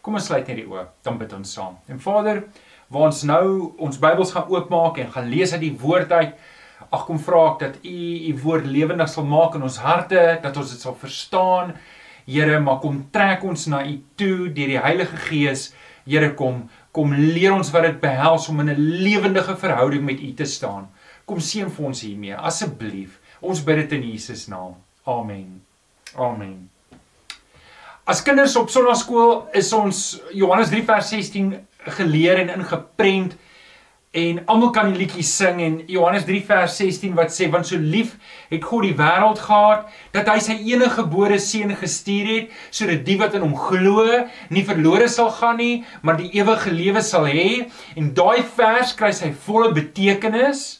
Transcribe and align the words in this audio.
Kom 0.00 0.16
ons 0.16 0.26
sluit 0.30 0.46
net 0.48 0.62
die 0.62 0.68
oë, 0.68 0.86
dan 1.04 1.18
bid 1.20 1.32
ons 1.36 1.52
saam. 1.52 1.76
En 1.92 2.00
Vader, 2.00 2.44
waar 2.88 3.10
ons 3.10 3.22
nou 3.28 3.44
ons 3.78 4.00
Bybels 4.00 4.32
gaan 4.32 4.48
oopmaak 4.48 4.98
en 4.98 5.12
gaan 5.12 5.28
lees 5.28 5.52
uit 5.52 5.60
die 5.60 5.76
woord 5.82 6.12
uit, 6.12 6.32
ag 6.90 7.04
kom 7.06 7.20
vra 7.20 7.42
ek 7.52 7.60
dat 7.60 7.76
U 7.84 7.96
U 8.30 8.32
woord 8.44 8.66
lewendig 8.66 9.10
sal 9.12 9.28
maak 9.28 9.58
in 9.58 9.66
ons 9.68 9.76
harte, 9.84 10.22
dat 10.42 10.56
ons 10.56 10.72
dit 10.72 10.80
sal 10.80 10.96
verstaan. 10.96 11.74
Here, 12.30 12.60
maar 12.62 12.80
kom 12.80 13.02
trek 13.12 13.44
ons 13.44 13.66
na 13.72 13.82
U 13.84 13.94
toe 14.16 14.48
deur 14.48 14.72
die 14.74 14.80
Heilige 14.80 15.20
Gees. 15.28 15.70
Here, 16.08 16.32
kom 16.34 16.68
kom 16.96 17.12
leer 17.14 17.52
ons 17.54 17.70
wat 17.70 17.84
dit 17.86 18.00
behels 18.02 18.48
om 18.50 18.60
in 18.64 18.70
'n 18.70 18.88
lewendige 19.04 19.56
verhouding 19.56 20.04
met 20.04 20.20
U 20.20 20.32
te 20.34 20.44
staan. 20.44 20.88
Kom 21.26 21.38
seën 21.38 21.70
vir 21.70 21.86
ons 21.86 22.00
hiermee, 22.00 22.34
asseblief. 22.34 23.20
Ons 23.40 23.62
bid 23.64 23.76
dit 23.76 23.92
in 23.92 24.10
Jesus 24.10 24.48
naam. 24.48 24.74
Amen. 25.06 25.62
Amen. 26.16 26.69
As 28.10 28.24
kinders 28.26 28.56
op 28.58 28.72
sonnaarskool 28.74 29.52
is 29.54 29.68
ons 29.76 29.98
Johannes 30.34 30.72
3 30.72 30.80
vers 30.88 31.10
16 31.12 31.52
geleer 31.94 32.40
en 32.40 32.48
ingeprent 32.56 33.36
en 34.18 34.40
almal 34.50 34.72
kan 34.74 34.88
die 34.90 34.98
liedjie 34.98 35.22
sing 35.22 35.60
en 35.62 35.76
Johannes 35.86 36.24
3 36.26 36.40
vers 36.48 36.74
16 36.80 37.14
wat 37.14 37.30
sê 37.30 37.46
want 37.52 37.68
so 37.68 37.78
lief 37.78 38.16
het 38.50 38.66
God 38.66 38.88
die 38.88 38.96
wêreld 38.98 39.38
gehad 39.44 39.86
dat 40.16 40.26
hy 40.32 40.40
sy 40.42 40.56
enige 40.72 40.96
gebore 40.96 41.38
seun 41.38 41.70
gestuur 41.78 42.32
het 42.32 42.58
sodat 42.74 43.06
die 43.06 43.18
wat 43.20 43.38
in 43.38 43.46
hom 43.46 43.54
glo 43.54 44.02
nie 44.50 44.66
verlore 44.66 45.06
sal 45.06 45.30
gaan 45.38 45.62
nie 45.62 45.84
maar 46.02 46.18
die 46.18 46.32
ewige 46.34 46.74
lewe 46.74 47.06
sal 47.06 47.30
hê. 47.30 47.70
En 47.94 48.10
daai 48.10 48.42
vers 48.58 48.96
kry 48.98 49.14
sy 49.14 49.30
volle 49.46 49.70
betekenis 49.78 50.79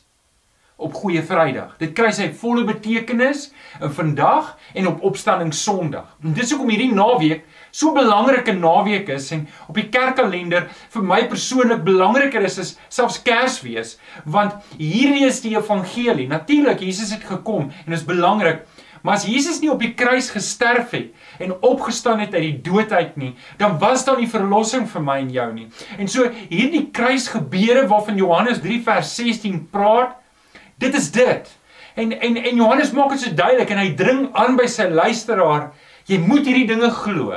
op 0.81 0.95
Goeie 0.97 1.23
Vrydag. 1.23 1.77
Dit 1.79 1.93
kry 1.97 2.11
sy 2.17 2.31
volle 2.41 2.65
betekenis 2.69 3.51
in 3.81 3.93
vandag 3.95 4.55
en 4.75 4.89
op 4.91 5.05
Opstanding 5.11 5.53
Sondag. 5.55 6.09
En 6.25 6.35
dis 6.37 6.51
hoekom 6.53 6.73
hierdie 6.73 6.93
naweek 6.95 7.45
so 7.71 7.95
belangrike 7.95 8.53
naweek 8.57 9.09
is 9.15 9.31
en 9.35 9.47
op 9.69 9.79
die 9.79 9.89
kerkkalender 9.93 10.69
vir 10.95 11.07
my 11.07 11.23
persoonlik 11.31 11.85
belangriker 11.87 12.45
is 12.47 12.59
as 12.63 12.75
selfs 12.91 13.21
Kersfees, 13.27 13.97
want 14.25 14.57
hierdie 14.79 15.27
is 15.29 15.41
die 15.45 15.57
evangelie. 15.57 16.29
Natuurlik 16.31 16.83
Jesus 16.83 17.15
het 17.15 17.27
gekom 17.29 17.71
en 17.87 17.97
is 17.97 18.07
belangrik, 18.07 18.65
maar 19.03 19.17
as 19.17 19.27
Jesus 19.29 19.61
nie 19.63 19.71
op 19.73 19.81
die 19.81 19.95
kruis 19.97 20.29
gesterf 20.35 20.93
het 20.97 21.15
en 21.41 21.55
opgestaan 21.65 22.21
het 22.21 22.35
uit 22.35 22.45
die 22.45 22.73
dood 22.73 22.93
uit 22.93 23.17
nie, 23.21 23.33
dan 23.61 23.79
was 23.81 24.05
daar 24.05 24.21
nie 24.21 24.29
verlossing 24.29 24.89
vir 24.91 25.05
my 25.05 25.21
en 25.23 25.31
jou 25.33 25.49
nie. 25.55 25.69
En 25.97 26.11
so 26.11 26.29
hierdie 26.51 26.89
kruisgebeure 26.93 27.87
waarvan 27.89 28.21
Johannes 28.21 28.61
3 28.61 28.83
vers 28.85 29.15
16 29.17 29.63
praat, 29.73 30.20
Dit 30.81 30.97
is 30.97 31.11
dit. 31.13 31.51
En 31.95 32.13
en 32.21 32.37
en 32.37 32.57
Johannes 32.57 32.91
maak 32.97 33.13
dit 33.13 33.21
so 33.21 33.35
duidelik 33.35 33.71
en 33.71 33.83
hy 33.83 33.93
dring 33.99 34.21
aan 34.33 34.57
by 34.57 34.67
sy 34.71 34.89
luisteraar, 34.89 35.71
jy 36.09 36.21
moet 36.25 36.47
hierdie 36.49 36.69
dinge 36.71 36.89
glo. 37.03 37.37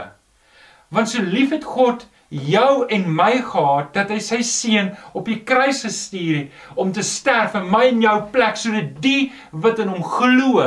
Want 0.94 1.10
so 1.12 1.24
lief 1.26 1.52
het 1.52 1.66
God 1.68 2.06
jou 2.34 2.86
en 2.90 3.04
my 3.14 3.34
gehad 3.46 3.92
dat 3.94 4.14
hy 4.14 4.20
sy 4.24 4.40
seun 4.48 4.94
op 5.14 5.28
die 5.30 5.42
kruis 5.46 5.84
gestuur 5.86 6.38
het 6.38 6.80
om 6.80 6.94
te 6.96 7.04
sterf 7.06 7.58
in 7.60 7.68
my 7.70 7.84
en 7.92 8.02
jou 8.02 8.16
plek 8.34 8.58
sodat 8.58 8.96
die 9.04 9.32
wat 9.52 9.82
in 9.84 9.92
hom 9.92 10.06
glo 10.16 10.64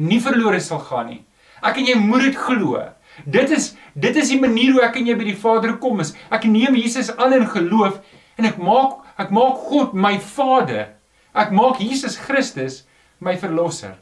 nie 0.00 0.20
verlore 0.22 0.60
sal 0.64 0.80
gaan 0.86 1.10
nie. 1.10 1.20
Ek 1.60 1.82
en 1.82 1.90
jy 1.90 1.98
moet 2.00 2.30
dit 2.30 2.38
glo. 2.38 2.86
Dit 3.26 3.50
is 3.52 3.74
dit 3.98 4.16
is 4.16 4.30
die 4.32 4.40
manier 4.40 4.76
hoe 4.76 4.86
ek 4.86 4.96
en 5.00 5.10
jy 5.10 5.18
by 5.18 5.26
die 5.32 5.36
Vader 5.42 5.74
kom 5.82 6.00
is. 6.00 6.14
Ek 6.30 6.46
neem 6.48 6.78
Jesus 6.78 7.10
aan 7.18 7.36
in 7.36 7.50
geloof 7.50 7.98
en 8.38 8.48
ek 8.48 8.62
maak 8.62 9.02
ek 9.20 9.34
maak 9.34 9.60
God 9.68 9.92
my 9.92 10.14
Vader. 10.22 10.94
Ek 11.34 11.52
maak 11.54 11.78
Jesus 11.82 12.18
Christus 12.18 12.82
my 13.20 13.36
verlosser. 13.38 13.94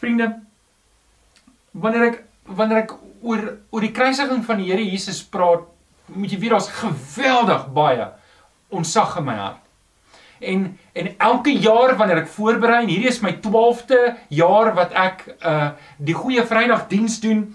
Vriende, 0.00 0.28
wanneer 1.72 2.10
ek 2.10 2.20
wanneer 2.42 2.82
ek 2.82 2.94
oor 3.22 3.42
oor 3.70 3.84
die 3.84 3.94
kruisiging 3.94 4.42
van 4.44 4.58
die 4.58 4.72
Here 4.72 4.82
Jesus 4.82 5.22
praat, 5.22 5.62
moet 6.12 6.32
jy 6.32 6.40
weet 6.42 6.56
daar's 6.56 6.72
geweldig 6.74 7.68
baie 7.74 8.08
onsag 8.72 9.14
in 9.20 9.28
my 9.28 9.36
hart. 9.38 9.60
En 10.42 10.64
en 10.98 11.12
elke 11.18 11.52
jaar 11.54 11.94
wanneer 11.96 12.24
ek 12.24 12.32
voorberei, 12.34 12.82
hierdie 12.88 13.08
is 13.08 13.22
my 13.22 13.36
12de 13.44 14.00
jaar 14.34 14.72
wat 14.76 14.96
ek 14.98 15.28
uh 15.38 15.70
die 16.02 16.16
goeie 16.18 16.44
Vrydag 16.44 16.88
diens 16.90 17.20
doen, 17.22 17.46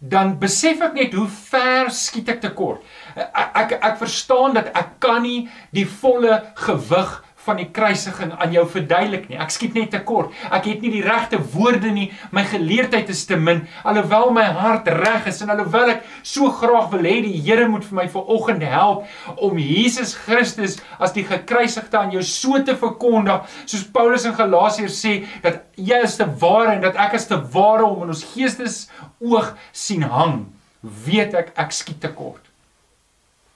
dan 0.00 0.38
besef 0.40 0.80
ek 0.80 0.96
net 0.96 1.14
hoe 1.14 1.28
ver 1.28 1.90
skiet 1.92 2.32
ek 2.32 2.40
tekort. 2.40 2.80
Ek 3.14 3.58
ek, 3.62 3.74
ek 3.76 3.98
verstaan 4.00 4.56
dat 4.56 4.72
ek 4.72 4.96
kan 5.04 5.20
nie 5.22 5.50
die 5.76 5.84
volle 5.84 6.40
gewig 6.64 7.18
van 7.44 7.56
die 7.60 7.68
kruisiging 7.72 8.32
aan 8.36 8.52
jou 8.52 8.66
verduidelik 8.68 9.28
nie. 9.30 9.38
Ek 9.40 9.52
skiet 9.54 9.76
net 9.78 9.90
te 9.94 10.00
kort. 10.04 10.34
Ek 10.52 10.66
het 10.68 10.82
nie 10.84 10.92
die 10.92 11.04
regte 11.04 11.40
woorde 11.54 11.92
nie. 11.94 12.10
My 12.36 12.44
geleerdheid 12.48 13.08
is 13.12 13.24
te 13.28 13.38
min. 13.40 13.62
Alhoewel 13.88 14.34
my 14.36 14.44
hart 14.58 14.90
reg 15.00 15.28
is 15.30 15.40
en 15.44 15.52
alhoewel 15.54 15.94
ek 15.94 16.04
so 16.26 16.50
graag 16.60 16.90
wil 16.92 17.08
hê 17.08 17.16
die 17.24 17.38
Here 17.40 17.66
moet 17.70 17.86
vir 17.88 17.96
my 17.96 18.06
vanoggend 18.12 18.66
help 18.68 19.40
om 19.40 19.58
Jesus 19.60 20.12
Christus 20.26 20.78
as 21.00 21.14
die 21.16 21.24
gekruisigde 21.24 21.98
aan 21.98 22.12
jou 22.14 22.22
so 22.26 22.60
te 22.64 22.76
verkondig, 22.76 23.48
soos 23.64 23.86
Paulus 23.94 24.26
in 24.28 24.36
Galasiërs 24.36 25.00
sê 25.00 25.16
dat 25.44 25.64
jy 25.80 26.02
is 26.04 26.18
te 26.20 26.28
ware 26.42 26.76
en 26.76 26.84
dat 26.84 26.98
ek 27.00 27.16
is 27.18 27.28
te 27.30 27.38
ware 27.54 27.86
om 27.88 28.04
in 28.04 28.12
ons 28.12 28.24
geestes 28.34 28.82
oog 29.18 29.54
sien 29.72 30.04
hang, 30.04 30.44
weet 30.82 31.36
ek 31.38 31.54
ek 31.60 31.74
skiet 31.76 32.02
te 32.04 32.12
kort. 32.12 32.44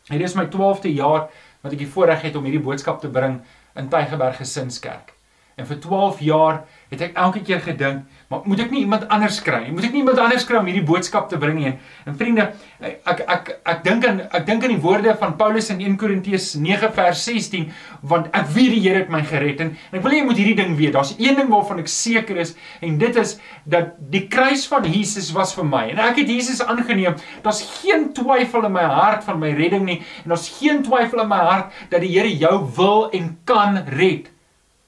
Hierdie 0.08 0.28
is 0.28 0.36
my 0.36 0.48
12de 0.52 0.92
jaar 0.96 1.28
wat 1.64 1.72
ek 1.72 1.80
die 1.80 1.88
voorreg 1.88 2.24
het 2.26 2.34
om 2.36 2.44
hierdie 2.44 2.62
boodskap 2.64 3.00
te 3.00 3.08
bring 3.12 3.38
in 3.74 3.88
Tygerberg 3.88 4.36
Gesinskerk. 4.36 5.12
En 5.54 5.66
vir 5.66 5.80
12 5.80 6.20
jaar 6.20 6.64
het 6.90 7.00
ek 7.00 7.18
elke 7.18 7.42
keer 7.46 7.60
gedink, 7.62 8.06
maar 8.30 8.44
moet 8.48 8.64
ek 8.64 8.72
nie 8.72 8.82
iemand 8.84 9.06
anders 9.12 9.40
kry 9.44 9.64
nie? 9.66 9.72
Moet 9.76 9.88
ek 9.88 9.94
nie 9.94 10.02
iemand 10.02 10.20
anders 10.22 10.46
kry 10.48 10.58
om 10.60 10.68
hierdie 10.68 10.84
boodskap 10.86 11.28
te 11.30 11.38
bring 11.40 11.58
nie? 11.60 11.72
En 12.08 12.16
vriende, 12.18 12.48
ek 12.80 13.20
ek 13.20 13.50
ek 13.74 13.84
dink 13.84 14.06
aan 14.08 14.22
ek 14.24 14.46
dink 14.48 14.64
aan 14.64 14.74
die 14.74 14.82
woorde 14.82 15.14
van 15.20 15.36
Paulus 15.40 15.70
in 15.74 15.82
1 15.84 15.98
Korintiërs 16.00 16.54
9 16.60 16.90
vers 16.96 17.24
16, 17.28 17.68
want 18.02 18.28
ek 18.36 18.50
weet 18.56 18.74
die 18.74 18.82
Here 18.84 19.00
het 19.00 19.12
my 19.12 19.22
gered 19.24 19.62
en, 19.64 19.72
en 19.90 19.98
ek 19.98 20.04
wil 20.04 20.16
hê 20.16 20.20
jy 20.20 20.26
moet 20.28 20.40
hierdie 20.40 20.58
ding 20.58 20.74
weet. 20.78 20.94
Daar's 20.96 21.14
een 21.16 21.38
ding 21.40 21.48
waarvan 21.52 21.80
ek 21.84 21.90
seker 21.92 22.40
is 22.42 22.54
en 22.84 22.98
dit 23.00 23.20
is 23.20 23.36
dat 23.70 23.94
die 24.12 24.26
kruis 24.32 24.66
van 24.70 24.84
Jesus 24.88 25.30
was 25.36 25.54
vir 25.56 25.68
my. 25.68 25.86
En 25.94 26.02
ek 26.04 26.20
het 26.22 26.34
Jesus 26.34 26.62
aangeneem. 26.64 27.16
Daar's 27.44 27.62
geen 27.80 28.10
twyfel 28.16 28.68
in 28.68 28.76
my 28.76 28.84
hart 28.88 29.24
van 29.24 29.40
my 29.40 29.54
redding 29.56 29.86
nie 29.88 30.00
en 30.24 30.34
daar's 30.34 30.50
geen 30.58 30.82
twyfel 30.84 31.24
in 31.24 31.32
my 31.32 31.42
hart 31.44 31.84
dat 31.92 32.04
die 32.04 32.12
Here 32.14 32.30
jou 32.30 32.56
wil 32.76 33.08
en 33.16 33.34
kan 33.48 33.80
red 33.96 34.33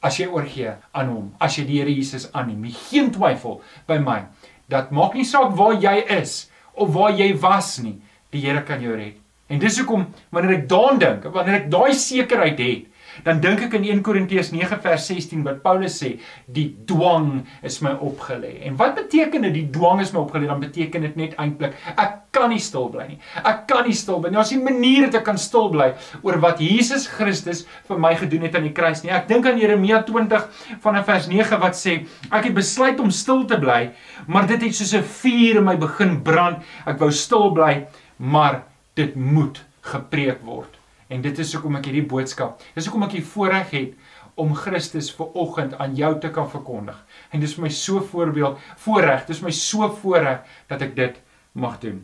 as 0.06 0.18
jy 0.20 0.28
oorgee 0.30 0.72
aan 0.94 1.10
hom, 1.10 1.30
as 1.42 1.58
jy 1.58 1.66
die 1.68 1.80
Here 1.80 1.92
Jesus 1.92 2.28
aanneem. 2.32 2.68
Geen 2.88 3.10
twyfel 3.14 3.60
by 3.88 3.98
my. 4.02 4.22
Dat 4.70 4.92
maak 4.94 5.14
nie 5.18 5.26
saak 5.26 5.54
waar 5.58 5.76
jy 5.82 5.98
is 6.18 6.46
of 6.74 6.92
waar 6.94 7.14
jy 7.16 7.32
was 7.42 7.76
nie. 7.82 7.96
Die 8.34 8.42
Here 8.44 8.62
kan 8.66 8.82
jou 8.82 8.94
red. 8.96 9.18
En 9.50 9.60
dis 9.62 9.78
hoekom 9.78 10.08
wanneer 10.34 10.60
ek 10.60 10.68
daaraan 10.70 10.98
dink, 10.98 11.26
wanneer 11.34 11.60
ek 11.60 11.68
daai 11.70 11.94
sekerheid 11.94 12.58
het, 12.58 12.86
dan 13.24 13.40
dink 13.40 13.62
ek 13.62 13.74
in 13.78 13.84
1 13.84 14.02
Korintiërs 14.02 14.52
9 14.52 14.80
vers 14.82 15.06
16 15.06 15.44
wat 15.46 15.62
Paulus 15.62 16.02
sê, 16.02 16.18
die 16.46 16.68
dwang 16.86 17.46
is 17.62 17.80
my 17.80 17.96
opgelê. 18.00 18.60
En 18.68 18.76
wat 18.76 18.94
beteken 18.94 19.42
dit 19.48 19.54
die 19.54 19.66
dwang 19.70 20.00
is 20.00 20.12
my 20.12 20.20
opgelê? 20.20 20.46
Dan 20.46 20.60
beteken 20.60 21.00
dit 21.08 21.16
net 21.16 21.36
eintlik 21.40 21.74
ek 21.96 22.26
kan 22.36 22.50
nie 22.52 22.60
stil 22.60 22.90
bly 22.92 23.06
nie. 23.08 23.18
Ek 23.40 23.64
kan 23.70 23.86
nie 23.88 23.96
stil 23.96 24.20
bly 24.20 24.30
nie. 24.30 24.36
Daar's 24.36 24.52
nie 24.52 24.60
'n 24.60 24.64
manier 24.64 25.06
dat 25.06 25.20
ek 25.20 25.24
kan 25.24 25.38
stil 25.38 25.68
bly 25.70 25.94
oor 26.22 26.38
wat 26.40 26.60
Jesus 26.60 27.06
Christus 27.06 27.66
vir 27.88 27.98
my 27.98 28.14
gedoen 28.14 28.42
het 28.42 28.54
aan 28.54 28.68
die 28.68 28.72
kruis 28.76 29.02
nie. 29.02 29.10
Ek 29.10 29.28
dink 29.28 29.46
aan 29.46 29.58
Jeremia 29.58 30.02
20 30.02 30.48
vanaf 30.80 31.06
vers 31.06 31.26
9 31.26 31.60
wat 31.60 31.74
sê, 31.74 32.06
ek 32.30 32.44
het 32.44 32.54
besluit 32.54 33.00
om 33.00 33.10
stil 33.10 33.44
te 33.44 33.58
bly, 33.58 33.90
maar 34.26 34.46
dit 34.46 34.62
het 34.62 34.74
soos 34.74 34.94
'n 34.94 35.02
vuur 35.02 35.56
in 35.56 35.64
my 35.64 35.76
begin 35.76 36.22
brand. 36.22 36.58
Ek 36.86 36.98
wou 36.98 37.10
stil 37.10 37.50
bly, 37.52 37.86
maar 38.18 38.64
dit 38.94 39.14
moet 39.16 39.64
gepreek 39.82 40.42
word. 40.44 40.75
En 41.08 41.22
dit 41.22 41.38
is 41.38 41.52
hoekom 41.54 41.78
ek 41.78 41.86
hierdie 41.90 42.06
boodskap, 42.08 42.62
dis 42.74 42.88
hoekom 42.88 43.06
ek 43.06 43.18
hier 43.18 43.28
voorreg 43.34 43.70
het 43.70 43.92
om 44.36 44.54
Christus 44.54 45.08
ver 45.16 45.30
oggend 45.38 45.76
aan 45.80 45.94
jou 45.96 46.12
te 46.20 46.30
kan 46.34 46.48
verkondig. 46.50 46.98
En 47.32 47.40
dis 47.40 47.54
vir 47.56 47.68
my 47.68 47.70
so 47.72 48.02
voorbeeld, 48.04 48.58
voorreg, 48.84 49.24
dis 49.30 49.40
my 49.44 49.54
so 49.54 49.88
voorreg 50.02 50.42
dat 50.68 50.82
ek 50.84 50.96
dit 50.98 51.22
mag 51.56 51.78
doen. 51.80 52.02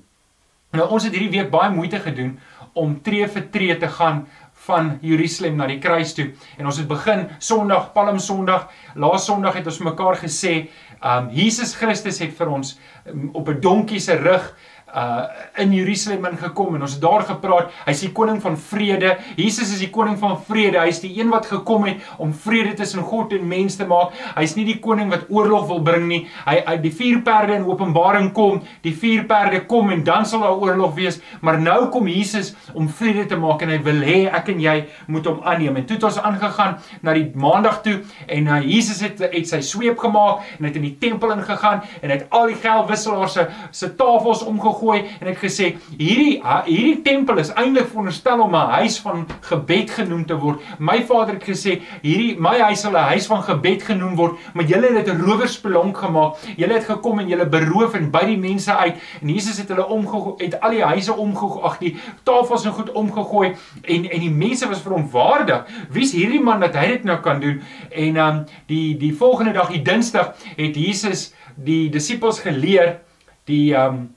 Nou 0.73 0.87
ons 0.89 1.05
het 1.05 1.13
hierdie 1.13 1.35
week 1.35 1.51
baie 1.53 1.69
moeite 1.75 1.99
gedoen 2.01 2.39
om 2.81 2.95
tree 3.05 3.27
vir 3.29 3.45
tree 3.53 3.75
te 3.77 3.91
gaan 3.93 4.23
van 4.65 4.95
Jerusalem 5.05 5.59
na 5.59 5.67
die 5.69 5.81
kruis 5.83 6.15
toe. 6.17 6.31
En 6.57 6.71
ons 6.71 6.79
het 6.81 6.89
begin 6.89 7.27
Sondag, 7.43 7.91
Palm 7.93 8.21
Sondag. 8.23 8.71
Laas 8.97 9.27
Sondag 9.29 9.59
het 9.59 9.69
ons 9.69 9.83
mekaar 9.85 10.17
gesê, 10.23 10.71
um 11.03 11.29
Jesus 11.35 11.75
Christus 11.77 12.23
het 12.23 12.33
vir 12.39 12.53
ons 12.55 12.77
um, 13.11 13.29
op 13.35 13.49
'n 13.49 13.61
donkie 13.61 14.01
se 14.01 14.17
rug 14.17 14.55
uh 14.95 15.61
in 15.63 15.73
Jerusalem 15.73 16.25
ingekom 16.31 16.77
en 16.77 16.85
ons 16.87 16.95
het 16.97 17.03
daar 17.03 17.23
gepraat. 17.29 17.73
Hy's 17.85 18.01
die 18.07 18.13
koning 18.17 18.39
van 18.43 18.55
vrede. 18.57 19.19
Jesus 19.37 19.75
is 19.75 19.83
die 19.83 19.91
koning 19.93 20.17
van 20.19 20.39
vrede. 20.47 20.81
Hy's 20.81 21.03
die 21.03 21.11
een 21.19 21.29
wat 21.33 21.47
gekom 21.51 21.85
het 21.85 22.01
om 22.17 22.33
vrede 22.33 22.73
tussen 22.79 23.05
God 23.05 23.35
en 23.37 23.45
mens 23.49 23.77
te 23.77 23.85
maak. 23.89 24.15
Hy's 24.37 24.55
nie 24.57 24.65
die 24.65 24.79
koning 24.81 25.11
wat 25.13 25.27
oorlog 25.29 25.67
wil 25.69 25.83
bring 25.85 26.07
nie. 26.09 26.21
Hy 26.47 26.57
uit 26.71 26.83
die 26.87 26.93
vier 26.97 27.21
perde 27.27 27.59
in 27.59 27.67
Openbaring 27.69 28.31
kom, 28.37 28.63
die 28.85 28.95
vier 28.97 29.27
perde 29.29 29.61
kom 29.69 29.93
en 29.93 30.05
dan 30.07 30.27
sal 30.29 30.45
daar 30.47 30.57
oorlog 30.57 30.95
wees, 30.97 31.21
maar 31.45 31.61
nou 31.61 31.91
kom 31.93 32.09
Jesus 32.09 32.55
om 32.73 32.89
vrede 32.89 33.27
te 33.29 33.39
maak 33.41 33.63
en 33.63 33.75
hy 33.75 33.79
wil 33.85 34.01
hê 34.07 34.19
ek 34.33 34.49
en 34.55 34.65
jy 34.65 34.77
moet 35.13 35.29
hom 35.29 35.43
aanneem. 35.45 35.77
En 35.83 35.87
toe 35.89 35.99
het 35.99 36.09
ons 36.09 36.21
aangegaan 36.23 36.79
na 37.05 37.17
die 37.19 37.29
maandag 37.37 37.83
toe 37.85 37.99
en 38.27 38.49
uh, 38.49 38.61
Jesus 38.65 39.05
het 39.05 39.21
het 39.23 39.49
sy 39.49 39.61
sweep 39.65 40.01
gemaak 40.01 40.49
en 40.59 40.71
het 40.71 40.81
in 40.81 40.89
die 40.89 40.97
tempel 41.01 41.37
ingegaan 41.37 41.85
en 42.01 42.17
het 42.17 42.27
al 42.33 42.49
die 42.51 42.59
geldwisselaars 42.61 43.37
se 43.37 43.47
se 43.71 43.93
tafels 44.01 44.43
omgegooi 44.49 44.82
gegooi 44.83 45.05
en 45.21 45.27
het 45.31 45.39
gesê 45.39 45.77
hierdie 45.99 46.43
hierdie 46.67 47.03
tempel 47.07 47.39
is 47.39 47.53
eintlik 47.55 47.89
veronderstel 47.91 48.41
om 48.43 48.55
'n 48.55 48.71
huis 48.83 48.99
van 49.01 49.27
gebed 49.41 49.91
genoem 49.91 50.27
te 50.27 50.35
word. 50.35 50.61
My 50.79 51.03
Vader 51.07 51.35
het 51.35 51.45
gesê 51.45 51.81
hierdie 52.03 52.37
my 52.39 52.59
huis 52.61 52.81
sal 52.81 52.93
'n 52.93 53.11
huis 53.15 53.27
van 53.27 53.43
gebed 53.43 53.83
genoem 53.83 54.17
word, 54.17 54.39
maar 54.55 54.65
julle 54.65 54.87
het 54.87 55.07
dit 55.07 55.15
'n 55.15 55.21
rowersspelonk 55.21 55.97
gemaak. 55.97 56.37
Julle 56.57 56.75
het 56.75 56.85
gekom 56.85 57.19
en 57.19 57.29
julle 57.29 57.47
beroof 57.47 57.95
en 57.95 58.11
by 58.11 58.25
die 58.27 58.39
mense 58.39 58.77
uit 58.77 58.95
en 59.23 59.29
Jesus 59.29 59.59
het 59.59 59.69
hulle 59.69 59.87
omgegooi, 59.87 60.45
het 60.45 60.61
al 60.61 60.71
die 60.71 60.83
huise 60.83 61.17
omgegooi, 61.17 61.65
ag 61.65 61.79
die 61.79 61.97
tafels 62.25 62.65
en 62.65 62.73
goed 62.73 62.93
omgegooi 62.93 63.55
en 63.83 64.11
en 64.11 64.21
die 64.21 64.31
mense 64.31 64.69
was 64.69 64.83
verontwaardig. 64.83 65.65
Wie's 65.91 66.13
hierdie 66.13 66.41
man 66.41 66.61
dat 66.61 66.75
hy 66.75 66.87
dit 66.87 67.05
nou 67.05 67.21
kan 67.21 67.41
doen? 67.41 67.63
En 67.91 68.17
um 68.17 68.45
die 68.67 68.97
die 68.97 69.15
volgende 69.15 69.53
dag, 69.53 69.69
die 69.69 69.83
Dinsdag, 69.83 70.35
het 70.57 70.77
Jesus 70.77 71.35
die 71.57 71.91
disippels 71.91 72.41
geleer 72.41 73.01
die 73.45 73.75
um, 73.75 74.15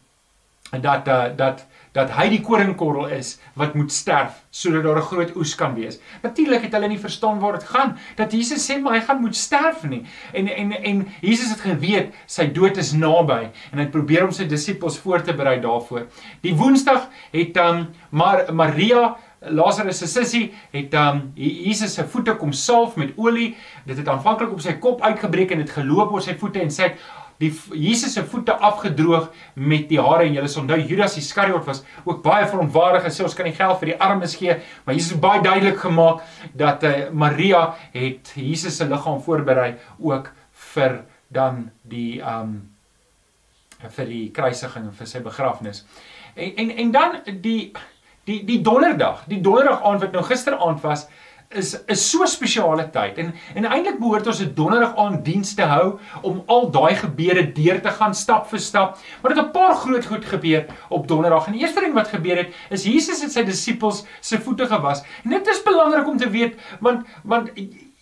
dat 0.72 1.08
uh, 1.08 1.24
dat 1.36 1.66
dat 1.96 2.12
hy 2.18 2.26
die 2.34 2.42
koringkorrel 2.44 3.08
is 3.16 3.38
wat 3.56 3.76
moet 3.78 3.94
sterf 3.94 4.42
sodat 4.52 4.84
daar 4.84 4.98
'n 5.00 5.10
groot 5.12 5.36
oes 5.36 5.56
kan 5.56 5.76
wees. 5.76 6.00
Natuurlik 6.24 6.62
het 6.62 6.74
hulle 6.74 6.88
nie 6.88 7.00
verstaan 7.00 7.40
waar 7.40 7.54
dit 7.54 7.64
gaan 7.64 7.98
dat 8.16 8.32
Jesus 8.32 8.66
sê 8.70 8.80
maar 8.82 8.94
hy 8.94 9.02
gaan 9.02 9.22
moet 9.22 9.36
sterf 9.36 9.84
nie. 9.84 10.04
En 10.34 10.48
en 10.48 10.72
en 10.72 11.08
Jesus 11.22 11.50
het 11.50 11.60
geweet 11.60 12.14
sy 12.26 12.52
dood 12.52 12.78
is 12.78 12.92
naby 12.92 13.52
en 13.72 13.80
hy 13.80 13.86
probeer 13.86 14.26
om 14.26 14.32
sy 14.32 14.48
disippels 14.48 15.00
voor 15.00 15.22
te 15.22 15.34
berei 15.34 15.62
daarvoor. 15.62 16.08
Die 16.42 16.56
Woensdag 16.56 17.08
het 17.32 17.58
um 17.58 17.88
maar 18.10 18.54
Maria 18.54 19.16
Lazarus 19.40 19.98
se 19.98 20.08
sussie 20.08 20.54
het 20.72 20.94
um 20.94 21.32
Jesus 21.36 21.94
se 21.94 22.04
voete 22.04 22.36
kom 22.36 22.52
salf 22.54 22.96
met 22.96 23.14
olie. 23.16 23.56
Dit 23.86 23.98
het 23.98 24.08
aanvanklik 24.08 24.52
op 24.52 24.62
sy 24.62 24.74
kop 24.74 25.02
uitgebreek 25.02 25.52
en 25.52 25.58
dit 25.58 25.70
geloop 25.70 26.12
oor 26.12 26.22
sy 26.22 26.36
voete 26.36 26.60
en 26.60 26.70
sê 26.70 26.96
die 27.42 27.52
Jesus 27.74 28.14
se 28.14 28.24
voete 28.24 28.54
afgedroog 28.54 29.32
met 29.56 29.90
die 29.90 30.00
hare 30.02 30.28
en 30.28 30.38
julle 30.38 30.52
sal 30.52 30.64
onthou 30.64 30.80
Judas 30.80 31.18
Iskariot 31.18 31.66
was 31.68 31.84
ook 32.04 32.22
baie 32.24 32.48
verontwaardig 32.48 33.08
en 33.08 33.16
sê 33.16 33.26
ons 33.26 33.36
kan 33.36 33.50
nie 33.50 33.58
geld 33.58 33.80
vir 33.82 33.94
die 33.94 34.00
armes 34.00 34.38
gee 34.40 34.60
maar 34.86 34.96
Jesus 34.96 35.18
het 35.18 35.24
baie 35.24 35.42
duidelik 35.44 35.82
gemaak 35.84 36.24
dat 36.54 36.84
uh, 36.84 36.94
Maria 37.12 37.66
het 37.94 38.32
Jesus 38.36 38.78
se 38.78 38.88
liggaam 38.88 39.20
voorberei 39.22 39.76
ook 40.00 40.32
vir 40.76 41.04
dan 41.28 41.70
die 41.84 42.22
um 42.22 42.56
vir 43.80 44.10
die 44.10 44.24
kruisiging 44.34 44.88
en 44.90 44.96
vir 44.96 45.10
sy 45.10 45.22
begrafnis. 45.24 45.84
En 46.36 46.56
en 46.64 46.72
en 46.84 46.92
dan 46.92 47.20
die 47.44 47.74
die 48.26 48.40
die 48.46 48.62
donderdag, 48.62 49.26
die 49.30 49.42
donderdag 49.42 49.84
aand 49.86 50.06
wat 50.06 50.16
nou 50.16 50.24
gisteraand 50.26 50.82
was, 50.82 51.08
is 51.50 51.74
is 51.88 52.10
so 52.10 52.26
spesiale 52.26 52.90
tyd 52.92 53.18
en 53.18 53.34
en 53.56 53.66
eintlik 53.66 54.00
behoort 54.00 54.28
ons 54.28 54.42
'n 54.42 54.54
donderdag 54.56 54.96
aan 54.98 55.22
diens 55.24 55.54
te 55.54 55.62
hou 55.62 56.00
om 56.22 56.44
al 56.48 56.72
daai 56.72 56.96
gebeure 56.96 57.52
deur 57.52 57.82
te 57.82 57.90
gaan 57.90 58.16
stap 58.16 58.50
vir 58.50 58.60
stap. 58.60 58.98
Maar 59.22 59.34
dit 59.34 59.44
'n 59.44 59.52
paar 59.52 59.76
groot 59.76 60.06
goed 60.06 60.26
gebeur 60.26 60.66
op 60.90 61.08
donderdag. 61.08 61.48
En 61.48 61.54
die 61.54 61.62
eerste 61.62 61.80
ding 61.80 61.94
wat 61.94 62.08
gebeur 62.08 62.38
het 62.38 62.54
is 62.70 62.84
Jesus 62.84 63.22
het 63.22 63.32
sy 63.32 63.44
disippels 63.44 64.06
se 64.20 64.40
voete 64.40 64.68
gewas. 64.68 65.04
En 65.24 65.30
dit 65.30 65.48
is 65.48 65.64
belangrik 65.64 66.08
om 66.08 66.18
te 66.18 66.30
weet 66.30 66.56
want 66.80 67.06
want 67.24 67.52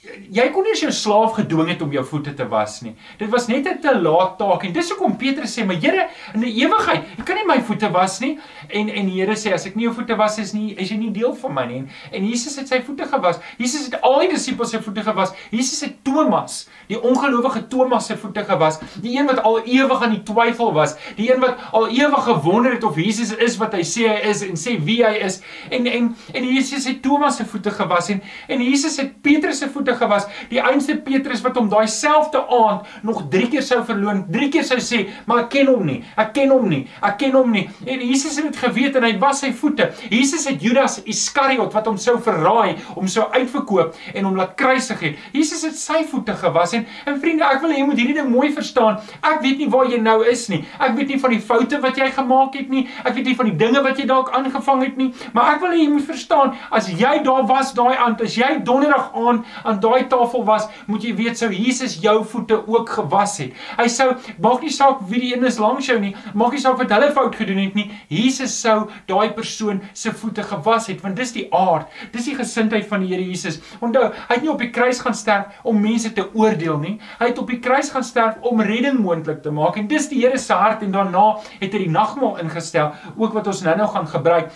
jy 0.03 0.43
kon 0.51 0.65
nie 0.65 0.73
as 0.75 0.81
jou 0.83 0.91
slaaf 0.91 1.37
gedwing 1.37 1.69
het 1.71 1.81
om 1.83 1.91
jou 1.95 2.01
voete 2.03 2.33
te 2.35 2.45
was 2.51 2.81
nie. 2.83 2.91
Dit 3.19 3.29
was 3.31 3.47
net 3.47 3.67
'n 3.67 3.79
te 3.79 3.93
laat 3.95 4.37
taak 4.37 4.63
en 4.65 4.73
dis 4.73 4.89
hoekom 4.89 5.15
Petrus 5.17 5.55
sê, 5.55 5.65
"Maar 5.65 5.75
Here, 5.75 6.09
in 6.33 6.41
die 6.41 6.53
ewigheid, 6.65 7.03
jy 7.17 7.23
kan 7.23 7.35
nie 7.35 7.45
my 7.45 7.61
voete 7.61 7.89
was 7.91 8.19
nie." 8.19 8.37
En 8.69 8.89
en 8.89 9.05
die 9.05 9.21
Here 9.21 9.35
sê, 9.35 9.53
"As 9.53 9.65
ek 9.65 9.75
nie 9.75 9.85
jou 9.85 9.93
voete 9.93 10.15
was 10.17 10.37
is 10.39 10.53
nie, 10.53 10.75
is 10.75 10.89
jy 10.89 10.97
nie 10.97 11.11
deel 11.11 11.33
van 11.33 11.53
my 11.53 11.65
nie." 11.65 11.77
En, 11.77 11.89
en 12.11 12.25
Jesus 12.25 12.55
het 12.57 12.67
sy 12.67 12.81
voete 12.81 13.05
gewas. 13.05 13.39
Jesus 13.57 13.85
het 13.85 14.01
al 14.01 14.19
die 14.19 14.29
disippels 14.29 14.69
se 14.69 14.81
voete 14.81 15.03
gewas. 15.03 15.31
Jesus 15.51 15.81
het 15.81 16.03
Thomas, 16.03 16.67
die 16.87 17.01
ongelowige 17.01 17.67
Thomas 17.67 18.05
se 18.05 18.17
voete 18.17 18.43
gewas, 18.43 18.79
die 19.01 19.17
een 19.17 19.25
wat 19.25 19.41
al 19.41 19.63
ewig 19.63 20.01
aan 20.01 20.11
die 20.11 20.23
twyfel 20.23 20.73
was, 20.73 20.95
die 21.15 21.33
een 21.33 21.39
wat 21.39 21.57
al 21.71 21.87
ewig 21.87 22.23
gewonder 22.23 22.73
het 22.73 22.83
of 22.83 22.95
Jesus 22.95 23.35
is 23.35 23.57
wat 23.57 23.73
hy 23.73 23.83
sê 23.83 24.07
hy 24.07 24.29
is 24.29 24.41
en 24.41 24.55
sê 24.55 24.83
wie 24.83 25.03
hy 25.05 25.15
is. 25.23 25.41
En 25.69 25.85
en 25.85 26.15
en 26.33 26.43
Jesus 26.43 26.85
het 26.85 27.01
Thomas 27.01 27.37
se 27.37 27.45
voete 27.45 27.71
gewas 27.71 28.09
en 28.09 28.21
en 28.47 28.61
Jesus 28.61 28.97
het 28.97 29.21
Petrus 29.21 29.59
se 29.59 29.69
voete 29.69 29.92
gelukkige 29.93 30.09
was 30.09 30.27
die 30.49 30.61
einste 30.61 30.95
Petrus 30.97 31.41
wat 31.43 31.57
hom 31.57 31.69
daai 31.69 31.87
selfde 31.87 32.41
aand 32.49 32.87
nog 33.03 33.23
3 33.31 33.49
keer 33.51 33.63
sou 33.63 33.81
verloon, 33.85 34.25
3 34.31 34.49
keer 34.49 34.65
sou 34.65 34.79
sê, 34.81 35.07
maar 35.25 35.45
ek 35.45 35.49
ken 35.53 35.69
hom 35.71 35.85
nie. 35.85 36.03
Ek 36.17 36.33
ken 36.33 36.51
hom 36.53 36.67
nie. 36.69 36.83
Ek 37.01 37.17
ken 37.21 37.35
hom 37.37 37.51
nie. 37.51 37.65
En 37.85 38.01
Jesus 38.01 38.37
het 38.37 38.47
dit 38.49 38.59
geweet 38.59 38.95
en 38.99 39.07
hy 39.07 39.13
was 39.21 39.41
sy 39.43 39.51
voete. 39.53 39.89
Jesus 40.09 40.47
het 40.49 40.61
Judas 40.63 40.99
Iskariot 41.09 41.73
wat 41.73 41.87
hom 41.89 41.97
sou 41.97 42.17
verraai, 42.23 42.77
om 42.95 43.07
sou 43.07 43.25
uitverkoop 43.33 43.97
en 44.13 44.27
hom 44.27 44.37
laat 44.39 44.55
kruisig 44.59 45.01
het. 45.07 45.21
Jesus 45.33 45.63
het 45.67 45.77
sy 45.79 46.03
voete 46.09 46.35
gewas 46.39 46.75
en 46.77 46.85
en 47.07 47.19
vriende, 47.19 47.45
ek 47.47 47.61
wil 47.63 47.73
hê 47.73 47.81
jy 47.81 47.87
moet 47.87 47.99
hierdie 48.01 48.17
ding 48.17 48.29
mooi 48.31 48.51
verstaan. 48.53 48.99
Ek 49.21 49.41
weet 49.43 49.61
nie 49.61 49.69
waar 49.71 49.89
jy 49.89 49.99
nou 50.01 50.19
is 50.29 50.47
nie. 50.51 50.63
Ek 50.79 50.95
weet 50.97 51.13
nie 51.13 51.19
van 51.21 51.33
die 51.35 51.41
foute 51.43 51.79
wat 51.83 51.99
jy 51.99 52.09
gemaak 52.13 52.57
het 52.57 52.71
nie. 52.71 52.85
Ek 53.03 53.15
weet 53.17 53.29
nie 53.29 53.37
van 53.37 53.49
die 53.49 53.57
dinge 53.59 53.83
wat 53.83 53.99
jy 53.99 54.07
dalk 54.09 54.31
aangevang 54.35 54.83
het 54.85 54.99
nie, 54.99 55.09
maar 55.33 55.55
ek 55.55 55.63
wil 55.63 55.73
hê 55.73 55.83
jy 55.83 55.89
moet 55.93 56.07
verstaan, 56.07 56.53
as 56.73 56.89
jy 56.89 57.13
daar 57.25 57.45
was 57.49 57.73
daai 57.75 57.95
aand, 57.95 58.21
as 58.23 58.37
jy 58.37 58.49
donderdag 58.65 59.11
aan 59.17 59.43
aan 59.63 59.79
daai 59.83 60.07
tafel 60.11 60.45
was, 60.47 60.67
moet 60.87 61.03
jy 61.05 61.13
weet 61.17 61.39
sou 61.39 61.49
Jesus 61.53 61.97
jou 62.03 62.15
voete 62.33 62.59
ook 62.61 62.89
gewas 62.97 63.37
het. 63.41 63.53
Hy 63.77 63.87
sou 63.91 64.09
maak 64.43 64.63
nie 64.63 64.73
saak 64.73 65.03
wie 65.09 65.21
die 65.23 65.33
een 65.35 65.45
is 65.47 65.59
langs 65.61 65.89
jou 65.89 65.99
nie, 66.01 66.13
maak 66.33 66.55
nie 66.55 66.61
saak 66.63 66.79
wat 66.81 66.91
hulle 66.95 67.11
fout 67.15 67.37
gedoen 67.39 67.61
het 67.63 67.77
nie. 67.77 67.87
Jesus 68.11 68.55
sou 68.63 68.87
daai 69.09 69.33
persoon 69.35 69.81
se 69.93 70.13
voete 70.23 70.45
gewas 70.47 70.89
het, 70.91 71.01
want 71.03 71.19
dis 71.19 71.33
die 71.35 71.47
aard, 71.53 71.89
dis 72.13 72.29
die 72.29 72.37
gesindheid 72.39 72.87
van 72.89 73.03
die 73.03 73.11
Here 73.13 73.23
Jesus. 73.23 73.59
Onthou, 73.83 74.07
hy 74.13 74.37
het 74.37 74.45
nie 74.45 74.51
op 74.53 74.61
die 74.63 74.71
kruis 74.73 75.01
gaan 75.03 75.17
sterf 75.17 75.63
om 75.67 75.81
mense 75.81 76.13
te 76.15 76.25
oordeel 76.33 76.79
nie. 76.81 76.95
Hy 77.19 77.31
het 77.31 77.41
op 77.41 77.51
die 77.51 77.59
kruis 77.63 77.91
gaan 77.93 78.05
sterf 78.07 78.39
om 78.47 78.63
redding 78.63 79.01
moontlik 79.03 79.43
te 79.43 79.53
maak 79.53 79.77
en 79.81 79.89
dis 79.91 80.09
die 80.11 80.23
Here 80.23 80.39
se 80.41 80.55
hart 80.57 80.85
en 80.85 80.93
daarna 80.95 81.25
het 81.59 81.73
hy 81.73 81.85
die 81.85 81.91
nagmaal 81.91 82.39
ingestel, 82.43 82.93
ook 83.17 83.35
wat 83.35 83.49
ons 83.51 83.63
nou-nou 83.65 83.89
gaan 83.93 84.09
gebruik 84.09 84.49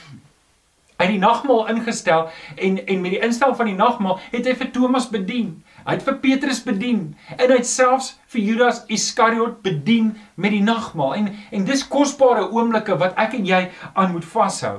Het 0.98 1.12
die 1.14 1.22
nagmaal 1.22 1.68
ingestel 1.70 2.30
en 2.56 2.78
en 2.86 3.02
met 3.02 3.14
die 3.14 3.22
instel 3.22 3.56
van 3.56 3.70
die 3.70 3.78
nagmaal 3.78 4.20
het 4.32 4.48
hy 4.50 4.56
vir 4.58 4.72
Thomas 4.74 5.10
bedien. 5.14 5.52
Hy 5.86 5.98
het 5.98 6.06
vir 6.08 6.18
Petrus 6.24 6.64
bedien 6.66 7.02
en 7.38 7.44
hy 7.52 7.60
het 7.60 7.70
selfs 7.70 8.16
vir 8.34 8.42
Judas 8.42 8.84
Iskariot 8.90 9.62
bedien 9.62 10.16
met 10.36 10.56
die 10.56 10.64
nagmaal. 10.66 11.14
En 11.20 11.34
en 11.52 11.68
dis 11.70 11.86
kosbare 11.88 12.48
oomblikke 12.50 12.98
wat 12.98 13.18
ek 13.18 13.38
en 13.38 13.46
jy 13.46 13.68
aan 13.94 14.16
moet 14.16 14.26
vashou. 14.26 14.78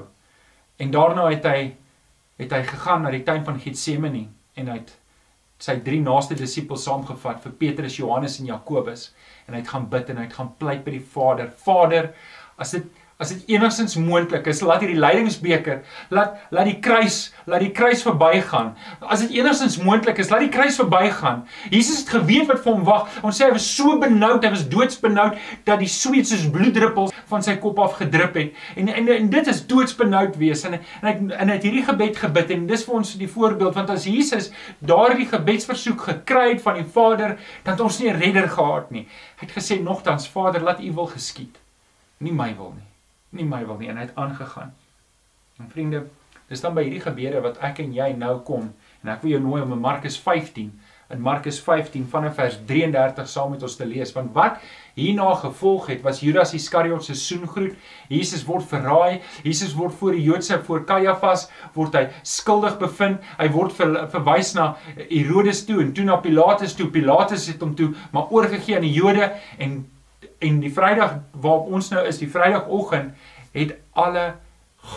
En 0.79 0.91
daarna 0.91 1.31
het 1.31 1.47
hy 1.47 1.61
het 2.39 2.55
hy 2.55 2.63
gegaan 2.67 3.03
na 3.03 3.15
die 3.15 3.25
tuin 3.27 3.45
van 3.47 3.59
Getsemane 3.63 4.27
en 4.59 4.71
hy 4.71 4.79
het 4.81 4.95
sy 5.63 5.75
drie 5.83 5.99
naaste 6.03 6.37
disippels 6.39 6.85
saamgevat 6.87 7.43
vir 7.43 7.55
Petrus, 7.63 7.99
Johannes 7.99 8.39
en 8.39 8.47
Jakobus 8.51 9.09
en 9.47 9.57
hy 9.57 9.63
het 9.63 9.71
gaan 9.73 9.89
bid 9.91 10.11
en 10.11 10.21
hy 10.21 10.27
het 10.29 10.37
gaan 10.39 10.53
pleit 10.59 10.85
by 10.87 10.95
die 10.95 11.07
Vader. 11.15 11.51
Vader, 11.65 12.13
as 12.59 12.75
dit 12.77 12.87
as 13.19 13.33
dit 13.33 13.49
enigstens 13.57 13.97
moontlik 13.99 14.47
is, 14.47 14.61
laat 14.63 14.85
hierdie 14.85 15.01
lydingsbeker, 15.03 15.81
laat 16.15 16.37
laat 16.55 16.69
die 16.69 16.77
kruis, 16.79 17.17
laat 17.51 17.65
die 17.65 17.73
kruis 17.75 18.05
verbygaan. 18.07 18.69
As 19.03 19.25
dit 19.25 19.33
enigstens 19.41 19.75
moontlik 19.83 20.21
is, 20.23 20.31
laat 20.31 20.45
die 20.45 20.53
kruis 20.55 20.79
verbygaan. 20.79 21.41
Jesus 21.73 22.05
het 22.05 22.13
geweet 22.15 22.47
wat 22.47 22.63
vir 22.63 22.77
hom 22.77 22.85
wag. 22.87 23.11
Ons 23.27 23.41
sê 23.41 23.49
hy 23.49 23.57
was 23.57 23.67
so 23.67 23.97
benoud, 23.99 24.47
hy 24.47 24.53
was 24.55 24.63
doodsbenoud 24.71 25.35
dat 25.67 25.83
die 25.83 25.91
sweet 25.91 26.31
soos 26.31 26.47
bloeddruppels 26.55 27.11
van 27.33 27.43
sy 27.43 27.57
kop 27.59 27.83
af 27.83 27.99
gedrup 27.99 28.39
het. 28.39 28.55
En 28.79 28.95
en, 28.95 29.11
en 29.17 29.31
dit 29.35 29.51
is 29.51 29.65
doodsbenoud 29.67 30.39
wees 30.39 30.63
en 30.69 30.79
en 30.79 31.11
hy 31.11 31.19
en 31.19 31.51
hy 31.51 31.57
het 31.59 31.67
hierdie 31.67 31.87
gebed 31.91 32.23
gebid 32.23 32.55
en 32.55 32.67
dis 32.71 32.87
vir 32.87 33.01
ons 33.01 33.15
die 33.19 33.31
voorbeeld 33.35 33.75
want 33.81 33.91
as 33.99 34.07
Jesus 34.07 34.53
daardie 34.79 35.27
gebedsversoek 35.27 36.07
gekry 36.13 36.53
het 36.53 36.63
van 36.63 36.79
die 36.79 36.87
Vader, 36.87 37.35
dan 37.67 37.75
het 37.75 37.83
ons 37.83 37.99
nie 37.99 38.13
'n 38.13 38.21
redder 38.23 38.47
gehad 38.47 38.93
nie. 38.95 39.09
Hy 39.43 39.47
het 39.47 39.57
gesê 39.59 39.83
nogtans 39.83 40.29
Vader, 40.31 40.63
laat 40.63 40.79
U 40.79 40.93
wil 40.93 41.11
geskied. 41.11 41.59
Nie 42.19 42.33
my 42.33 42.55
wil 42.55 42.75
nie 42.77 42.88
nie 43.31 43.45
my 43.45 43.65
wil 43.67 43.79
nie 43.81 43.91
en 43.93 44.01
hy 44.01 44.07
het 44.09 44.17
aangegaan. 44.17 44.75
En 45.59 45.71
vriende, 45.73 46.05
dis 46.49 46.61
dan 46.65 46.77
by 46.77 46.87
hierdie 46.87 47.05
gebeure 47.05 47.43
wat 47.45 47.59
ek 47.65 47.83
en 47.85 47.93
jy 47.95 48.13
nou 48.17 48.39
kom 48.47 48.71
en 49.03 49.13
ek 49.13 49.25
wil 49.25 49.37
jou 49.37 49.43
nooi 49.45 49.63
om 49.63 49.75
in 49.77 49.85
Markus 49.85 50.17
15 50.21 50.73
in 51.09 51.21
Markus 51.25 51.57
15 51.65 52.05
vanaf 52.09 52.35
vers 52.37 52.59
33 52.69 53.29
saam 53.29 53.55
met 53.55 53.63
ons 53.65 53.77
te 53.81 53.87
lees 53.89 54.11
want 54.13 54.35
wat 54.37 54.59
hierna 54.99 55.31
gevolg 55.41 55.87
het 55.89 56.03
was 56.05 56.21
Judas 56.21 56.53
Iskariot 56.57 57.05
se 57.05 57.15
soengroet. 57.17 57.77
Jesus 58.13 58.43
word 58.45 58.67
verraai. 58.69 59.21
Jesus 59.47 59.73
word 59.79 59.95
voor 59.97 60.17
die 60.17 60.25
Joodse 60.27 60.59
voor 60.67 60.85
Kajafas 60.85 61.47
word 61.77 61.97
hy 61.97 62.05
skuldig 62.27 62.77
bevind. 62.81 63.23
Hy 63.39 63.49
word 63.55 63.77
ver, 63.79 63.95
verwys 64.13 64.53
na 64.59 64.73
Herodes 64.99 65.63
toe 65.69 65.81
en 65.85 65.95
toe 65.97 66.05
na 66.09 66.19
Pilatus 66.21 66.77
toe. 66.77 66.91
Pilatus 66.93 67.47
het 67.53 67.63
hom 67.65 67.77
toe 67.79 67.95
maar 68.13 68.29
oorgegee 68.35 68.77
aan 68.77 68.85
die 68.85 68.97
Jode 68.99 69.31
en 69.57 69.81
en 70.39 70.61
die 70.61 70.73
Vrydag 70.73 71.19
waarop 71.33 71.71
ons 71.73 71.91
nou 71.91 72.07
is, 72.07 72.19
die 72.19 72.31
Vrydagoggend 72.31 73.15
het 73.53 73.75
alle 73.93 74.35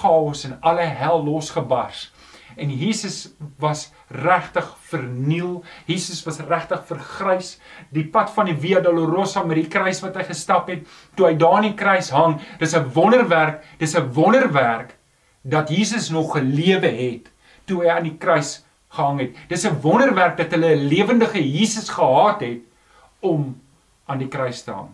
chaos 0.01 0.43
en 0.45 0.57
alle 0.61 0.85
hel 0.85 1.23
losgebars. 1.25 2.11
En 2.55 2.69
Jesus 2.69 3.31
was 3.57 3.91
regtig 4.07 4.67
verniel. 4.91 5.63
Jesus 5.85 6.23
was 6.23 6.39
regtig 6.39 6.83
vergrys. 6.85 7.53
Die 7.89 8.05
pad 8.11 8.31
van 8.35 8.49
die 8.51 8.57
Via 8.59 8.81
Dolorosa 8.83 9.43
met 9.47 9.61
die 9.61 9.69
kruis 9.71 10.01
wat 10.03 10.19
hy 10.19 10.25
gestap 10.27 10.67
het, 10.69 10.83
toe 11.15 11.29
hy 11.29 11.35
daar 11.39 11.61
aan 11.61 11.69
die 11.69 11.77
kruis 11.79 12.11
hang, 12.11 12.39
dis 12.59 12.75
'n 12.75 12.91
wonderwerk, 12.93 13.63
dis 13.79 13.95
'n 13.95 14.11
wonderwerk 14.13 14.97
dat 15.41 15.69
Jesus 15.69 16.09
nog 16.09 16.35
gelewe 16.37 16.87
het 16.87 17.31
toe 17.65 17.83
hy 17.83 17.89
aan 17.89 18.03
die 18.03 18.17
kruis 18.17 18.65
gehang 18.89 19.19
het. 19.19 19.35
Dis 19.47 19.65
'n 19.65 19.81
wonderwerk 19.81 20.37
dat 20.37 20.51
hulle 20.51 20.75
'n 20.75 20.87
lewendige 20.87 21.41
Jesus 21.41 21.89
gehad 21.89 22.41
het 22.41 22.59
om 23.19 23.61
aan 24.05 24.17
die 24.17 24.27
kruis 24.27 24.63
te 24.63 24.71
hang. 24.71 24.89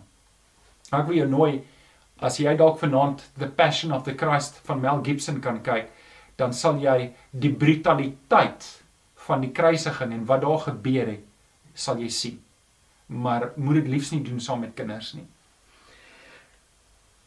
Ek 0.92 1.06
wil 1.06 1.20
jou 1.20 1.28
nooi 1.28 1.52
As 2.18 2.40
jy 2.42 2.50
dalk 2.58 2.80
vanaand 2.80 3.22
The 3.38 3.46
Passion 3.46 3.92
of 3.94 4.02
the 4.06 4.14
Christ 4.18 4.58
van 4.66 4.80
Mel 4.82 5.02
Gibson 5.06 5.38
kan 5.40 5.60
kyk, 5.62 5.86
dan 6.38 6.52
sal 6.54 6.80
jy 6.82 7.12
die 7.30 7.52
brutaliteit 7.54 8.66
van 9.28 9.42
die 9.44 9.52
kruisiging 9.54 10.14
en 10.16 10.26
wat 10.26 10.42
daar 10.42 10.64
gebeur 10.66 11.12
het, 11.12 11.24
sal 11.78 12.02
jy 12.02 12.10
sien. 12.10 12.38
Maar 13.06 13.52
moet 13.56 13.82
dit 13.82 13.92
liefs 13.94 14.10
nie 14.10 14.24
doen 14.26 14.40
saam 14.42 14.64
met 14.66 14.74
kinders 14.76 15.12
nie. 15.14 15.26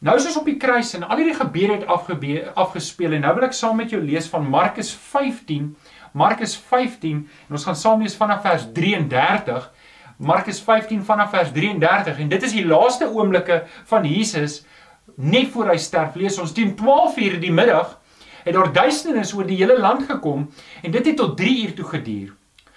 Nou 0.02 0.16
is 0.18 0.26
ons 0.28 0.36
op 0.40 0.48
die 0.50 0.58
kruis 0.60 0.90
en 0.98 1.06
al 1.06 1.22
hierdie 1.22 1.38
gebeure 1.38 1.78
het 1.78 2.54
afgespeel 2.58 3.16
en 3.16 3.24
nou 3.24 3.32
wil 3.38 3.46
ek 3.46 3.56
saam 3.56 3.78
met 3.78 3.92
jou 3.94 4.00
lees 4.02 4.26
van 4.28 4.44
Markus 4.44 4.90
15. 4.92 5.70
Markus 6.18 6.56
15 6.58 7.22
en 7.22 7.56
ons 7.56 7.64
gaan 7.64 7.78
saam 7.78 8.02
lees 8.02 8.18
vanaf 8.18 8.42
vers 8.44 8.66
33. 8.76 9.70
Markus 10.22 10.60
15 10.60 11.02
vanaf 11.04 11.32
vers 11.34 11.48
33 11.50 12.18
en 12.22 12.28
dit 12.30 12.44
is 12.46 12.52
die 12.54 12.66
laaste 12.66 13.08
oomblikke 13.10 13.64
van 13.90 14.04
Jesus 14.06 14.60
net 15.18 15.48
voor 15.50 15.72
hy 15.72 15.78
sterf. 15.82 16.14
Lees 16.14 16.38
ons 16.38 16.52
teen 16.54 16.76
12:00 16.78 17.40
die 17.42 17.50
middag 17.50 17.96
het 18.44 18.54
daar 18.54 18.70
duisendes 18.72 19.32
oor 19.34 19.48
die 19.48 19.58
hele 19.58 19.80
land 19.82 20.06
gekom 20.06 20.44
en 20.82 20.94
dit 20.94 21.06
het 21.06 21.16
tot 21.18 21.34
3 21.36 21.64
uur 21.64 21.74
toe 21.74 21.88
geduur. 21.94 22.30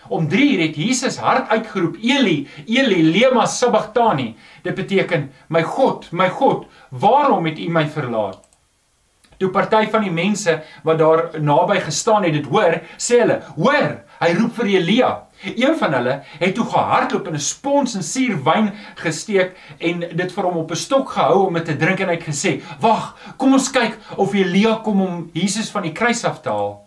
Om 0.07 0.25
3 0.29 0.47
uur 0.55 0.63
het 0.63 0.75
Jesus 0.75 1.17
hard 1.17 1.49
uitgeroep: 1.49 1.97
"Eli, 2.01 2.47
Eli, 2.65 3.03
lema 3.11 3.45
sabachthani." 3.45 4.35
Dit 4.63 4.75
beteken: 4.75 5.31
"My 5.47 5.61
God, 5.61 6.11
my 6.11 6.29
God, 6.29 6.65
waarom 6.89 7.45
het 7.45 7.59
U 7.59 7.69
my 7.69 7.87
verlaat?" 7.87 8.41
Toe 9.37 9.49
party 9.49 9.85
van 9.89 10.01
die 10.01 10.11
mense 10.11 10.63
wat 10.83 10.97
daar 10.97 11.29
naby 11.41 11.79
gestaan 11.79 12.23
het 12.23 12.33
dit 12.33 12.45
hoor, 12.45 12.81
sê 12.97 13.19
hulle: 13.19 13.41
"Hoor, 13.55 14.03
hy 14.19 14.33
roep 14.33 14.53
vir 14.55 14.65
Elia." 14.65 15.24
Een 15.43 15.77
van 15.77 15.93
hulle 15.93 16.21
het 16.39 16.55
toe 16.55 16.65
gehardloop 16.65 17.27
en 17.27 17.33
'n 17.33 17.39
spons 17.39 17.95
en 17.95 18.03
suurwyn 18.03 18.73
gesteek 18.95 19.57
en 19.77 19.99
dit 19.99 20.31
vir 20.31 20.43
hom 20.43 20.57
op 20.57 20.71
'n 20.71 20.75
stok 20.75 21.09
gehou 21.09 21.45
om 21.47 21.53
dit 21.53 21.65
te 21.65 21.75
drink 21.75 21.99
en 21.99 22.07
hy 22.07 22.15
het 22.15 22.29
gesê: 22.29 22.61
"Wag, 22.79 23.17
kom 23.37 23.53
ons 23.53 23.71
kyk 23.71 23.97
of 24.15 24.33
Elia 24.33 24.79
kom 24.83 25.01
om 25.01 25.29
Jesus 25.33 25.69
van 25.69 25.81
die 25.81 25.91
kruis 25.91 26.23
af 26.23 26.41
te 26.41 26.49
haal." 26.49 26.84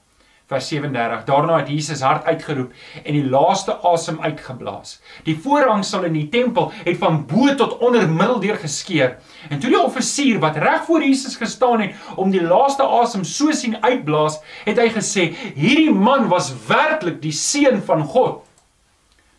Vers 0.48 0.68
37. 0.68 1.24
Daarna 1.28 1.58
het 1.58 1.68
Jesus 1.68 2.00
hard 2.00 2.24
uitgeroep 2.24 2.72
en 3.02 3.12
die 3.12 3.24
laaste 3.28 3.74
asem 3.84 4.16
uitgeblaas. 4.24 4.94
Die 5.26 5.36
voorhangsel 5.36 6.06
in 6.08 6.14
die 6.16 6.28
tempel 6.32 6.70
het 6.86 6.96
van 7.02 7.20
bo 7.28 7.52
tot 7.54 7.74
onder 7.84 8.08
middel 8.08 8.40
deur 8.40 8.56
geskeur. 8.56 9.18
En 9.52 9.60
toe 9.60 9.68
die 9.74 9.80
offisier 9.82 10.40
wat 10.40 10.56
reg 10.56 10.86
voor 10.86 11.04
Jesus 11.04 11.36
gestaan 11.36 11.84
het 11.84 12.16
om 12.16 12.32
die 12.32 12.42
laaste 12.42 12.82
asem 12.82 13.26
so 13.28 13.52
sien 13.52 13.76
uitblaas, 13.84 14.38
het 14.64 14.80
hy 14.80 14.88
gesê: 14.94 15.28
"Hierdie 15.54 15.92
man 15.92 16.30
was 16.32 16.48
werklik 16.68 17.20
die 17.22 17.32
seun 17.32 17.82
van 17.84 18.04
God." 18.04 18.44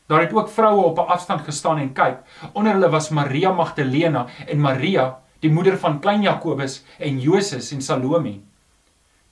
Daar 0.10 0.22
het 0.22 0.34
ook 0.34 0.50
vroue 0.50 0.84
op 0.84 0.98
'n 0.98 1.10
afstand 1.10 1.42
gestaan 1.42 1.78
en 1.78 1.94
kyk. 1.94 2.18
Onder 2.54 2.74
hulle 2.74 2.90
was 2.90 3.10
Maria 3.10 3.52
Magdalena 3.52 4.28
en 4.48 4.60
Maria, 4.60 5.18
die 5.40 5.52
moeder 5.52 5.78
van 5.78 6.00
klein 6.00 6.22
Jakobus 6.22 6.84
en 6.98 7.20
Joses 7.20 7.72
en 7.72 7.82
Salome. 7.82 8.40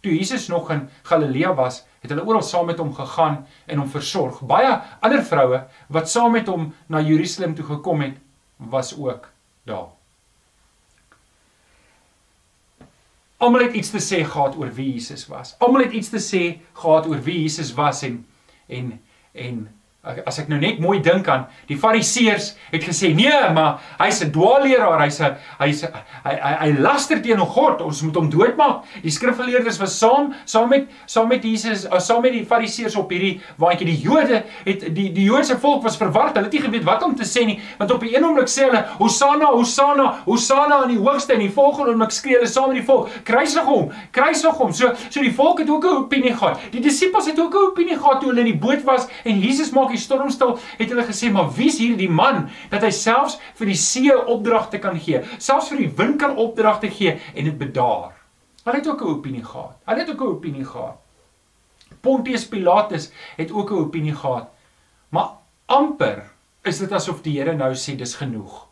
Toe 0.08 0.16
Jesus 0.16 0.48
nog 0.48 0.70
in 0.72 0.90
Galilea 1.04 1.54
was, 1.54 1.82
het 2.00 2.12
hulle 2.14 2.24
oral 2.24 2.42
saam 2.42 2.70
met 2.70 2.78
hom 2.80 2.94
gegaan 2.96 3.42
en 3.66 3.82
hom 3.82 3.90
versorg. 3.92 4.40
Baie 4.48 4.70
ander 5.04 5.20
vroue 5.24 5.66
wat 5.92 6.08
saam 6.08 6.32
met 6.32 6.48
hom 6.48 6.70
na 6.88 7.02
Jerusalem 7.04 7.56
toe 7.58 7.66
gekom 7.68 8.06
het, 8.06 8.16
was 8.56 8.94
ook 8.96 9.28
daar. 9.68 9.90
Almal 13.38 13.68
het 13.68 13.76
iets 13.76 13.92
te 13.92 14.00
sê 14.00 14.24
gehad 14.24 14.56
oor 14.56 14.72
wie 14.80 14.94
Jesus 14.94 15.28
was. 15.28 15.58
Almal 15.60 15.84
het 15.90 16.00
iets 16.00 16.14
te 16.16 16.24
sê 16.24 16.44
gehad 16.72 17.12
oor 17.12 17.20
wie 17.28 17.42
Jesus 17.42 17.74
was 17.76 18.06
en 18.08 18.24
en 18.68 18.96
en 19.36 19.60
as 20.26 20.40
ek 20.40 20.48
nou 20.50 20.60
net 20.60 20.80
mooi 20.80 21.00
dink 21.04 21.28
aan 21.28 21.46
die 21.68 21.78
fariseërs 21.78 22.56
het 22.72 22.84
gesê 22.84 23.14
nee 23.16 23.52
maar 23.54 23.80
hy's 24.00 24.24
'n 24.24 24.32
dwaalleraar 24.32 25.02
hy's 25.04 25.20
'n 25.22 25.36
hy's 25.60 25.84
hy 25.84 26.36
hy, 26.36 26.54
hy 26.62 26.72
laster 26.80 27.22
teen 27.22 27.40
God. 27.40 27.82
Ons 27.82 28.02
moet 28.06 28.16
hom 28.16 28.30
doodmaak. 28.32 28.86
Die 29.04 29.12
skrifgeleerdes 29.14 29.80
was 29.82 29.96
saam 30.00 30.34
saam 30.46 30.70
met 30.70 30.88
saam 31.06 31.30
met 31.32 31.44
Jesus 31.44 31.86
uh, 31.86 32.00
saam 32.00 32.22
met 32.26 32.36
die 32.36 32.46
fariseërs 32.46 32.96
op 33.00 33.12
hierdie 33.14 33.42
waantjie. 33.62 33.88
Die 33.88 34.02
Jode 34.04 34.44
het 34.66 34.86
die 34.96 35.10
die 35.16 35.28
Joodse 35.28 35.58
volk 35.60 35.84
was 35.84 35.98
verward. 36.00 36.36
Hulle 36.36 36.50
het 36.50 36.54
nie 36.54 36.64
geweet 36.64 36.86
wat 36.88 37.04
om 37.04 37.16
te 37.16 37.28
sê 37.28 37.46
nie 37.46 37.60
want 37.80 37.92
op 37.92 38.04
'n 38.04 38.24
oomblik 38.24 38.52
sê 38.52 38.68
hulle 38.68 38.84
Hosanna 39.00 39.52
Hosanna 39.54 40.08
Hosanna 40.26 40.84
aan 40.84 40.94
die 40.94 41.00
hoogste. 41.00 41.34
En 41.34 41.40
die 41.40 41.52
volgende 41.52 41.92
oomblik 41.92 42.12
skree 42.12 42.38
hulle 42.38 42.48
saam 42.48 42.70
met 42.70 42.80
die 42.82 42.86
volk 42.86 43.10
kruisig 43.24 43.66
hom 43.66 43.92
kruisig 44.12 44.58
hom. 44.58 44.74
So 44.74 44.94
so 45.10 45.22
die 45.22 45.34
volk 45.34 45.60
het 45.60 45.70
ook 45.70 45.84
'n 45.84 45.98
opinie 46.04 46.34
gehad. 46.34 46.60
Die 46.72 46.82
disippels 46.82 47.26
het 47.26 47.40
ook 47.40 47.54
'n 47.54 47.72
opinie 47.72 47.98
gehad 47.98 48.20
toe 48.22 48.30
hulle 48.30 48.46
in 48.46 48.52
die 48.52 48.60
boot 48.60 48.84
was 48.84 49.08
en 49.24 49.40
Jesus 49.40 49.72
maak 49.72 49.92
die 49.98 50.06
storm 50.06 50.30
stil, 50.34 50.56
het 50.78 50.94
hulle 50.94 51.06
gesê, 51.08 51.32
"Maar 51.32 51.50
wie 51.56 51.68
is 51.68 51.80
hierdie 51.82 52.10
man 52.10 52.50
dat 52.70 52.82
hy 52.82 52.92
selfs 52.92 53.40
vir 53.56 53.68
die 53.68 53.76
see 53.76 54.14
opdragte 54.14 54.80
kan 54.80 55.00
gee, 55.00 55.24
selfs 55.38 55.70
vir 55.70 55.78
die 55.78 55.92
wind 55.98 56.20
kan 56.20 56.36
opdragte 56.36 56.90
gee 56.90 57.20
en 57.36 57.44
dit 57.44 57.58
bedaar?" 57.58 58.14
Hulle 58.64 58.78
het 58.78 58.88
ook 58.88 59.02
'n 59.02 59.08
opinie 59.08 59.44
gehad. 59.44 59.78
Hulle 59.86 60.00
het 60.00 60.10
ook 60.10 60.22
'n 60.22 60.36
opinie 60.36 60.66
gehad. 60.66 60.98
Pontius 62.02 62.48
Pilatus 62.48 63.12
het 63.38 63.52
ook 63.52 63.72
'n 63.72 63.76
opinie 63.76 64.16
gehad. 64.16 64.48
Maar 65.10 65.30
amper 65.66 66.24
is 66.64 66.78
dit 66.78 66.92
asof 66.92 67.22
die 67.22 67.40
Here 67.40 67.56
nou 67.56 67.74
sê 67.74 67.96
dis 67.96 68.16
genoeg. 68.16 68.68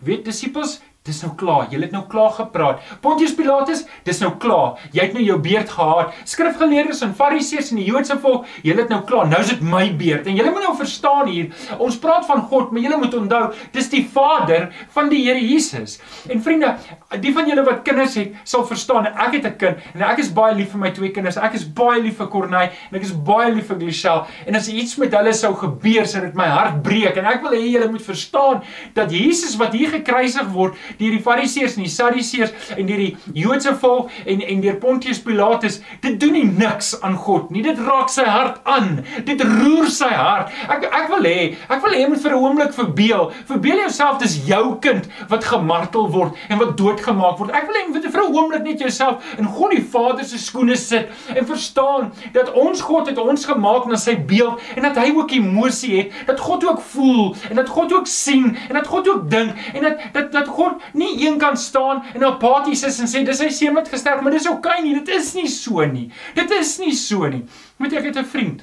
Weet 0.00 0.24
disippels, 0.24 0.80
Dis 1.08 1.22
nou 1.24 1.32
klaar. 1.40 1.68
Jy 1.72 1.80
het 1.80 1.94
nou 1.94 2.04
klaar 2.10 2.34
gepraat. 2.36 2.84
Pontius 3.04 3.32
Pilatus, 3.36 3.84
dis 4.04 4.20
nou 4.20 4.34
klaar. 4.40 4.76
Jy 4.92 5.06
het 5.06 5.16
nou 5.16 5.24
jou 5.24 5.38
beurt 5.40 5.70
gehad. 5.72 6.16
Skrifgeleerdes 6.28 7.00
en 7.06 7.14
Fariseërs 7.16 7.72
en 7.72 7.80
die 7.80 7.86
Joodse 7.88 8.18
volk, 8.20 8.48
julle 8.66 8.84
het 8.84 8.92
nou 8.92 9.00
klaar. 9.08 9.28
Nou 9.30 9.40
is 9.40 9.52
dit 9.54 9.62
my 9.64 9.86
beurt. 9.96 10.28
En 10.28 10.36
julle 10.36 10.52
moet 10.52 10.66
nou 10.66 10.74
verstaan 10.76 11.30
hier, 11.32 11.48
ons 11.78 11.98
praat 12.02 12.26
van 12.28 12.42
God, 12.50 12.72
maar 12.72 12.84
julle 12.84 12.98
moet 13.00 13.16
onthou, 13.16 13.42
dis 13.74 13.88
die 13.92 14.04
Vader 14.12 14.68
van 14.94 15.08
die 15.12 15.22
Here 15.24 15.40
Jesus. 15.40 15.98
En 16.28 16.42
vriende, 16.44 16.74
die 17.22 17.32
van 17.34 17.48
julle 17.48 17.64
wat 17.66 17.82
kinders 17.86 18.18
het, 18.20 18.36
sal 18.48 18.66
verstaan. 18.68 19.08
Ek 19.08 19.38
het 19.38 19.46
'n 19.46 19.56
kind 19.56 19.76
en 19.94 20.02
ek 20.10 20.18
is 20.18 20.30
baie 20.32 20.54
lief 20.54 20.70
vir 20.72 20.80
my 20.80 20.90
twee 20.90 21.10
kinders. 21.10 21.36
Ek 21.36 21.54
is 21.54 21.64
baie 21.64 22.00
lief 22.02 22.16
vir 22.16 22.28
Corney 22.28 22.70
en 22.90 22.96
ek 22.96 23.02
is 23.02 23.12
baie 23.12 23.52
lief 23.54 23.66
vir 23.66 23.76
Glichelle. 23.76 24.26
En 24.46 24.54
as 24.54 24.68
iets 24.68 24.96
met 24.96 25.12
hulle 25.12 25.32
sou 25.32 25.54
gebeur, 25.54 26.06
sou 26.06 26.20
dit 26.20 26.34
my 26.34 26.46
hart 26.46 26.82
breek. 26.82 27.16
En 27.16 27.24
ek 27.24 27.42
wil 27.42 27.52
hê 27.52 27.70
julle 27.72 27.90
moet 27.90 28.02
verstaan 28.02 28.62
dat 28.94 29.10
Jesus 29.10 29.56
wat 29.56 29.72
hier 29.72 29.88
gekruisig 29.88 30.48
word, 30.52 30.74
deur 30.98 31.16
die 31.16 31.22
Fariseërs 31.22 31.76
en 31.78 31.86
die 31.86 31.92
Sadduseërs 31.92 32.74
en 32.76 32.86
deur 32.86 33.02
die 33.02 33.16
Joodse 33.34 33.74
volk 33.80 34.10
en 34.26 34.42
en 34.48 34.60
deur 34.64 34.78
Pontius 34.82 35.20
Pilatus, 35.22 35.80
dit 36.00 36.18
doen 36.20 36.32
nie 36.32 36.44
niks 36.44 36.94
aan 37.02 37.16
God 37.16 37.50
nie. 37.54 37.62
Dit 37.62 37.80
raak 37.84 38.10
sy 38.12 38.24
hart 38.28 38.60
aan. 38.68 39.04
Dit 39.26 39.42
roer 39.42 39.88
sy 39.92 40.10
hart. 40.12 40.52
Ek 40.68 40.86
ek 40.88 41.08
wil 41.12 41.28
hê, 41.28 41.38
ek 41.68 41.82
wil 41.84 41.94
hê 41.94 42.02
jy 42.02 42.08
moet 42.12 42.22
vir 42.22 42.34
'n 42.34 42.42
oomblik 42.42 42.72
verbeel. 42.74 43.30
Verbeel 43.46 43.82
jouself 43.84 44.18
dis 44.18 44.38
jou 44.46 44.78
kind 44.80 45.08
wat 45.28 45.44
gemartel 45.44 46.08
word 46.10 46.34
en 46.48 46.58
wat 46.58 46.76
doodgemaak 46.76 47.38
word. 47.38 47.54
Ek 47.54 47.66
wil 47.66 47.76
hê 47.76 47.84
jy 47.86 47.92
moet 47.92 48.10
vir 48.12 48.22
'n 48.22 48.34
oomblik 48.34 48.62
net 48.62 48.80
jouself 48.80 49.22
in 49.38 49.44
God 49.44 49.70
die 49.70 49.82
Vader 49.82 50.24
se 50.24 50.38
skoene 50.38 50.76
sit 50.76 51.08
en 51.34 51.46
verstaan 51.46 52.12
dat 52.32 52.52
ons 52.52 52.80
God 52.80 53.08
het 53.08 53.18
ons 53.18 53.44
gemaak 53.44 53.86
na 53.86 53.96
sy 53.96 54.16
beeld 54.16 54.60
en 54.76 54.82
dat 54.82 54.96
hy 54.96 55.12
ook 55.16 55.32
emosie 55.32 55.96
het, 55.98 56.12
dat 56.26 56.40
God 56.40 56.64
ook 56.64 56.80
voel 56.80 57.34
en 57.50 57.56
dat 57.56 57.68
God 57.68 57.92
ook 57.92 58.06
sien 58.06 58.56
en 58.68 58.74
dat 58.74 58.86
God 58.86 59.08
ook 59.08 59.30
dink 59.30 59.54
en 59.74 59.82
dat 59.82 59.98
dat 60.12 60.32
dat 60.32 60.48
God 60.48 60.82
nie 60.92 61.26
een 61.26 61.38
kan 61.38 61.56
staan 61.56 62.02
en 62.14 62.24
apaties 62.24 62.82
is 62.82 63.00
en 63.00 63.10
sê 63.10 63.24
dis 63.24 63.40
hy 63.40 63.50
seun 63.50 63.74
wat 63.74 63.88
gesterf, 63.88 64.20
maar 64.22 64.32
dis 64.32 64.48
oukei 64.48 64.78
okay 64.78 64.82
nie, 64.82 64.94
dit 65.00 65.08
is 65.08 65.34
nie 65.34 65.48
so 65.48 65.84
nie. 65.86 66.10
Dit 66.34 66.50
is 66.50 66.78
nie 66.78 66.94
so 66.94 67.26
nie. 67.26 67.44
Moet 67.76 67.92
ek 67.92 68.04
het 68.04 68.18
'n 68.18 68.24
vriend 68.24 68.62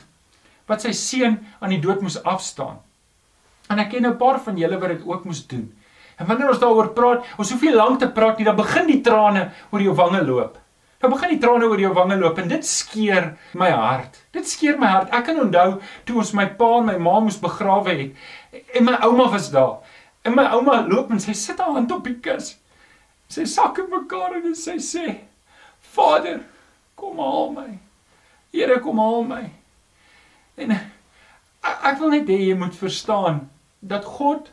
wat 0.67 0.81
sy 0.81 0.91
seun 0.91 1.39
aan 1.59 1.69
die 1.69 1.81
dood 1.81 2.01
moes 2.01 2.23
afstaan. 2.23 2.79
En 3.69 3.79
ek 3.79 3.89
ken 3.89 4.05
'n 4.05 4.17
paar 4.17 4.39
van 4.39 4.57
julle 4.57 4.79
wat 4.79 4.89
dit 4.89 5.05
ook 5.05 5.25
moes 5.25 5.47
doen. 5.47 5.73
En 6.17 6.25
wanneer 6.25 6.49
ons 6.49 6.59
daaroor 6.59 6.93
praat, 6.93 7.25
ons 7.37 7.51
hoef 7.51 7.61
nie 7.61 7.73
lank 7.73 7.99
te 7.99 8.11
praat 8.11 8.37
nie, 8.37 8.45
dan 8.45 8.55
begin 8.55 8.87
die 8.87 9.01
trane 9.01 9.51
oor 9.71 9.81
jou 9.81 9.95
wange 9.95 10.23
loop. 10.23 10.57
Dan 10.99 11.11
begin 11.11 11.29
die 11.35 11.41
trane 11.43 11.67
oor 11.67 11.79
jou 11.79 11.91
wange 11.93 12.15
loop 12.17 12.39
en 12.39 12.47
dit 12.47 12.65
skeer 12.65 13.33
my 13.53 13.69
hart. 13.69 14.21
Dit 14.31 14.47
skeer 14.47 14.79
my 14.79 14.87
hart. 14.87 15.11
Ek 15.13 15.25
kan 15.27 15.41
onthou 15.43 15.81
toe 16.07 16.17
ons 16.23 16.31
my 16.33 16.47
pa 16.57 16.77
en 16.77 16.85
my 16.85 16.95
ma 16.97 17.19
moes 17.19 17.39
begrawe 17.41 17.91
het 17.91 18.15
en 18.73 18.87
my 18.87 18.95
ouma 19.03 19.27
was 19.33 19.51
daar. 19.51 19.83
En 20.25 20.33
my 20.33 20.47
ouma 20.57 20.81
loop 20.87 21.11
en 21.13 21.21
sy 21.21 21.35
sit 21.37 21.59
haar 21.61 21.75
hand 21.77 21.91
op 21.93 22.05
die 22.07 22.17
kus. 22.17 22.55
Sy 23.29 23.45
sak 23.49 23.77
in 23.81 23.91
mekaar 23.91 24.39
en 24.39 24.55
sy 24.57 24.77
sê: 24.81 25.05
"Vader, 25.93 26.41
kom 26.95 27.21
haal 27.21 27.51
my. 27.53 27.69
Here, 28.51 28.79
kom 28.79 28.99
haal 28.99 29.23
my." 29.23 29.43
En 30.57 30.71
ek 30.75 31.99
wil 31.99 32.09
net 32.09 32.29
hê 32.29 32.39
jy 32.47 32.55
moet 32.57 32.75
verstaan 32.75 33.49
dat 33.81 34.05
God 34.05 34.51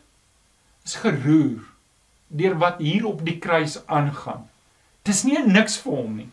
is 0.85 0.97
geroer 1.01 1.63
deur 2.29 2.57
wat 2.59 2.81
hier 2.81 3.07
op 3.07 3.25
die 3.25 3.39
kruis 3.39 3.79
aangaan. 3.87 4.49
Dis 5.05 5.25
nie 5.25 5.39
niks 5.45 5.77
vir 5.83 5.93
hom 5.93 6.17
nie. 6.17 6.31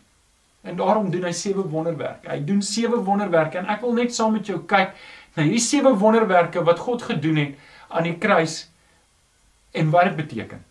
En 0.64 0.76
daarom 0.80 1.12
doen 1.12 1.24
hy 1.28 1.32
sewe 1.36 1.64
wonderwerke. 1.72 2.30
Hy 2.30 2.40
doen 2.46 2.62
sewe 2.66 3.00
wonderwerke 3.04 3.60
en 3.60 3.70
ek 3.72 3.84
wil 3.84 3.96
net 3.98 4.16
saam 4.16 4.36
met 4.36 4.48
jou 4.48 4.60
kyk 4.68 4.96
na 5.36 5.44
hierdie 5.46 5.64
sewe 5.64 5.94
wonderwerke 6.00 6.64
wat 6.68 6.80
God 6.84 7.06
gedoen 7.08 7.40
het 7.44 7.56
aan 7.90 8.08
die 8.08 8.18
kruis 8.20 8.66
en 9.72 9.90
wat 9.90 10.04
dit 10.04 10.16
beteken. 10.16 10.64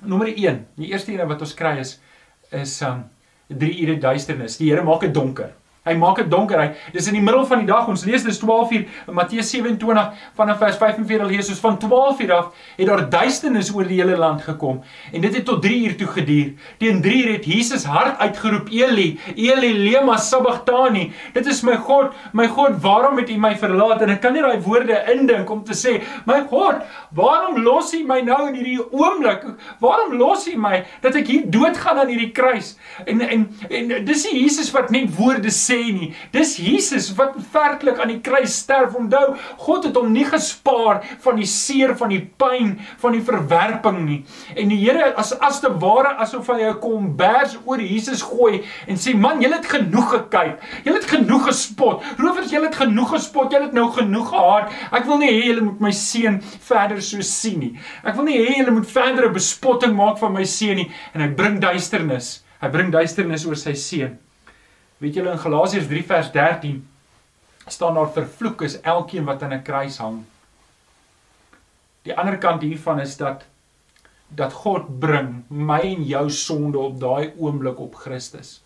Nommer 0.00 0.28
1, 0.36 0.66
die 0.74 0.90
eerste 0.92 1.12
een 1.12 1.28
wat 1.28 1.40
ons 1.40 1.54
kry 1.54 1.76
is 1.82 1.98
is 2.54 2.80
um 2.86 3.04
3 3.46 3.72
ure 3.82 3.98
duisternis. 3.98 4.56
Die 4.60 4.70
Here 4.70 4.82
maak 4.84 5.00
dit 5.00 5.14
donker. 5.14 5.52
Hy 5.86 5.94
maak 5.94 6.18
dit 6.18 6.30
donker. 6.30 6.58
Hy 6.58 6.92
dis 6.94 7.06
in 7.06 7.14
die 7.14 7.22
middel 7.22 7.44
van 7.46 7.62
die 7.62 7.68
dag. 7.68 7.86
Ons 7.90 8.02
lees 8.08 8.24
dis 8.26 8.40
12uur 8.42 8.86
in 9.06 9.14
Matteus 9.14 9.52
27 9.52 10.24
vanaf 10.38 10.58
vers 10.58 10.78
45 10.80 11.28
lees 11.30 11.50
ons 11.52 11.60
van 11.62 11.76
12uur 11.78 12.32
af 12.34 12.64
het 12.76 12.88
daar 12.88 13.04
duisternis 13.10 13.70
oor 13.74 13.86
die 13.86 14.00
hele 14.00 14.16
land 14.18 14.42
gekom 14.42 14.80
en 15.12 15.22
dit 15.22 15.36
het 15.38 15.44
tot 15.46 15.62
3uur 15.64 15.94
toe 16.00 16.08
geduur. 16.16 16.48
Teen 16.80 16.98
3uur 17.04 17.30
het 17.36 17.46
Jesus 17.46 17.86
hard 17.86 18.18
uitgeroep: 18.18 18.72
"Eli, 18.74 19.18
Eli, 19.36 19.72
lema 19.78 20.16
sabachthani." 20.18 21.12
Dit 21.34 21.46
is 21.46 21.62
my 21.62 21.76
God, 21.76 22.12
my 22.32 22.48
God, 22.48 22.80
waarom 22.82 23.18
het 23.22 23.30
U 23.30 23.38
my 23.38 23.54
verlaat? 23.56 24.02
En 24.02 24.10
ek 24.16 24.20
kan 24.24 24.34
nie 24.34 24.42
daai 24.42 24.60
woorde 24.66 24.98
indink 25.14 25.50
om 25.50 25.62
te 25.64 25.76
sê: 25.76 26.00
"My 26.26 26.42
God, 26.50 26.82
waarom 27.14 27.62
los 27.62 27.94
U 27.94 28.02
my 28.04 28.20
nou 28.26 28.48
in 28.48 28.58
hierdie 28.58 28.80
oomblik? 28.90 29.46
Waarom 29.78 30.18
los 30.18 30.48
U 30.50 30.56
my 30.58 30.82
dat 31.02 31.14
ek 31.14 31.30
hier 31.30 31.46
doodgaan 31.46 32.02
aan 32.02 32.10
hierdie 32.10 32.32
kruis?" 32.34 32.74
En 33.06 33.20
en 33.20 33.48
en 33.70 33.94
dis 34.04 34.26
nie 34.26 34.42
Jesus 34.42 34.72
wat 34.74 34.90
net 34.90 35.14
woorde 35.16 35.52
sê 35.54 35.75
sê 35.76 35.92
nie. 35.92 36.10
Dis 36.32 36.56
Jesus 36.60 37.10
wat 37.18 37.36
werklik 37.52 38.00
aan 38.00 38.12
die 38.14 38.20
kruis 38.24 38.54
sterf. 38.62 38.96
Onthou, 38.96 39.36
God 39.62 39.88
het 39.88 39.96
hom 39.98 40.12
nie 40.14 40.24
gespaar 40.28 41.02
van 41.24 41.40
die 41.40 41.48
seer, 41.48 41.94
van 41.98 42.12
die 42.12 42.22
pyn, 42.40 42.76
van 43.02 43.16
die 43.16 43.24
verwerping 43.24 44.02
nie. 44.06 44.20
En 44.56 44.72
die 44.72 44.80
Here 44.86 45.12
as 45.18 45.32
as 45.42 45.60
te 45.60 45.70
ware 45.82 46.14
asof 46.22 46.48
hy 46.52 46.62
'n 46.62 46.80
kombers 46.80 47.56
oor 47.64 47.80
Jesus 47.80 48.22
gooi 48.22 48.62
en 48.86 48.96
sê, 48.96 49.16
"Man, 49.16 49.40
julle 49.40 49.56
het 49.56 49.66
genoeg 49.66 50.10
gekyk. 50.10 50.58
Julle 50.84 50.98
het 50.98 51.10
genoeg 51.10 51.46
gespot. 51.46 52.02
Rowers, 52.18 52.50
julle 52.50 52.66
het 52.66 52.74
genoeg 52.74 53.10
gespot. 53.10 53.50
Julle 53.50 53.64
het 53.64 53.72
nou 53.72 53.90
genoeg 53.90 54.28
gehaat. 54.28 54.70
Ek 54.92 55.04
wil 55.04 55.18
nie 55.18 55.30
hê 55.30 55.46
julle 55.46 55.62
moet 55.62 55.80
my 55.80 55.90
seun 55.90 56.40
verder 56.60 57.02
so 57.02 57.20
sien 57.20 57.58
nie. 57.58 57.78
Ek 58.04 58.14
wil 58.14 58.24
nie 58.24 58.38
hê 58.38 58.56
julle 58.58 58.70
moet 58.70 58.86
verdere 58.86 59.30
bespotting 59.30 59.94
maak 59.94 60.18
van 60.18 60.32
my 60.32 60.44
seun 60.44 60.76
nie." 60.76 60.90
En 61.14 61.20
hy 61.20 61.28
bring 61.28 61.60
duisternis. 61.60 62.42
Hy 62.60 62.68
bring 62.68 62.92
duisternis 62.92 63.46
oor 63.46 63.56
sy 63.56 63.72
seun. 63.72 64.18
Weet 64.98 65.14
julle 65.18 65.34
in 65.34 65.42
Galasiërs 65.42 65.88
3 65.90 66.04
vers 66.08 66.30
13 66.32 66.78
staan 67.66 67.98
daar 67.98 68.12
vervloek 68.12 68.62
is 68.62 68.80
elkeen 68.80 69.24
wat 69.24 69.42
aan 69.42 69.52
'n 69.52 69.62
kruis 69.62 69.98
hang. 69.98 70.24
Die 72.02 72.16
ander 72.16 72.38
kant 72.38 72.62
hiervan 72.62 73.00
is 73.00 73.16
dat 73.16 73.44
dat 74.28 74.52
God 74.52 74.98
bring 74.98 75.44
my 75.48 75.80
en 75.80 76.02
jou 76.04 76.30
sonde 76.30 76.78
op 76.78 77.00
daai 77.00 77.32
oomblik 77.38 77.78
op 77.80 77.94
Christus. 77.94 78.62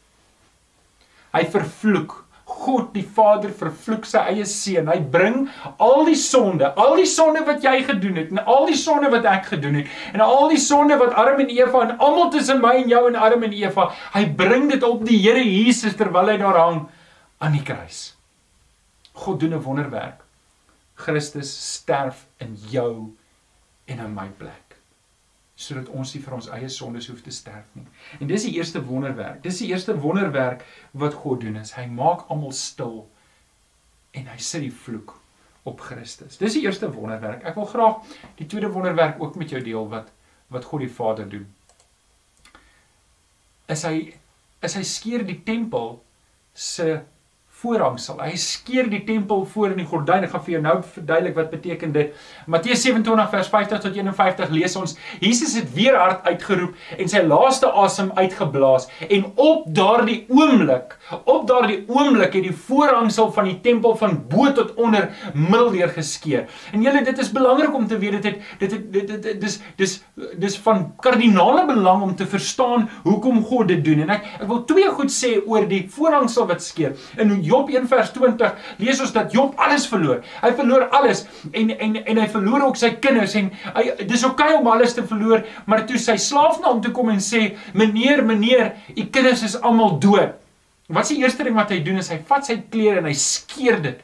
Hy 1.32 1.44
vervloek 1.44 2.24
God 2.60 2.90
die 2.92 3.04
Vader 3.16 3.52
vervloek 3.56 4.04
sy 4.08 4.20
eie 4.32 4.44
seun. 4.48 4.90
Hy 4.92 4.98
bring 5.12 5.46
al 5.80 6.04
die 6.08 6.18
sonde, 6.18 6.68
al 6.76 6.96
die 7.00 7.08
sonde 7.08 7.42
wat 7.48 7.64
jy 7.64 7.78
gedoen 7.88 8.18
het 8.20 8.32
en 8.34 8.42
al 8.44 8.68
die 8.68 8.78
sonde 8.78 9.10
wat 9.12 9.28
ek 9.30 9.50
gedoen 9.54 9.80
het 9.80 10.14
en 10.14 10.24
al 10.24 10.48
die 10.52 10.60
sonde 10.60 10.98
wat 11.00 11.16
Adam 11.20 11.40
en 11.44 11.52
Eva 11.56 11.84
en 11.86 11.94
almal 11.98 12.32
tussen 12.34 12.60
my 12.62 12.74
en 12.82 12.88
jou 12.92 13.02
en 13.08 13.16
Adam 13.16 13.46
en 13.48 13.56
Eva, 13.56 13.90
hy 14.14 14.24
bring 14.36 14.68
dit 14.72 14.84
op 14.86 15.04
die 15.08 15.20
Here 15.20 15.44
Jesus 15.44 15.96
terwyl 15.96 16.32
hy 16.32 16.38
daar 16.40 16.60
hang 16.60 16.82
aan 17.40 17.56
die 17.56 17.64
kruis. 17.64 18.14
God 19.16 19.40
doen 19.40 19.54
'n 19.54 19.64
wonderwerk. 19.64 20.20
Christus 20.94 21.50
sterf 21.74 22.26
in 22.38 22.58
jou 22.70 23.16
en 23.88 23.98
in 23.98 24.14
my 24.14 24.28
plek 24.38 24.69
sodat 25.60 25.90
ons 25.92 26.14
nie 26.14 26.22
vir 26.24 26.34
ons 26.36 26.48
eie 26.56 26.68
sondes 26.72 27.10
hoef 27.10 27.20
te 27.24 27.32
sterf 27.34 27.68
nie. 27.76 27.86
En 28.20 28.30
dis 28.30 28.46
die 28.48 28.54
eerste 28.56 28.80
wonderwerk. 28.86 29.42
Dis 29.44 29.60
die 29.60 29.68
eerste 29.74 29.96
wonderwerk 30.00 30.64
wat 31.02 31.18
God 31.20 31.42
doen 31.44 31.58
is 31.60 31.74
hy 31.76 31.84
maak 31.92 32.24
almal 32.32 32.54
stil 32.56 33.02
en 34.16 34.30
hy 34.32 34.38
sit 34.40 34.64
die 34.64 34.72
vloek 34.72 35.12
op 35.68 35.82
Christus. 35.84 36.38
Dis 36.40 36.56
die 36.56 36.64
eerste 36.64 36.88
wonderwerk. 36.94 37.44
Ek 37.44 37.58
wil 37.60 37.68
graag 37.68 38.16
die 38.40 38.48
tweede 38.48 38.72
wonderwerk 38.72 39.20
ook 39.20 39.36
met 39.40 39.52
jou 39.52 39.60
deel 39.64 39.88
wat 39.92 40.08
wat 40.50 40.64
God 40.66 40.82
die 40.82 40.90
Vader 40.90 41.28
doen. 41.30 41.44
Is 43.70 43.84
hy 43.86 44.14
is 44.66 44.74
hy 44.74 44.82
skeer 44.84 45.22
die 45.28 45.38
tempel 45.46 46.00
se 46.56 47.02
voorhangsel. 47.60 48.18
Hy 48.22 48.36
skeer 48.40 48.88
die 48.90 49.02
tempel 49.04 49.44
voor 49.52 49.74
in 49.74 49.80
die 49.82 49.88
gordyn. 49.88 50.24
Ek 50.24 50.32
gaan 50.32 50.44
vir 50.46 50.54
jou 50.54 50.62
nou 50.64 50.76
verduidelik 50.94 51.36
wat 51.36 51.50
beteken 51.52 51.92
dit. 51.92 52.14
Matteus 52.50 52.84
27 52.86 53.30
vers 53.34 53.50
50 53.52 53.82
tot 53.84 53.98
51 53.98 54.54
lees 54.54 54.76
ons: 54.80 54.96
Jesus 55.20 55.56
het 55.58 55.68
weer 55.76 55.98
hard 56.00 56.24
uitgeroep 56.28 56.96
en 56.96 57.10
sy 57.12 57.22
laaste 57.26 57.68
asem 57.84 58.12
uitgeblaas 58.16 58.88
en 59.08 59.26
op 59.40 59.66
daardie 59.76 60.22
oomblik, 60.32 60.96
op 61.20 61.46
daardie 61.48 61.82
oomblik 61.90 62.38
het 62.38 62.46
die 62.48 62.56
voorhangsel 62.68 63.30
van 63.36 63.50
die 63.50 63.58
tempel 63.64 63.96
van 64.00 64.16
bo 64.30 64.48
tot 64.56 64.72
onder 64.80 65.10
middeldeer 65.34 65.92
geskeur. 65.94 66.46
En 66.72 66.84
julle, 66.84 67.04
dit 67.04 67.20
is 67.20 67.32
belangrik 67.34 67.74
om 67.76 67.86
te 67.90 67.98
weet 68.00 68.20
dit 68.20 68.30
het 68.30 68.48
dit 68.60 68.76
het 68.76 68.88
dit, 68.92 69.22
dit 69.26 69.40
dis 69.40 69.58
dis 69.80 69.96
dis 70.40 70.58
van 70.64 70.86
kardinale 71.04 71.66
belang 71.68 72.02
om 72.08 72.16
te 72.16 72.26
verstaan 72.28 72.88
hoekom 73.04 73.42
God 73.44 73.68
dit 73.68 73.84
doen. 73.84 74.04
En 74.06 74.16
ek 74.16 74.28
ek 74.40 74.48
wil 74.48 74.64
twee 74.68 74.88
goed 74.96 75.12
sê 75.12 75.36
oor 75.44 75.68
die 75.68 75.84
voorhangsel 75.90 76.48
wat 76.48 76.64
skeur. 76.64 76.96
In 77.20 77.40
Job 77.50 77.70
1 77.72 77.88
vers 77.90 78.12
20 78.14 78.74
lees 78.82 79.00
ons 79.02 79.14
dat 79.14 79.32
Job 79.34 79.58
alles 79.60 79.86
verloor. 79.90 80.22
Hy 80.42 80.52
verloor 80.58 80.88
alles 80.96 81.24
en 81.50 81.72
en 81.76 81.96
en 82.04 82.20
hy 82.22 82.28
verloor 82.30 82.68
ook 82.68 82.78
sy 82.80 82.92
kinders 83.02 83.34
en 83.40 83.50
hy 83.76 83.86
dis 84.04 84.26
oukei 84.26 84.52
okay 84.52 84.60
om 84.60 84.70
alles 84.70 84.94
te 84.96 85.06
verloor, 85.06 85.42
maar 85.66 85.86
toe 85.88 85.98
sy 85.98 86.16
slaaf 86.20 86.60
na 86.60 86.70
hom 86.70 86.82
toe 86.84 86.94
kom 86.94 87.10
en 87.10 87.22
sê: 87.24 87.56
"Meneer, 87.74 88.22
meneer, 88.24 88.72
u 88.96 89.06
kinders 89.10 89.42
is 89.42 89.58
almal 89.60 89.98
dood." 89.98 90.38
Wat 90.90 91.06
is 91.06 91.14
die 91.14 91.22
eerste 91.22 91.44
ding 91.46 91.54
wat 91.54 91.70
hy 91.70 91.82
doen 91.86 91.98
is 92.02 92.08
hy 92.10 92.18
vat 92.26 92.46
sy 92.46 92.56
klere 92.70 92.98
en 92.98 93.06
hy 93.06 93.14
skeer 93.14 93.78
dit 93.82 94.00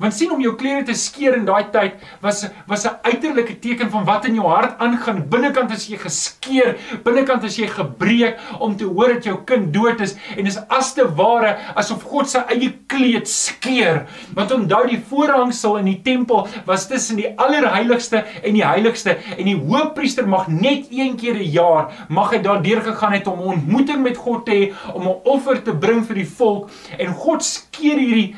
Want 0.00 0.14
sien 0.16 0.30
om 0.32 0.40
jou 0.40 0.54
klere 0.56 0.80
te 0.88 0.94
skeer 0.96 1.34
in 1.36 1.44
daai 1.44 1.68
tyd 1.74 2.00
was 2.22 2.46
was 2.66 2.86
'n 2.86 2.96
uiterlike 3.04 3.58
teken 3.60 3.90
van 3.90 4.04
wat 4.04 4.24
in 4.24 4.34
jou 4.34 4.46
hart 4.48 4.78
aangaan. 4.78 5.28
Binnekant 5.28 5.70
is 5.70 5.88
jy 5.88 5.96
geskeur, 5.96 6.76
binnekant 7.04 7.44
is 7.44 7.56
jy 7.56 7.66
gebreek 7.66 8.38
om 8.58 8.76
te 8.76 8.84
hoor 8.84 9.12
dat 9.14 9.24
jou 9.24 9.36
kind 9.44 9.72
dood 9.72 10.00
is 10.00 10.16
en 10.36 10.46
is 10.46 10.58
as 10.68 10.94
te 10.94 11.04
ware 11.04 11.58
asof 11.74 12.02
God 12.02 12.28
sy 12.28 12.38
eie 12.48 12.72
kleed 12.86 13.28
skeur. 13.28 14.06
Want 14.34 14.52
onthou 14.52 14.86
die 14.88 15.02
voorhangsel 15.10 15.76
in 15.76 15.84
die 15.84 16.00
tempel 16.02 16.48
was 16.64 16.88
tussen 16.88 17.16
die 17.16 17.34
allerheiligste 17.36 18.24
en 18.42 18.54
die 18.54 18.64
heiligste 18.64 19.18
en 19.36 19.44
die 19.44 19.56
hoofpriester 19.56 20.26
mag 20.26 20.48
net 20.48 20.86
een 20.90 21.16
keer 21.16 21.34
'n 21.34 21.52
jaar 21.52 21.92
mag 22.08 22.30
hy 22.30 22.38
daardeur 22.38 22.80
gegaan 22.80 23.12
het 23.12 23.26
om 23.26 23.38
'n 23.38 23.52
ontmoeting 23.60 24.02
met 24.02 24.16
God 24.16 24.46
te 24.46 24.52
hê, 24.52 24.72
om 24.94 25.02
'n 25.02 25.20
offer 25.24 25.62
te 25.62 25.74
bring 25.74 26.06
vir 26.06 26.14
die 26.14 26.30
volk 26.38 26.70
en 26.98 27.12
God 27.12 27.44
skeer 27.44 27.98
hierdie 27.98 28.36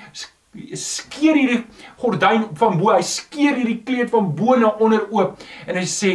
skeer 0.53 1.33
hierdie 1.33 1.63
gordyn 1.97 2.43
van 2.61 2.75
bo, 2.77 2.91
hy 2.93 3.01
skeer 3.07 3.55
hierdie 3.57 3.79
kleed 3.87 4.11
van 4.13 4.27
bo 4.37 4.53
na 4.61 4.75
onder 4.85 5.07
oop 5.09 5.41
en 5.65 5.79
hy 5.79 5.85
sê 5.89 6.11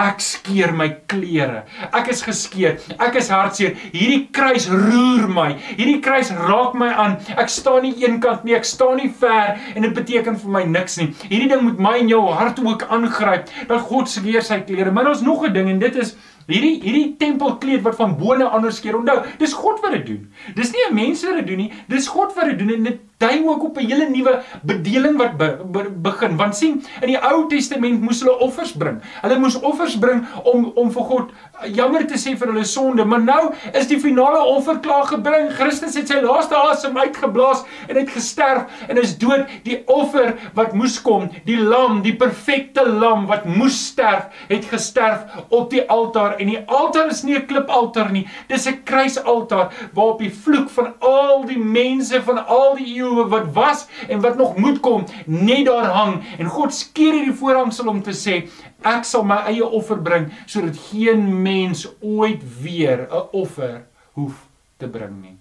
ek 0.00 0.22
skeer 0.24 0.72
my 0.76 0.86
klere. 1.12 1.66
Ek 1.92 2.08
is 2.14 2.22
geskeer. 2.24 2.78
Ek 2.96 3.18
is 3.20 3.28
hartseer. 3.32 3.76
Hierdie 3.92 4.30
kruis 4.32 4.70
roer 4.70 5.28
my. 5.28 5.50
Hierdie 5.74 6.00
kruis 6.04 6.32
raak 6.38 6.72
my 6.78 6.88
aan. 6.88 7.18
Ek 7.36 7.52
staan 7.52 7.84
nie 7.84 7.92
eenkant 8.00 8.48
nie, 8.48 8.56
ek 8.56 8.68
staan 8.68 8.96
nie 9.02 9.12
ver 9.12 9.58
en 9.74 9.84
dit 9.84 9.96
beteken 10.00 10.40
vir 10.40 10.56
my 10.56 10.64
niks 10.72 10.96
nie. 11.02 11.10
Hierdie 11.26 11.52
ding 11.52 11.66
moet 11.68 11.84
my 11.90 11.96
en 12.00 12.12
jou 12.14 12.24
hart 12.32 12.64
ook 12.64 12.88
aangryp 12.88 13.52
dat 13.68 13.88
God 13.92 14.08
skeer 14.08 14.46
sy 14.46 14.62
klere. 14.64 14.92
Maar 14.92 15.12
ons 15.12 15.26
nog 15.26 15.44
'n 15.44 15.52
ding 15.52 15.68
en 15.68 15.84
dit 15.84 16.00
is 16.00 16.16
Hierdie 16.48 16.80
hierdie 16.82 17.14
tempelkleed 17.20 17.84
wat 17.86 17.96
van 18.00 18.16
bo 18.18 18.34
na 18.34 18.48
onder 18.56 18.72
skeer. 18.74 18.96
Onthou, 18.98 19.20
dis 19.38 19.54
God 19.54 19.78
wat 19.84 19.94
dit 19.98 20.06
doen. 20.06 20.22
Dis 20.56 20.72
nie 20.74 20.82
'n 20.88 20.94
mens 20.94 21.24
wat 21.24 21.36
dit 21.38 21.46
doen 21.46 21.56
nie. 21.56 21.72
Dis 21.88 22.08
God 22.08 22.34
wat 22.34 22.44
dit 22.50 22.58
doen 22.58 22.70
en 22.74 22.82
dit 22.82 23.00
dui 23.22 23.38
ook 23.46 23.64
op 23.70 23.78
'n 23.78 23.86
hele 23.86 24.08
nuwe 24.10 24.40
bedeling 24.62 25.16
wat 25.18 25.36
be, 25.36 25.48
be, 25.64 25.86
begin. 25.90 26.36
Want 26.36 26.56
sien, 26.56 26.82
in 27.00 27.08
die 27.08 27.18
Ou 27.18 27.46
Testament 27.48 28.00
moes 28.00 28.20
hulle 28.20 28.38
offers 28.38 28.72
bring. 28.72 29.00
Hulle 29.22 29.38
moes 29.38 29.60
offers 29.60 29.98
bring 29.98 30.26
om 30.44 30.72
om 30.74 30.90
vir 30.92 31.02
God 31.02 31.30
jammer 31.70 32.06
te 32.06 32.18
sê 32.18 32.34
vir 32.38 32.52
hulle 32.52 32.64
sonde, 32.64 33.04
maar 33.04 33.20
nou 33.22 33.52
is 33.72 33.86
die 33.86 34.00
finale 34.00 34.42
offer 34.42 34.80
klaar 34.80 35.06
gebring. 35.06 35.50
Christus 35.58 35.96
het 35.98 36.08
sy 36.08 36.20
laaste 36.24 36.56
asem 36.56 36.96
uitgeblaas 36.96 37.64
en 37.88 37.96
het 37.96 38.10
gesterf 38.10 38.82
en 38.88 38.98
is 38.98 39.16
dood. 39.18 39.46
Die 39.64 39.82
offer 39.86 40.34
wat 40.54 40.74
moes 40.74 40.98
kom, 41.02 41.28
die 41.44 41.58
lam, 41.60 42.02
die 42.02 42.16
perfekte 42.16 42.84
lam 42.88 43.26
wat 43.26 43.44
moes 43.44 43.78
sterf, 43.86 44.28
het 44.48 44.64
gesterf 44.70 45.24
op 45.48 45.70
die 45.70 45.84
altaar 45.88 46.38
en 46.40 46.46
die 46.46 46.62
altaar 46.66 47.10
is 47.10 47.22
nie 47.22 47.36
'n 47.36 47.46
klipaltaar 47.46 48.10
nie. 48.12 48.26
Dis 48.48 48.66
'n 48.66 48.82
kruisaltaar 48.84 49.72
waarop 49.94 50.18
die 50.18 50.30
vloek 50.30 50.70
van 50.70 50.94
al 51.00 51.44
die 51.44 51.58
mense 51.58 52.22
van 52.22 52.46
al 52.46 52.76
die 52.76 52.94
eeue 52.96 53.11
eeue 53.12 53.28
wat 53.32 53.52
was 53.54 53.86
en 54.08 54.20
wat 54.24 54.36
nog 54.40 54.56
moet 54.56 54.80
kom 54.80 55.06
net 55.26 55.66
daar 55.66 55.90
hang 55.92 56.20
en 56.38 56.50
God 56.50 56.74
skeer 56.74 57.12
hierdie 57.18 57.36
voorhangsel 57.36 57.88
om 57.92 58.02
te 58.02 58.14
sê 58.16 58.42
ek 58.88 59.04
sal 59.08 59.24
my 59.28 59.42
eie 59.52 59.64
offer 59.64 60.00
bring 60.02 60.30
sodat 60.46 60.78
geen 60.90 61.26
mens 61.42 61.86
ooit 62.00 62.42
weer 62.62 63.06
'n 63.06 63.28
offer 63.32 63.84
hoef 64.14 64.46
te 64.78 64.88
bring 64.88 65.22
nie. 65.22 65.36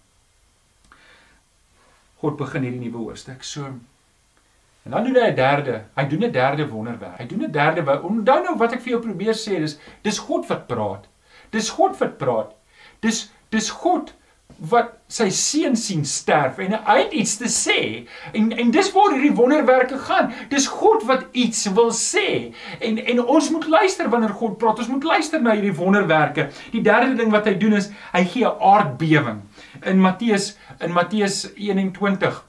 God 2.21 2.37
begin 2.37 2.63
hierdie 2.63 2.83
nuwe 2.83 3.07
hoofstuk 3.07 3.43
so 3.43 3.65
en 4.83 4.91
dan 4.91 5.03
doen 5.03 5.15
hy 5.15 5.29
'n 5.29 5.35
derde, 5.35 5.83
hy 5.95 6.05
doen 6.07 6.23
'n 6.23 6.31
derde 6.31 6.67
wonderwerk. 6.67 7.17
Hy 7.17 7.25
doen 7.25 7.43
'n 7.43 7.51
derde 7.51 8.01
onthou 8.01 8.43
nou 8.43 8.57
wat 8.57 8.73
ek 8.73 8.81
vir 8.81 8.91
jou 8.91 9.01
probeer 9.01 9.33
sê, 9.33 9.59
dis 9.59 9.77
dis 10.01 10.19
God 10.19 10.47
wat 10.47 10.67
praat. 10.67 11.05
Dis 11.49 11.69
God 11.69 11.97
wat 11.99 12.17
praat. 12.17 12.51
Dis 12.99 13.29
dis 13.49 13.69
God 13.69 14.13
wat 14.69 14.91
sy 15.09 15.27
seun 15.33 15.73
sien 15.79 16.03
sterf 16.05 16.59
en 16.61 16.75
hy 16.85 16.97
het 16.99 17.15
iets 17.17 17.33
te 17.39 17.49
sê. 17.49 17.77
En 18.37 18.51
en 18.53 18.73
dis 18.73 18.91
waar 18.93 19.15
hierdie 19.15 19.33
wonderwerke 19.37 19.97
gaan. 20.05 20.29
Dis 20.51 20.67
God 20.69 21.05
wat 21.09 21.25
iets 21.31 21.65
wil 21.73 21.89
sê. 21.97 22.51
En 22.79 22.99
en 23.01 23.23
ons 23.23 23.49
moet 23.55 23.67
luister 23.67 24.09
wanneer 24.09 24.35
God 24.37 24.59
praat. 24.61 24.83
Ons 24.83 24.91
moet 24.93 25.09
luister 25.15 25.41
na 25.41 25.55
hierdie 25.57 25.73
wonderwerke. 25.75 26.49
Die 26.75 26.83
derde 26.85 27.17
ding 27.17 27.33
wat 27.33 27.49
hy 27.49 27.55
doen 27.57 27.73
is 27.79 27.89
hy 28.13 28.23
gee 28.25 28.45
'n 28.45 28.61
aardbewing. 28.73 29.41
In 29.81 29.99
Matteus 29.99 30.55
in 30.79 30.93
Matteus 30.93 31.47
21 31.55 32.43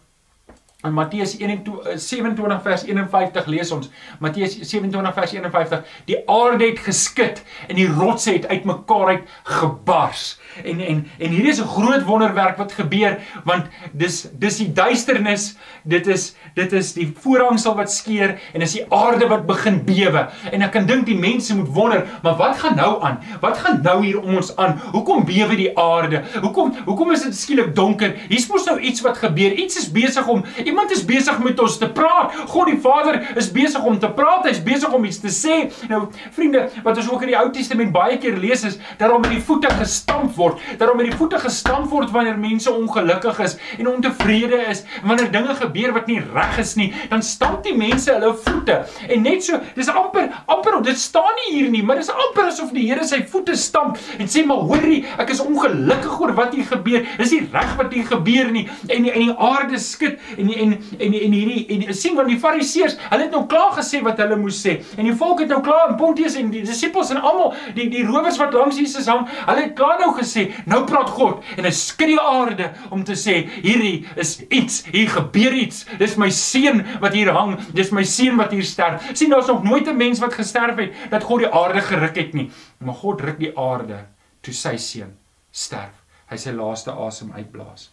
In 0.83 0.97
Matteus 0.97 1.37
27 1.39 2.63
vers 2.63 2.83
51 2.83 3.47
lees 3.47 3.71
ons 3.71 3.87
Matteus 4.19 4.57
27 4.67 5.15
vers 5.15 5.35
51 5.37 5.85
die 6.09 6.17
aarde 6.27 6.67
het 6.73 6.81
geskit 6.83 7.39
en 7.69 7.79
die 7.79 7.87
rotse 7.87 8.33
het 8.33 8.49
uitmekaar 8.51 9.13
uit 9.13 9.29
gebars. 9.61 10.25
En 10.67 10.83
en 10.83 11.05
en 11.23 11.31
hier 11.31 11.47
is 11.53 11.61
'n 11.63 11.71
groot 11.71 12.03
wonderwerk 12.03 12.59
wat 12.59 12.73
gebeur 12.73 13.21
want 13.45 13.71
dis 13.93 14.27
dis 14.33 14.57
die 14.59 14.73
duisternis 14.73 15.55
dit 15.85 16.07
is 16.07 16.35
dit 16.55 16.73
is 16.73 16.93
die 16.93 17.07
voorhangsel 17.21 17.75
wat 17.75 17.93
skeur 17.93 18.35
en 18.53 18.61
dis 18.61 18.73
die 18.73 18.87
aarde 18.91 19.29
wat 19.29 19.47
begin 19.47 19.85
bewe. 19.85 20.29
En 20.51 20.63
ek 20.63 20.73
kan 20.73 20.87
dink 20.87 21.07
die 21.07 21.19
mense 21.19 21.57
moet 21.57 21.69
wonder 21.69 22.07
maar 22.23 22.37
wat 22.37 22.59
gaan 22.59 22.77
nou 22.77 23.03
aan? 23.03 23.21
Wat 23.41 23.59
gaan 23.59 23.83
nou 23.83 24.05
hier 24.05 24.21
om 24.21 24.37
ons 24.37 24.57
aan? 24.57 24.81
Hoekom 24.91 25.25
bewe 25.25 25.57
die 25.57 25.79
aarde? 25.79 26.23
Hoekom 26.41 26.75
hoekom 26.85 27.13
is 27.13 27.23
dit 27.23 27.37
skielik 27.37 27.75
donker? 27.75 28.19
Hier's 28.29 28.49
mos 28.49 28.65
nou 28.65 28.81
iets 28.81 29.01
wat 29.01 29.19
gebeur. 29.19 29.53
Iets 29.53 29.79
is 29.79 29.93
besig 29.93 30.27
om 30.27 30.45
iemand 30.73 30.93
is 30.95 31.05
besig 31.07 31.39
met 31.45 31.61
ons 31.63 31.79
te 31.81 31.89
praat 31.93 32.35
God 32.53 32.73
die 32.73 32.81
Vader 32.83 33.21
is 33.39 33.51
besig 33.53 33.85
om 33.85 33.99
te 34.03 34.11
praat 34.17 34.49
hy's 34.49 34.63
besig 34.65 34.93
om 34.93 35.05
iets 35.09 35.21
te 35.23 35.33
sê 35.33 35.59
nou 35.93 36.05
vriende 36.35 36.67
wat 36.83 36.97
ons 36.97 37.11
ook 37.13 37.27
in 37.27 37.35
die 37.35 37.39
Ou 37.39 37.49
Testament 37.55 37.93
baie 37.95 38.19
keer 38.23 38.39
lees 38.41 38.65
is 38.69 38.79
dat 38.99 39.09
daar 39.09 39.21
met 39.21 39.33
die 39.35 39.43
voete 39.43 39.71
gestamp 39.79 40.37
word, 40.37 40.61
dat 40.79 40.87
daar 40.89 40.97
met 40.97 41.11
die 41.11 41.17
voete 41.17 41.39
gestamp 41.43 41.91
word 41.91 42.11
wanneer 42.15 42.39
mense 42.39 42.71
ongelukkig 42.73 43.41
is 43.45 43.57
en 43.79 43.89
ontevrede 43.89 44.61
is, 44.73 44.85
wanneer 45.05 45.31
dinge 45.33 45.55
gebeur 45.59 45.95
wat 45.97 46.09
nie 46.11 46.21
reg 46.33 46.59
is 46.63 46.75
nie, 46.79 46.91
dan 47.11 47.23
stamp 47.27 47.63
die 47.67 47.75
mense 47.77 48.13
hulle 48.13 48.33
voete. 48.45 48.79
En 49.09 49.25
net 49.27 49.45
so, 49.45 49.59
dis 49.77 49.91
amper 49.93 50.31
amper 50.47 50.79
dit 50.87 50.99
staan 50.99 51.37
nie 51.41 51.57
hier 51.57 51.71
nie, 51.73 51.83
maar 51.87 52.01
dis 52.01 52.11
amper 52.13 52.49
asof 52.51 52.73
die 52.75 52.89
Here 52.93 53.05
sy 53.07 53.23
voete 53.31 53.55
stamp 53.57 53.99
en 54.19 54.31
sê 54.31 54.43
maar 54.47 54.65
hoorie, 54.69 55.03
ek 55.23 55.31
is 55.35 55.43
ongelukkig 55.45 56.19
oor 56.21 56.35
wat 56.37 56.57
hier 56.57 56.67
gebeur. 56.69 57.07
Dis 57.19 57.35
nie 57.35 57.45
reg 57.53 57.77
wat 57.79 57.95
hier 57.95 58.09
gebeur 58.09 58.51
nie. 58.53 58.65
En 58.89 59.07
die, 59.07 59.13
en 59.13 59.29
die 59.29 59.37
aarde 59.37 59.79
skud 59.81 60.19
en 60.37 60.51
die, 60.51 60.59
en 60.63 60.75
en 60.99 61.17
en 61.19 61.37
hierdie 61.37 61.67
en, 61.75 61.87
en 61.89 61.99
sien 61.99 62.17
want 62.19 62.29
die 62.31 62.39
fariseërs, 62.43 62.97
hulle 63.11 63.27
het 63.27 63.35
nou 63.35 63.45
klaar 63.51 63.73
gesê 63.79 64.03
wat 64.05 64.21
hulle 64.23 64.39
moes 64.41 64.61
sê. 64.65 64.79
En 64.97 65.09
die 65.09 65.17
volk 65.17 65.45
het 65.45 65.53
nou 65.53 65.61
klaar 65.65 65.91
in 65.91 65.97
Pontius 66.01 66.37
en 66.41 66.51
die 66.55 66.65
disippels 66.67 67.11
en 67.15 67.21
almal, 67.21 67.55
die 67.77 67.89
die 67.93 68.05
rowers 68.07 68.39
wat 68.41 68.55
langs 68.57 68.79
Jesus 68.81 69.09
hang, 69.11 69.27
hulle 69.47 69.67
het 69.67 69.75
klaar 69.79 70.01
nou 70.03 70.13
gesê, 70.17 70.49
nou 70.67 70.85
praat 70.89 71.11
God 71.13 71.43
en 71.57 71.69
hy 71.69 71.75
die 72.13 72.21
aarde 72.21 72.71
om 72.91 73.05
te 73.07 73.17
sê 73.19 73.39
hierdie 73.63 74.05
is 74.21 74.37
iets, 74.51 74.83
hier 74.93 75.11
gebeur 75.13 75.57
iets. 75.57 75.85
Dis 76.01 76.17
my 76.21 76.29
seun 76.35 76.83
wat 77.03 77.17
hier 77.17 77.33
hang, 77.35 77.57
dis 77.77 77.93
my 77.95 78.05
seun 78.09 78.39
wat 78.41 78.53
hier 78.55 78.67
sterf. 78.67 79.11
sien 79.15 79.31
daar's 79.31 79.51
nog 79.51 79.63
nooit 79.65 79.89
'n 79.89 79.97
mens 79.97 80.21
wat 80.21 80.35
gesterf 80.35 80.77
het 80.77 80.93
dat 81.11 81.23
God 81.23 81.45
die 81.45 81.53
aarde 81.53 81.81
geruk 81.81 82.17
het 82.17 82.35
nie. 82.35 82.51
Maar 82.79 82.95
God 82.95 83.21
ruk 83.21 83.39
die 83.39 83.59
aarde 83.59 84.07
toe 84.41 84.55
sy 84.55 84.77
seun 84.77 85.17
sterf. 85.51 86.03
Hy 86.31 86.37
sy 86.37 86.51
laaste 86.51 86.91
asem 86.91 87.33
uitblaas. 87.33 87.91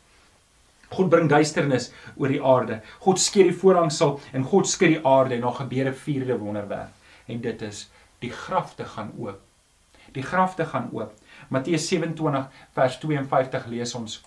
God 0.90 1.10
bring 1.10 1.30
duisternis 1.30 1.92
oor 2.18 2.28
die 2.28 2.42
aarde. 2.42 2.82
God 3.00 3.20
skeer 3.22 3.50
die 3.50 3.58
voorhangsel 3.58 4.20
en 4.34 4.44
God 4.44 4.68
skud 4.68 4.96
die 4.96 5.06
aarde 5.06 5.36
en 5.36 5.42
daar 5.42 5.60
gebeur 5.62 5.90
'n 5.90 5.94
vierde 5.94 6.38
wonderwerk. 6.38 6.90
En 7.28 7.42
dit 7.42 7.62
is 7.62 7.90
die 8.20 8.32
grafte 8.32 8.86
gaan 8.86 9.12
oop. 9.18 9.40
Die 10.14 10.24
grafte 10.24 10.66
gaan 10.66 10.90
oop. 10.92 11.14
Matteus 11.50 11.88
27 11.88 12.48
vers 12.74 12.98
52 13.00 13.68
lees 13.68 13.96
ons 13.96 14.22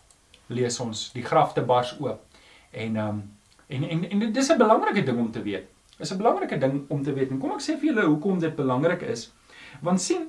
lees 0.47 0.81
ons 0.81 1.13
die 1.13 1.25
grafte 1.25 1.63
bars 1.63 1.97
oop. 2.01 2.21
En 2.71 2.97
um 2.97 3.23
en 3.69 3.89
en 3.89 4.11
en 4.11 4.19
dit 4.19 4.37
is 4.37 4.51
'n 4.51 4.59
belangrike 4.59 5.03
ding 5.03 5.19
om 5.19 5.31
te 5.31 5.43
weet. 5.43 5.67
Is 5.99 6.13
'n 6.13 6.17
belangrike 6.17 6.59
ding 6.59 6.85
om 6.89 7.03
te 7.03 7.13
weet. 7.13 7.31
En 7.31 7.39
kom 7.39 7.51
ek 7.53 7.61
sê 7.61 7.79
vir 7.79 7.95
julle 7.95 8.05
hoekom 8.05 8.39
dit 8.39 8.57
belangrik 8.57 9.03
is. 9.03 9.33
Want 9.81 10.01
sien, 10.01 10.29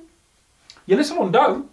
julle 0.84 1.04
sal 1.04 1.18
onthou 1.18 1.64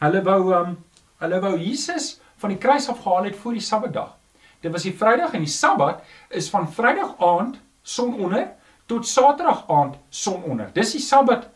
hulle 0.00 0.22
wou 0.22 0.54
um 0.54 0.78
hulle 1.18 1.40
wou 1.40 1.58
Jesus 1.58 2.19
van 2.40 2.54
die 2.54 2.58
kruis 2.58 2.88
af 2.88 3.02
gehaal 3.04 3.28
het 3.28 3.36
voor 3.36 3.56
die 3.56 3.64
Sabbatdag. 3.64 4.16
Dit 4.60 4.72
was 4.72 4.84
die 4.88 4.96
Vrydag 4.96 5.32
en 5.36 5.44
die 5.44 5.52
Sabbat 5.52 6.02
is 6.28 6.50
van 6.50 6.68
Vrydag 6.72 7.16
aand 7.18 7.60
son 7.82 8.14
onder 8.20 8.50
tot 8.86 9.06
Saterdag 9.06 9.64
aand 9.68 9.96
son 10.08 10.42
onder. 10.42 10.70
Dis 10.74 10.92
die 10.96 11.04
Sabbat 11.04 11.48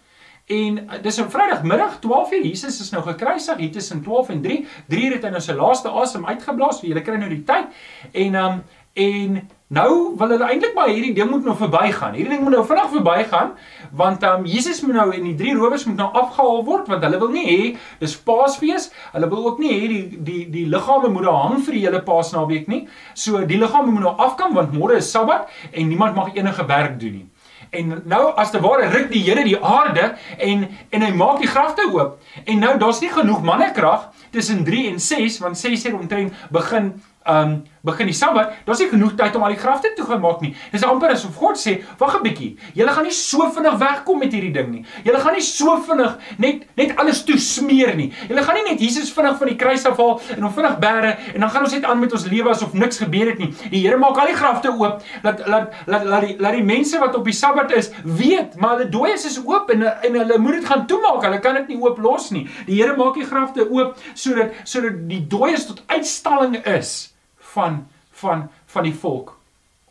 En 0.45 0.79
uh, 0.79 1.03
dis 1.03 1.17
'n 1.17 1.31
Vrydagmiddag 1.31 1.99
12:00 2.01 2.43
Jesus 2.43 2.81
is 2.81 2.91
nou 2.91 3.03
gekruisig 3.03 3.57
hier 3.57 3.73
tussen 3.73 4.03
12 4.03 4.29
en 4.29 4.43
3. 4.43 4.67
3 4.89 5.13
het 5.13 5.23
hy 5.23 5.29
nou 5.29 5.41
sy 5.41 5.53
laaste 5.53 5.89
asem 5.89 6.27
uitgeblaas. 6.27 6.81
Julle 6.81 7.03
kry 7.03 7.17
nou 7.17 7.29
die 7.29 7.45
tyd. 7.45 7.67
En 8.13 8.35
um 8.35 8.63
en 8.93 9.51
nou 9.75 9.91
wil 10.19 10.35
hulle 10.35 10.47
eintlik 10.49 10.75
maar 10.77 10.91
hierdie 10.91 11.13
ding 11.17 11.31
moet 11.31 11.45
nou 11.47 11.55
verbygaan. 11.59 12.15
Hierdie 12.17 12.35
ding 12.35 12.45
moet 12.47 12.57
nou 12.57 12.65
vinnig 12.69 12.91
verbygaan 12.93 13.53
want 13.95 14.25
um 14.29 14.47
Jesus 14.49 14.81
moet 14.85 14.97
nou 14.99 15.09
en 15.15 15.29
die 15.29 15.35
drie 15.39 15.55
rowers 15.59 15.85
moet 15.89 16.01
nou 16.01 16.09
afgehaal 16.23 16.65
word 16.67 16.89
want 16.93 17.05
hulle 17.07 17.21
wil 17.23 17.35
nie 17.35 17.45
hê 17.49 17.59
dis 18.01 18.17
Paasfees. 18.29 18.91
Hulle 19.13 19.31
wil 19.33 19.51
ook 19.51 19.61
nie 19.63 19.75
hê 19.75 19.91
die 19.93 20.23
die 20.31 20.41
die 20.55 20.65
liggame 20.71 21.13
moet 21.15 21.29
daar 21.29 21.43
hang 21.45 21.61
vir 21.67 21.79
die 21.79 21.85
hele 21.87 22.03
Paasnaweek 22.07 22.71
nie. 22.71 22.85
So 23.15 23.45
die 23.45 23.61
liggame 23.61 23.95
moet 23.95 24.07
nou 24.09 24.17
afkom 24.29 24.57
want 24.59 24.75
môre 24.77 24.99
is 25.03 25.11
Sabbat 25.11 25.51
en 25.73 25.89
niemand 25.89 26.19
mag 26.19 26.35
enige 26.35 26.67
werk 26.71 26.99
doen 27.01 27.21
nie. 27.21 27.29
En 27.75 28.03
nou 28.05 28.23
as 28.39 28.53
te 28.55 28.61
ware 28.63 28.89
ruk 28.93 29.11
die 29.11 29.23
Here 29.25 29.45
die 29.45 29.59
aarde 29.59 30.15
en 30.39 30.69
en 30.91 31.07
hy 31.07 31.13
maak 31.17 31.41
die 31.43 31.51
grafte 31.51 31.87
oop. 31.91 32.19
En 32.45 32.61
nou 32.63 32.77
daar's 32.79 33.01
nie 33.03 33.13
genoeg 33.13 33.43
mannekrag 33.43 34.11
tussen 34.31 34.65
3 34.65 34.89
en 34.93 35.01
6 35.01 35.39
want 35.43 35.59
6 35.59 35.87
uur 35.89 35.99
omtrent 35.99 36.45
begin 36.51 36.93
um 37.27 37.63
begin 37.85 38.09
die 38.09 38.17
Sabbat, 38.17 38.55
daar's 38.65 38.81
nie 38.81 38.89
genoeg 38.89 39.15
tyd 39.19 39.37
om 39.37 39.45
al 39.45 39.53
die 39.55 39.61
grafte 39.61 39.91
toe 39.97 40.07
gemaak 40.09 40.41
nie. 40.45 40.55
Dis 40.73 40.85
amper 40.87 41.13
asof 41.13 41.37
God 41.37 41.59
sê, 41.61 41.83
"Wag 41.99 42.17
'n 42.17 42.23
bietjie. 42.23 42.57
Julle 42.75 42.91
gaan 42.91 43.05
nie 43.05 43.13
so 43.13 43.51
vinnig 43.51 43.79
wegkom 43.79 44.19
met 44.19 44.33
hierdie 44.33 44.53
ding 44.53 44.71
nie. 44.71 44.85
Julle 45.05 45.21
gaan 45.21 45.35
nie 45.35 45.43
so 45.43 45.77
vinnig 45.83 46.19
net 46.39 46.67
net 46.77 46.97
alles 46.97 47.25
toesmeer 47.25 47.95
nie. 47.97 48.13
Julle 48.29 48.43
gaan 48.43 48.55
nie 48.55 48.71
net 48.71 48.81
Jesus 48.81 49.13
vinnig 49.13 49.39
van 49.39 49.49
die 49.49 49.57
kruis 49.57 49.85
afhaal 49.85 50.21
en 50.37 50.43
hom 50.43 50.53
vinnig 50.53 50.79
bære 50.79 51.17
en 51.35 51.41
dan 51.41 51.51
gaan 51.51 51.63
ons 51.63 51.73
net 51.73 51.85
aan 51.85 52.01
met 52.01 52.13
ons 52.13 52.27
lewe 52.27 52.51
asof 52.51 52.73
niks 52.73 52.99
gebeur 52.99 53.27
het 53.27 53.39
nie. 53.39 53.55
Die 53.71 53.85
Here 53.85 53.99
maak 53.99 54.17
al 54.17 54.27
die 54.27 54.35
grafte 54.35 54.71
oop. 54.71 55.03
Laat 55.23 55.47
laat 55.47 55.73
laat 55.87 56.05
laat 56.05 56.21
die 56.21 56.37
laat 56.39 56.53
die 56.53 56.65
mense 56.65 56.99
wat 56.99 57.15
op 57.15 57.25
die 57.25 57.33
Sabbat 57.33 57.71
is, 57.73 57.91
weet, 58.05 58.57
maar 58.57 58.79
hulle 58.79 58.89
dooies 58.89 59.25
is 59.25 59.39
oop 59.45 59.71
en 59.71 59.83
en 59.83 60.15
hulle 60.15 60.39
moet 60.39 60.61
dit 60.61 60.65
gaan 60.65 60.87
toemaak. 60.87 61.23
Hulle 61.23 61.41
kan 61.41 61.55
dit 61.55 61.69
nie 61.69 61.81
oop 61.81 61.99
los 61.99 62.31
nie. 62.31 62.49
Die 62.67 62.83
Here 62.83 62.97
maak 62.97 63.15
die 63.15 63.27
grafte 63.27 63.71
oop 63.71 63.99
sodat 64.15 64.53
sodat 64.65 65.09
die 65.09 65.27
dooies 65.29 65.67
tot 65.67 65.83
uitstalling 65.87 66.65
is 66.65 67.14
van 67.55 67.87
van 68.11 68.51
van 68.67 68.83
die 68.83 68.95
volk 68.95 69.39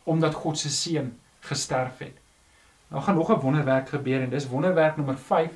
omdat 0.04 0.34
God 0.34 0.58
se 0.58 0.70
seun 0.70 1.14
gesterf 1.40 1.98
het. 1.98 2.16
Nou 2.88 3.02
gaan 3.02 3.14
nog 3.14 3.30
'n 3.30 3.40
wonderwerk 3.40 3.88
gebeur 3.88 4.22
en 4.22 4.30
dis 4.30 4.48
wonderwerk 4.48 4.96
nommer 4.96 5.18
5. 5.18 5.50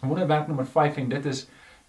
Wonderwerk 0.00 0.46
nommer 0.46 0.66
5 0.66 0.96
en 0.96 1.08
dit 1.08 1.24
is 1.24 1.46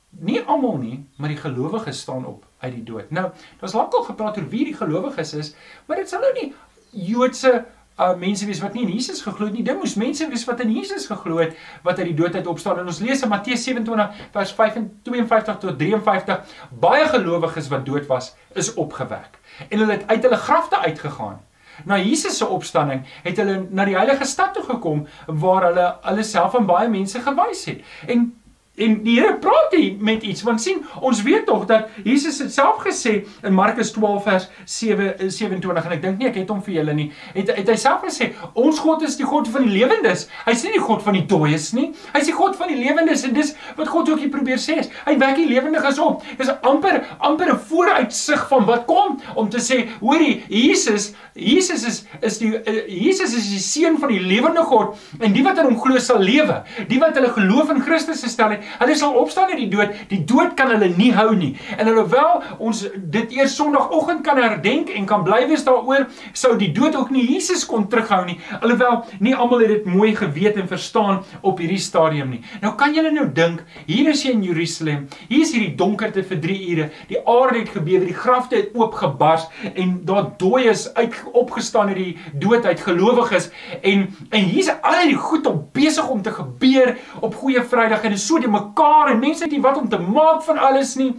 nie 0.10 0.42
almal 0.42 0.78
nie, 0.78 1.08
maar 1.16 1.30
die 1.30 1.38
gelowiges 1.38 2.00
staan 2.00 2.26
op 2.26 2.46
uit 2.58 2.74
die 2.74 2.84
dood. 2.84 3.10
Nou, 3.10 3.32
daar's 3.60 3.74
lankal 3.74 4.04
gepraat 4.04 4.38
oor 4.38 4.50
wie 4.50 4.66
die 4.66 4.76
gelowiges 4.76 5.34
is, 5.34 5.56
maar 5.86 5.98
dit 5.98 6.10
sal 6.10 6.20
nou 6.20 6.34
nie 6.34 6.54
Joodse 6.90 7.66
uh 8.00 8.16
mense 8.18 8.46
wees 8.46 8.60
wat 8.64 8.74
nie 8.74 8.84
in 8.88 8.92
Jesus 8.96 9.22
geglo 9.22 9.46
het 9.46 9.54
nie. 9.54 9.64
Dit 9.64 9.78
moes 9.78 9.94
mense 10.00 10.28
wees 10.30 10.46
wat 10.50 10.60
in 10.66 10.72
Jesus 10.74 11.06
geglo 11.06 11.38
het 11.38 11.58
wat 11.86 12.00
uit 12.02 12.10
die 12.10 12.18
dood 12.18 12.36
uit 12.36 12.48
opstaan. 12.48 12.80
En 12.82 12.90
ons 12.90 13.00
lees 13.00 13.22
in 13.22 13.30
Matteus 13.30 13.64
27 13.64 14.28
vers 14.34 14.54
52 14.56 15.58
tot 15.62 15.80
53, 15.80 16.60
baie 16.82 17.06
gelowiges 17.08 17.70
wat 17.70 17.86
dood 17.86 18.08
was, 18.10 18.34
is 18.58 18.74
opgewek. 18.74 19.40
En 19.70 19.78
hulle 19.78 19.92
het 19.92 20.08
uit 20.08 20.24
hulle 20.24 20.42
grafte 20.42 20.78
uitgegaan. 20.78 21.42
Na 21.86 21.98
Jesus 21.98 22.38
se 22.38 22.46
opstanding 22.46 23.06
het 23.24 23.38
hulle 23.38 23.64
na 23.70 23.86
die 23.86 23.98
heilige 23.98 24.26
stad 24.30 24.54
toe 24.54 24.64
gekom 24.64 25.08
waar 25.28 25.70
hulle 25.70 25.88
hulle 26.02 26.24
self 26.24 26.56
aan 26.56 26.70
baie 26.70 26.90
mense 26.90 27.22
gewys 27.22 27.66
het. 27.70 27.82
En 28.08 28.30
En 28.76 29.04
die 29.04 29.20
Here 29.20 29.36
praat 29.38 29.76
hier 29.78 29.94
met 30.02 30.24
iets 30.26 30.42
want 30.42 30.62
sien 30.62 30.80
ons 31.06 31.20
weet 31.22 31.46
tog 31.46 31.68
dat 31.70 31.92
Jesus 32.04 32.40
het 32.42 32.54
self 32.54 32.80
gesê 32.82 33.12
in 33.46 33.54
Markus 33.54 33.92
12 33.94 34.24
vers 34.26 34.48
7 34.66 35.30
27 35.30 35.86
en 35.86 35.94
ek 35.94 36.00
dink 36.02 36.18
nie 36.18 36.30
ek 36.32 36.40
het 36.40 36.50
hom 36.50 36.64
vir 36.66 36.80
julle 36.80 36.96
nie 36.98 37.06
het, 37.36 37.52
het 37.54 37.70
hy 37.70 37.76
self 37.78 38.02
gesê 38.02 38.32
ons 38.58 38.80
God 38.82 39.06
is 39.06 39.20
die 39.20 39.28
God 39.30 39.46
van 39.54 39.68
die 39.68 39.76
lewendes. 39.76 40.26
Hy 40.48 40.56
sê 40.58 40.72
nie 40.74 40.82
God 40.82 41.06
van 41.06 41.14
die 41.20 41.22
dooies 41.30 41.68
nie. 41.78 41.92
Hy 42.16 42.24
sê 42.26 42.34
God 42.34 42.58
van 42.58 42.74
die 42.74 42.80
lewendes 42.80 43.28
en 43.28 43.36
dis 43.38 43.52
wat 43.78 43.92
God 43.94 44.10
ook 44.10 44.24
hier 44.24 44.34
probeer 44.34 44.58
sê 44.58 44.80
is 44.82 44.90
hy 45.06 45.20
wek 45.22 45.38
die 45.38 45.46
lewendiges 45.52 46.02
op 46.02 46.26
dis 46.42 46.50
amper 46.66 47.04
amper 47.22 47.54
'n 47.54 47.62
vooruitsig 47.70 48.48
van 48.50 48.66
wat 48.72 48.90
kom 48.90 49.22
om 49.36 49.54
te 49.54 49.62
sê 49.62 49.84
hoorie 50.02 50.42
Jesus 50.50 51.12
Jesus 51.38 51.86
is 51.86 52.02
is 52.26 52.42
die 52.42 52.56
uh, 52.58 52.76
Jesus 52.90 53.38
is 53.38 53.54
die 53.54 53.62
seun 53.62 54.02
van 54.02 54.10
die 54.10 54.22
lewende 54.34 54.66
God 54.66 54.98
en 55.22 55.34
die 55.34 55.46
wat 55.46 55.62
in 55.62 55.70
hom 55.70 55.78
glo 55.78 56.02
sal 56.02 56.18
lewe. 56.18 56.64
Die 56.90 56.98
wat 56.98 57.14
hulle 57.22 57.30
geloof 57.38 57.70
in 57.70 57.86
Christus 57.86 58.26
gestel 58.26 58.58
het 58.58 58.63
Hulle 58.80 58.96
sal 59.00 59.18
opstaan 59.20 59.52
uit 59.54 59.62
die 59.64 59.70
dood. 59.72 59.94
Die 60.10 60.22
dood 60.28 60.56
kan 60.60 60.72
hulle 60.74 60.92
nie 60.98 61.12
hou 61.16 61.32
nie. 61.36 61.54
En 61.78 61.88
alhoewel 61.92 62.44
ons 62.60 62.86
dit 62.96 63.38
eers 63.38 63.56
Sondagoggend 63.56 64.24
kan 64.26 64.40
herdenk 64.42 64.90
en 64.90 65.06
kan 65.10 65.24
bly 65.26 65.44
wees 65.50 65.66
daaroor, 65.66 66.08
sou 66.34 66.56
die 66.58 66.72
dood 66.74 66.96
ook 66.98 67.12
nie 67.14 67.26
Jesus 67.28 67.66
kon 67.70 67.88
terughou 67.92 68.24
nie. 68.28 68.40
Alhoewel 68.62 69.04
nie 69.24 69.36
almal 69.36 69.66
het 69.66 69.74
dit 69.76 69.90
mooi 69.90 70.14
geweet 70.18 70.58
en 70.60 70.68
verstaan 70.68 71.22
op 71.42 71.62
hierdie 71.62 71.82
stadium 71.82 72.34
nie. 72.34 72.42
Nou 72.64 72.74
kan 72.80 72.96
julle 72.96 73.14
nou 73.14 73.28
dink, 73.34 73.64
hier 73.88 74.10
is 74.12 74.24
jy 74.26 74.34
in 74.38 74.46
Jerusalem. 74.48 75.08
Hier 75.28 75.46
is 75.46 75.54
hierdie 75.54 75.76
donkerte 75.80 76.24
vir 76.28 76.42
3 76.44 76.60
ure. 76.74 76.90
Die 77.12 77.22
aarde 77.30 77.62
het 77.62 77.74
gebewe, 77.76 78.06
die 78.10 78.18
grafte 78.18 78.58
het 78.60 78.74
oopgebars 78.78 79.48
en 79.74 80.00
daar 80.08 80.32
dooies 80.42 80.88
uit 80.98 81.20
opgestaan 81.34 81.94
uit 81.94 82.00
die 82.00 82.18
dood 82.42 82.66
uit 82.66 82.82
gelowiges 82.82 83.50
en 83.82 84.08
en 84.30 84.48
hier's 84.50 84.72
al 84.82 85.00
die 85.08 85.18
goed 85.20 85.48
op 85.50 85.74
besig 85.76 86.10
om 86.10 86.22
te 86.22 86.32
gebeur 86.32 86.96
op 87.22 87.36
Goeie 87.36 87.64
Vrydag 87.64 88.04
en 88.08 88.16
is 88.18 88.26
so 88.28 88.40
die 88.42 88.52
mekaar 88.54 89.12
en 89.12 89.22
mense 89.24 89.46
het 89.46 89.54
nie 89.54 89.64
wat 89.64 89.80
om 89.80 89.90
te 89.90 90.00
maak 90.00 90.44
van 90.46 90.62
alles 90.62 90.96
nie. 91.00 91.12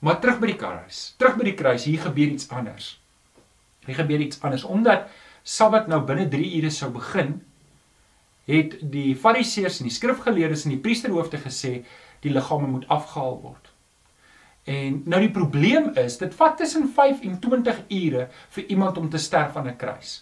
Maar 0.00 0.20
terug 0.20 0.38
by 0.40 0.52
die 0.52 0.60
kruis. 0.60 1.02
Terug 1.20 1.36
by 1.36 1.50
die 1.50 1.56
kruis, 1.58 1.84
hier 1.84 2.00
gebeur 2.00 2.32
iets 2.32 2.48
anders. 2.48 2.94
Hier 3.86 3.98
gebeur 3.98 4.22
iets 4.24 4.40
anders 4.42 4.64
omdat 4.64 5.10
Sabbat 5.42 5.88
nou 5.88 6.02
binne 6.04 6.28
3 6.28 6.46
ure 6.58 6.70
sou 6.70 6.90
begin, 6.92 7.38
het 8.50 8.76
die 8.92 9.14
Fariseërs 9.16 9.80
en 9.80 9.88
die 9.88 9.94
skrifgeleerdes 9.94 10.66
en 10.66 10.74
die 10.74 10.82
priesterhoofde 10.84 11.40
gesê 11.40 11.72
die 12.24 12.32
liggame 12.32 12.68
moet 12.68 12.88
afgehaal 12.92 13.38
word. 13.42 13.70
En 14.68 15.00
nou 15.08 15.20
die 15.22 15.32
probleem 15.32 15.90
is, 15.98 16.18
dit 16.20 16.34
vat 16.36 16.58
tussen 16.60 16.88
5 16.96 17.22
en 17.26 17.38
20 17.40 17.84
ure 17.88 18.26
vir 18.56 18.66
iemand 18.74 18.98
om 19.00 19.08
te 19.10 19.18
sterf 19.18 19.56
aan 19.56 19.68
'n 19.68 19.76
kruis. 19.76 20.20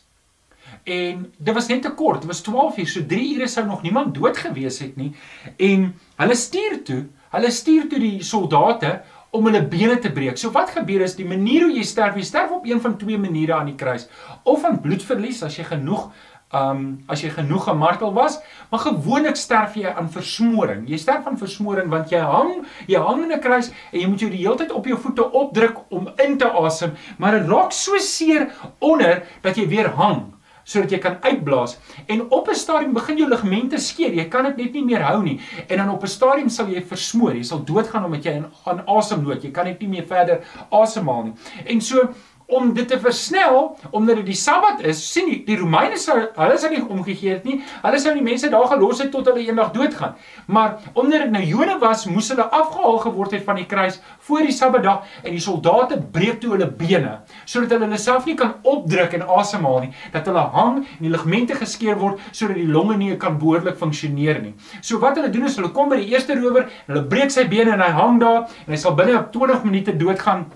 En 0.89 1.33
dit 1.39 1.55
was 1.55 1.69
net 1.69 1.83
te 1.83 1.93
kort, 1.95 2.21
dit 2.21 2.31
was 2.31 2.41
12 2.41 2.79
uur, 2.79 2.89
so 2.89 3.07
3 3.07 3.35
ure 3.37 3.49
sou 3.49 3.67
nog 3.67 3.83
niemand 3.83 4.15
dood 4.15 4.37
gewees 4.37 4.79
het 4.79 4.97
nie. 4.97 5.13
En 5.57 5.93
hulle 6.17 6.35
stuur 6.35 6.83
toe, 6.85 7.03
hulle 7.35 7.51
stuur 7.51 7.89
toe 7.89 7.99
die 7.99 8.23
soldate 8.25 9.01
om 9.31 9.45
hulle 9.45 9.61
bene 9.69 9.99
te 10.01 10.13
breek. 10.13 10.39
So 10.41 10.53
wat 10.55 10.73
gebeur 10.77 11.05
is 11.05 11.19
die 11.19 11.29
manier 11.29 11.67
hoe 11.67 11.75
jy 11.77 11.85
sterf, 11.85 12.17
jy 12.17 12.25
sterf 12.25 12.55
op 12.57 12.67
een 12.67 12.81
van 12.81 12.97
twee 13.01 13.19
maniere 13.21 13.59
aan 13.59 13.69
die 13.73 13.77
kruis. 13.77 14.09
Of 14.49 14.65
van 14.65 14.81
bloedverlies 14.85 15.43
as 15.45 15.59
jy 15.61 15.69
genoeg 15.69 16.09
um 16.57 17.03
as 17.13 17.21
jy 17.21 17.29
genoeg 17.29 17.67
gemartel 17.69 18.15
was, 18.17 18.39
maar 18.71 18.81
gewoonlik 18.81 19.37
sterf 19.37 19.75
jy 19.77 19.91
aan 19.91 20.09
versmoring. 20.09 20.87
Jy 20.89 20.97
sterf 20.97 21.27
van 21.27 21.37
versmoring 21.37 21.91
want 21.93 22.09
jy 22.09 22.23
hang, 22.25 22.63
jy 22.89 23.03
hang 23.05 23.27
in 23.27 23.37
'n 23.37 23.41
kruis 23.41 23.69
en 23.93 24.01
jy 24.01 24.09
moet 24.09 24.21
jou 24.21 24.31
die 24.31 24.41
hele 24.47 24.57
tyd 24.57 24.73
op 24.73 24.87
jou 24.87 24.97
voete 24.97 25.31
opdruk 25.31 25.77
om 25.91 26.09
in 26.25 26.39
te 26.39 26.49
asem, 26.49 26.97
maar 27.19 27.33
dit 27.33 27.49
raak 27.49 27.73
so 27.73 27.99
seer 27.99 28.49
onder 28.81 29.27
dat 29.43 29.57
jy 29.57 29.69
weer 29.69 29.93
hang 29.93 30.38
sodat 30.69 30.93
jy 30.93 31.01
kan 31.03 31.17
uitblaas. 31.25 31.79
En 32.07 32.27
op 32.31 32.49
'n 32.49 32.55
stadium 32.55 32.93
begin 32.93 33.17
jou 33.19 33.29
ligamente 33.29 33.79
skeur 33.79 34.13
jy 34.13 34.29
kan 34.29 34.45
dit 34.45 34.57
net 34.57 34.73
nie 34.73 34.85
meer 34.85 35.03
hou 35.03 35.23
nie. 35.23 35.41
En 35.69 35.77
dan 35.79 35.91
op 35.91 36.03
'n 36.03 36.07
stadium 36.07 36.49
sal 36.49 36.67
jy 36.69 36.83
versmoor. 36.83 37.35
Jy 37.35 37.43
sal 37.43 37.65
doodgaan 37.65 38.05
omdat 38.05 38.25
jy 38.25 38.33
in 38.33 38.47
aan 38.65 38.87
asemnood 38.87 39.43
jy 39.43 39.51
kan 39.51 39.65
net 39.65 39.81
nie 39.81 39.89
meer 39.89 40.07
verder 40.07 40.41
asemhaal 40.71 41.23
nie. 41.23 41.33
En 41.67 41.81
so 41.81 42.09
om 42.49 42.71
dit 42.73 42.89
te 42.89 42.97
versnel 43.01 43.77
omdat 43.91 44.17
dit 44.23 44.31
die 44.31 44.37
Sabbat 44.39 44.81
is, 44.89 45.01
sien 45.13 45.27
jy, 45.29 45.39
die 45.45 45.57
Romeine 45.61 45.99
sou 46.01 46.17
hulle 46.17 46.57
sou 46.61 46.71
nie 46.73 46.81
omgegee 46.81 47.35
het 47.35 47.45
nie. 47.45 47.59
Hulle 47.83 47.99
sou 48.01 48.15
die 48.17 48.25
mense 48.25 48.49
daar 48.53 48.69
gelos 48.71 49.03
het 49.03 49.11
tot 49.13 49.27
hulle 49.29 49.43
eendag 49.45 49.75
doodgaan. 49.75 50.15
Maar 50.47 50.79
omdat 50.95 51.27
dit 51.27 51.35
nou 51.35 51.43
Jode 51.45 51.77
was, 51.83 52.07
moes 52.09 52.31
hulle 52.33 52.47
afgehaal 52.47 53.01
geword 53.05 53.35
het 53.37 53.45
van 53.45 53.61
die 53.61 53.67
kruis 53.69 53.99
voor 54.25 54.47
die 54.49 54.55
Sabbatdag 54.57 55.05
en 55.23 55.37
die 55.37 55.43
soldate 55.45 55.99
breek 56.01 56.41
toe 56.41 56.55
hulle 56.55 56.71
bene 56.79 57.19
sodat 57.45 57.75
hulle 57.77 57.89
hulle 57.89 58.01
self 58.01 58.25
nie 58.29 58.37
kan 58.39 58.55
opdruk 58.69 59.17
en 59.19 59.27
asemhaal 59.39 59.83
nie, 59.85 59.91
dat 60.15 60.29
hulle 60.29 60.45
hang 60.55 60.79
en 60.85 61.03
die 61.05 61.13
ligamente 61.13 61.57
geskeur 61.59 61.99
word 62.01 62.23
sodat 62.31 62.57
die 62.57 62.69
longe 62.69 62.97
nie 63.01 63.17
kan 63.21 63.37
behoorlik 63.41 63.77
funksioneer 63.81 64.41
nie. 64.45 64.55
So 64.81 65.03
wat 65.03 65.21
hulle 65.21 65.33
doen 65.35 65.49
is 65.49 65.59
hulle 65.61 65.73
kom 65.77 65.93
by 65.93 66.01
die 66.01 66.15
eerste 66.15 66.39
rower, 66.41 66.69
hulle 66.89 67.05
breek 67.13 67.35
sy 67.35 67.45
bene 67.51 67.77
en 67.77 67.85
hy 67.85 67.93
hang 67.99 68.23
daar 68.25 68.47
en 68.47 68.73
hy 68.73 68.81
sal 68.81 68.97
binne 68.97 69.21
20 69.37 69.69
minute 69.69 69.97
doodgaan 70.01 70.49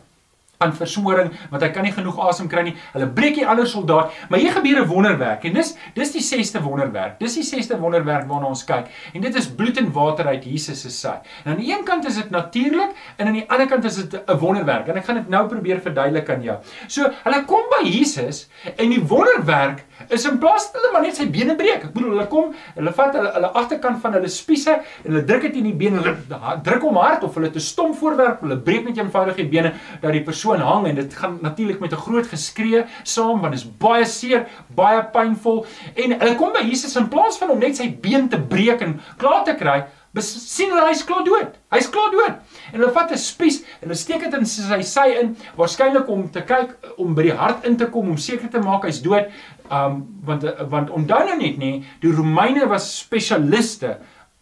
aan 0.62 0.74
versmoring 0.76 1.32
want 1.50 1.62
hy 1.62 1.70
kan 1.74 1.86
nie 1.86 1.94
genoeg 1.94 2.18
asem 2.28 2.48
kry 2.48 2.66
nie. 2.68 2.74
Hulle 2.92 3.08
breek 3.16 3.38
die 3.40 3.46
ander 3.46 3.66
soldaat, 3.68 4.12
maar 4.28 4.42
hier 4.42 4.54
gebeur 4.54 4.82
'n 4.82 4.88
wonderwerk 4.88 5.44
en 5.44 5.54
dis 5.54 5.74
dis 5.94 6.12
die 6.12 6.22
sesde 6.22 6.62
wonderwerk. 6.62 7.18
Dis 7.18 7.34
die 7.34 7.46
sesde 7.46 7.78
wonderwerk 7.78 8.28
waarna 8.28 8.46
ons 8.46 8.64
kyk. 8.64 8.88
En 9.14 9.20
dit 9.20 9.34
is 9.34 9.48
bloed 9.48 9.76
en 9.78 9.92
water 9.92 10.26
uit 10.26 10.44
Jesus 10.44 10.80
se 10.80 10.90
sy. 10.90 11.14
En 11.44 11.52
aan 11.52 11.60
die 11.60 11.72
een 11.72 11.84
kant 11.84 12.06
is 12.06 12.14
dit 12.14 12.30
natuurlik 12.30 12.90
en 13.16 13.26
aan 13.26 13.38
die 13.40 13.46
ander 13.48 13.66
kant 13.66 13.84
is 13.84 13.96
dit 13.96 14.20
'n 14.26 14.38
wonderwerk. 14.38 14.88
En 14.88 14.96
ek 14.96 15.04
gaan 15.04 15.16
dit 15.16 15.28
nou 15.28 15.46
probeer 15.48 15.80
verduidelik 15.80 16.30
aan 16.30 16.42
jou. 16.42 16.58
So, 16.86 17.10
hulle 17.24 17.44
kom 17.44 17.64
by 17.70 17.88
Jesus 17.88 18.48
en 18.76 18.88
die 18.90 19.02
wonderwerk 19.02 19.84
is 20.08 20.24
in 20.24 20.38
plaas 20.38 20.70
hulle 20.72 20.92
maar 20.92 21.02
net 21.02 21.16
sy 21.16 21.26
bene 21.30 21.54
breek. 21.56 21.84
Ek 21.84 21.92
bedoel 21.92 22.16
hulle 22.16 22.26
kom, 22.26 22.54
hulle 22.74 22.92
vat 22.92 23.14
hulle 23.14 23.32
hulle 23.36 23.50
agterkant 23.54 24.00
van 24.02 24.12
hulle 24.12 24.28
spiese 24.28 24.72
en 24.72 25.10
hulle 25.10 25.24
druk 25.24 25.42
dit 25.42 25.56
in 25.56 25.64
die 25.64 25.74
bene, 25.74 26.02
hulle 26.02 26.56
druk 26.64 26.82
hom 26.82 26.96
hard 26.96 27.24
of 27.24 27.34
hulle 27.34 27.50
te 27.50 27.60
stom 27.60 27.94
voorwerp, 27.94 28.40
hulle 28.40 28.58
breek 28.58 28.84
net 28.88 28.98
eenvoudig 28.98 29.36
die 29.36 29.48
bene 29.48 29.74
dat 30.02 30.12
die 30.12 30.24
persoon 30.26 30.51
persoon 30.52 30.68
hang 30.68 30.86
en 30.86 30.94
dit 30.94 31.14
gaan 31.14 31.38
natuurlik 31.40 31.80
met 31.80 31.92
'n 31.92 31.96
groot 31.96 32.26
geskree 32.26 32.84
saam 33.02 33.40
want 33.40 33.52
dit 33.52 33.62
is 33.62 33.76
baie 33.78 34.04
seer, 34.04 34.46
baie 34.74 35.02
pynvol 35.12 35.66
en 35.94 36.18
hulle 36.18 36.36
kom 36.36 36.52
by 36.52 36.62
Jesus 36.68 36.96
in 36.96 37.08
plaas 37.08 37.38
van 37.38 37.50
om 37.50 37.58
net 37.58 37.76
sy 37.76 37.96
been 38.00 38.28
te 38.28 38.38
breek 38.38 38.80
en 38.80 39.00
klaar 39.16 39.44
te 39.44 39.54
kry, 39.54 39.84
sien 40.20 40.70
hulle 40.70 40.88
hy's 40.88 41.04
klaar 41.04 41.24
dood. 41.24 41.54
Hy's 41.70 41.88
klaar 41.88 42.10
dood. 42.10 42.34
En 42.72 42.80
hulle 42.80 42.92
vat 42.92 43.12
'n 43.12 43.16
spies 43.18 43.62
en 43.80 43.88
hulle 43.88 43.94
steek 43.94 44.20
dit 44.20 44.34
in 44.34 44.46
sy 44.46 44.82
sy 44.82 45.08
in, 45.20 45.36
waarskynlik 45.56 46.08
om 46.08 46.30
te 46.30 46.42
kyk 46.42 46.76
om 46.98 47.14
by 47.14 47.22
die 47.22 47.36
hart 47.36 47.64
in 47.64 47.76
te 47.76 47.86
kom 47.86 48.08
om 48.08 48.16
seker 48.16 48.48
te 48.50 48.60
maak 48.60 48.84
hy's 48.84 49.02
dood. 49.02 49.30
Um 49.70 50.20
want 50.24 50.44
want 50.68 50.90
onthou 50.90 51.24
nou 51.24 51.36
net 51.36 51.58
nê, 51.58 51.82
die 52.00 52.12
Romeine 52.12 52.68
was 52.68 52.98
spesialiste 52.98 53.98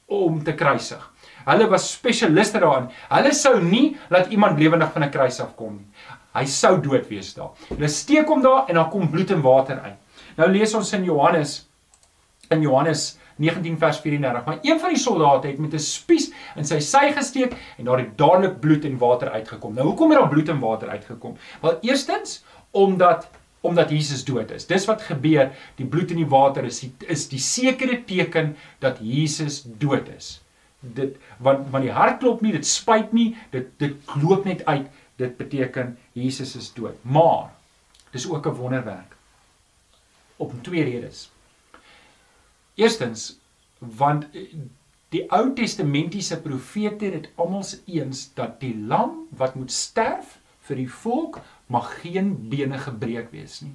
om 0.07 0.43
te 0.45 0.53
kruisig. 0.53 1.11
Hulle 1.45 1.69
was 1.71 1.93
spesialiste 1.93 2.61
daarin. 2.61 2.91
Hulle 3.09 3.33
sou 3.35 3.61
nie 3.63 3.97
laat 4.11 4.31
iemand 4.31 4.59
lewendig 4.59 4.93
van 4.93 5.05
'n 5.05 5.11
kruis 5.11 5.41
afkom 5.41 5.77
nie. 5.77 5.87
Hy 6.35 6.45
sou 6.47 6.81
dood 6.81 7.09
wees 7.09 7.35
daar. 7.35 7.51
Hulle 7.69 7.89
steek 7.89 8.29
hom 8.29 8.43
daar 8.43 8.69
en 8.69 8.75
dan 8.75 8.91
kom 8.91 9.11
bloed 9.11 9.31
en 9.31 9.43
water 9.43 9.81
uit. 9.81 9.99
Nou 10.37 10.49
lees 10.51 10.75
ons 10.75 10.93
in 10.93 11.05
Johannes 11.05 11.67
in 12.51 12.63
Johannes 12.63 13.19
19 13.41 13.79
vers 13.79 14.01
34. 14.01 14.45
Maar 14.45 14.59
een 14.63 14.81
van 14.81 14.89
die 14.89 14.99
soldate 14.99 15.49
het 15.49 15.59
met 15.59 15.75
'n 15.75 15.79
spies 15.79 16.31
in 16.57 16.65
sy 16.65 16.79
sy 16.81 17.13
gesteek 17.13 17.55
en 17.79 17.85
daar 17.85 17.99
het 17.99 18.19
dadelik 18.19 18.61
bloed 18.61 18.85
en 18.85 18.99
water 18.99 19.31
uitgekom. 19.31 19.75
Nou 19.75 19.87
hoekom 19.87 20.11
het 20.11 20.19
daar 20.19 20.29
bloed 20.29 20.49
en 20.49 20.61
water 20.61 20.89
uitgekom? 20.89 21.37
Wel 21.61 21.79
eerstens 21.81 22.45
omdat 22.71 23.29
omdat 23.63 23.91
Jesus 23.91 24.25
dood 24.25 24.51
is. 24.51 24.67
Dis 24.67 24.87
wat 24.87 25.03
gebeur. 25.03 25.51
Die 25.77 25.87
bloed 25.87 26.11
en 26.11 26.17
die 26.17 26.29
water 26.29 26.65
is 26.65 26.81
die, 26.81 26.93
is 27.07 27.29
die 27.29 27.39
sekere 27.39 28.05
teken 28.05 28.57
dat 28.79 28.99
Jesus 29.01 29.63
dood 29.79 30.09
is 30.17 30.41
dit 30.81 31.17
want 31.39 31.69
want 31.71 31.85
die 31.85 31.93
hart 31.93 32.21
klop 32.21 32.41
nie, 32.41 32.53
dit 32.53 32.67
spuit 32.67 33.13
nie, 33.13 33.35
dit 33.51 33.69
dit 33.79 34.15
loop 34.23 34.45
net 34.45 34.65
uit. 34.65 34.89
Dit 35.21 35.37
beteken 35.37 35.99
Jesus 36.17 36.55
is 36.57 36.71
dood. 36.73 36.97
Maar 37.03 37.53
dis 38.11 38.29
ook 38.29 38.47
'n 38.47 38.57
wonderwerk. 38.57 39.17
Op 40.37 40.53
twee 40.63 40.85
redes. 40.85 41.31
Eerstens 42.75 43.39
want 43.79 44.27
die 45.09 45.25
Ou 45.33 45.53
Testamentiese 45.55 46.41
profete 46.41 47.05
het 47.05 47.31
almal 47.35 47.65
eens 47.87 48.31
dat 48.35 48.61
die 48.61 48.77
lam 48.77 49.27
wat 49.37 49.55
moet 49.55 49.73
sterf 49.73 50.39
vir 50.61 50.77
die 50.77 50.91
volk 50.91 51.41
mag 51.67 52.01
geen 52.01 52.49
bene 52.49 52.79
gebreek 52.79 53.31
wees 53.31 53.61
nie. 53.61 53.75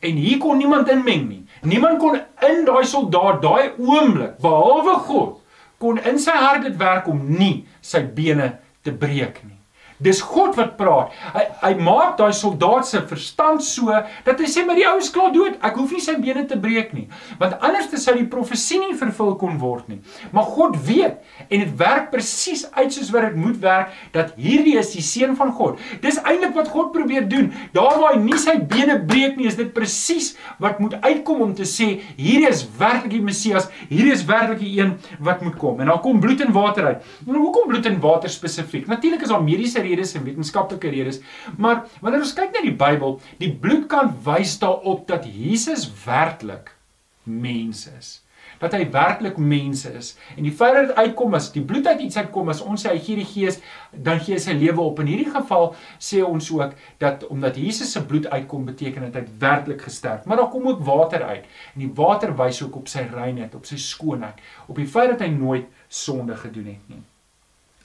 En 0.00 0.16
hier 0.16 0.38
kon 0.38 0.58
niemand 0.58 0.90
inmeng 0.90 1.26
nie. 1.28 1.42
Niemand 1.62 1.98
kon 1.98 2.18
in 2.48 2.64
daai 2.66 2.84
soldaat 2.84 3.42
daai 3.42 3.72
oomblik 3.76 4.38
behalwe 4.42 4.96
God 5.08 5.42
kon 5.78 5.98
in 6.08 6.18
sy 6.18 6.32
hart 6.32 6.64
dit 6.64 6.76
werk 6.80 7.08
om 7.10 7.20
nie 7.38 7.66
sy 7.84 8.00
bene 8.16 8.54
te 8.82 8.92
breek 8.92 9.42
nie. 9.44 9.55
Dis 10.02 10.20
God 10.20 10.56
wat 10.58 10.76
praat. 10.76 11.14
Hy 11.34 11.44
hy 11.62 11.72
maak 11.80 12.16
daai 12.18 12.34
soldaat 12.36 12.86
se 12.86 13.00
verstand 13.08 13.64
so 13.64 13.92
dat 14.26 14.40
hy 14.40 14.48
sê 14.50 14.64
maar 14.66 14.76
die 14.78 14.86
ou 14.88 14.98
is 15.00 15.10
klaar 15.12 15.32
dood. 15.34 15.56
Ek 15.64 15.78
hoef 15.80 15.94
nie 15.94 16.02
sy 16.04 16.16
bene 16.20 16.44
te 16.48 16.58
breek 16.60 16.92
nie. 16.96 17.06
Want 17.40 17.56
anders 17.64 17.88
sou 18.02 18.14
die 18.16 18.26
profesie 18.28 18.78
nie 18.82 18.96
vervul 18.98 19.34
kon 19.40 19.56
word 19.60 19.88
nie. 19.90 19.98
Maar 20.36 20.46
God 20.52 20.76
weet 20.86 21.22
en 21.48 21.62
dit 21.62 21.72
werk 21.80 22.10
presies 22.12 22.66
uit 22.76 22.92
soos 22.92 23.10
wat 23.14 23.30
dit 23.30 23.38
moet 23.40 23.56
werk 23.62 23.94
dat 24.14 24.34
hierdie 24.40 24.76
is 24.78 24.92
die 24.94 25.04
seun 25.04 25.36
van 25.38 25.52
God. 25.56 25.80
Dis 26.04 26.20
eintlik 26.22 26.54
wat 26.56 26.68
God 26.72 26.92
probeer 26.94 27.26
doen. 27.30 27.48
Daar 27.74 27.96
waar 28.00 28.16
hy 28.16 28.22
nie 28.22 28.38
sy 28.40 28.58
bene 28.60 28.98
breek 29.08 29.38
nie, 29.40 29.48
is 29.48 29.58
dit 29.58 29.72
presies 29.74 30.34
wat 30.62 30.80
moet 30.82 30.98
uitkom 31.02 31.42
om 31.48 31.54
te 31.56 31.66
sê 31.68 31.88
hierdie 32.18 32.50
is 32.50 32.66
werklik 32.78 33.16
die 33.16 33.24
Messias. 33.24 33.70
Hierdie 33.88 34.14
is 34.14 34.26
werklik 34.28 34.60
die 34.62 34.74
een 34.78 34.96
wat 35.24 35.42
moet 35.46 35.56
kom. 35.60 35.80
En 35.80 35.90
dan 35.92 36.02
kom 36.04 36.20
bloed 36.20 36.44
en 36.44 36.52
water 36.56 36.92
uit. 36.92 37.10
Nou 37.26 37.46
hoekom 37.46 37.70
bloed 37.72 37.88
en 37.88 37.98
water 38.02 38.32
spesifiek? 38.32 38.86
Natuurlik 38.90 39.24
is 39.24 39.32
daar 39.32 39.44
mediese 39.44 39.82
redes 39.86 40.14
en 40.18 40.26
wetenskaplike 40.26 40.90
redes. 40.92 41.22
Maar 41.56 41.84
wanneer 42.02 42.26
ons 42.26 42.36
kyk 42.36 42.54
na 42.54 42.66
die 42.66 42.76
Bybel, 42.76 43.18
die 43.40 43.52
bloed 43.54 43.88
kan 43.90 44.12
wys 44.26 44.58
daarop 44.62 45.06
dat 45.08 45.26
Jesus 45.30 45.88
werklik 46.04 46.74
mens 47.26 47.86
is. 47.98 48.14
Dat 48.60 48.72
hy 48.72 48.86
werklik 48.88 49.36
mens 49.36 49.82
is. 49.84 50.14
En 50.36 50.46
die 50.46 50.52
feit 50.54 50.72
dat 50.76 50.86
dit 50.88 50.96
uitkom 50.96 51.34
as 51.36 51.50
die 51.52 51.64
bloed 51.66 51.86
uit 51.90 52.06
iets 52.06 52.16
uitkom 52.16 52.48
as 52.48 52.62
ons 52.64 52.86
sê 52.86 52.92
hy 52.94 53.00
gee 53.04 53.18
die 53.18 53.26
gees, 53.28 53.58
dan 53.92 54.22
gee 54.22 54.38
hy 54.38 54.40
sy 54.40 54.54
lewe 54.56 54.80
op. 54.80 55.02
In 55.02 55.10
hierdie 55.10 55.32
geval 55.32 55.74
sê 56.00 56.22
ons 56.24 56.48
ook 56.54 56.72
dat 57.02 57.26
omdat 57.28 57.58
Jesus 57.60 57.92
se 57.92 58.04
bloed 58.06 58.30
uitkom 58.32 58.64
beteken 58.70 59.10
dit 59.10 59.18
hy 59.20 59.24
werklik 59.42 59.84
gesterf. 59.88 60.24
Maar 60.24 60.40
daar 60.40 60.52
kom 60.54 60.70
ook 60.70 60.86
water 60.86 61.26
uit. 61.34 61.44
En 61.74 61.84
die 61.84 61.90
water 61.98 62.32
wys 62.38 62.62
ook 62.64 62.80
op 62.80 62.88
sy 62.92 63.04
reinheid, 63.12 63.58
op 63.58 63.68
sy 63.68 63.80
skoonheid, 63.82 64.40
op 64.70 64.80
die 64.80 64.88
feit 64.88 65.12
dat 65.12 65.26
hy 65.26 65.34
nooit 65.34 65.68
sonde 65.88 66.38
gedoen 66.40 66.72
het 66.72 66.94
nie. 66.94 67.04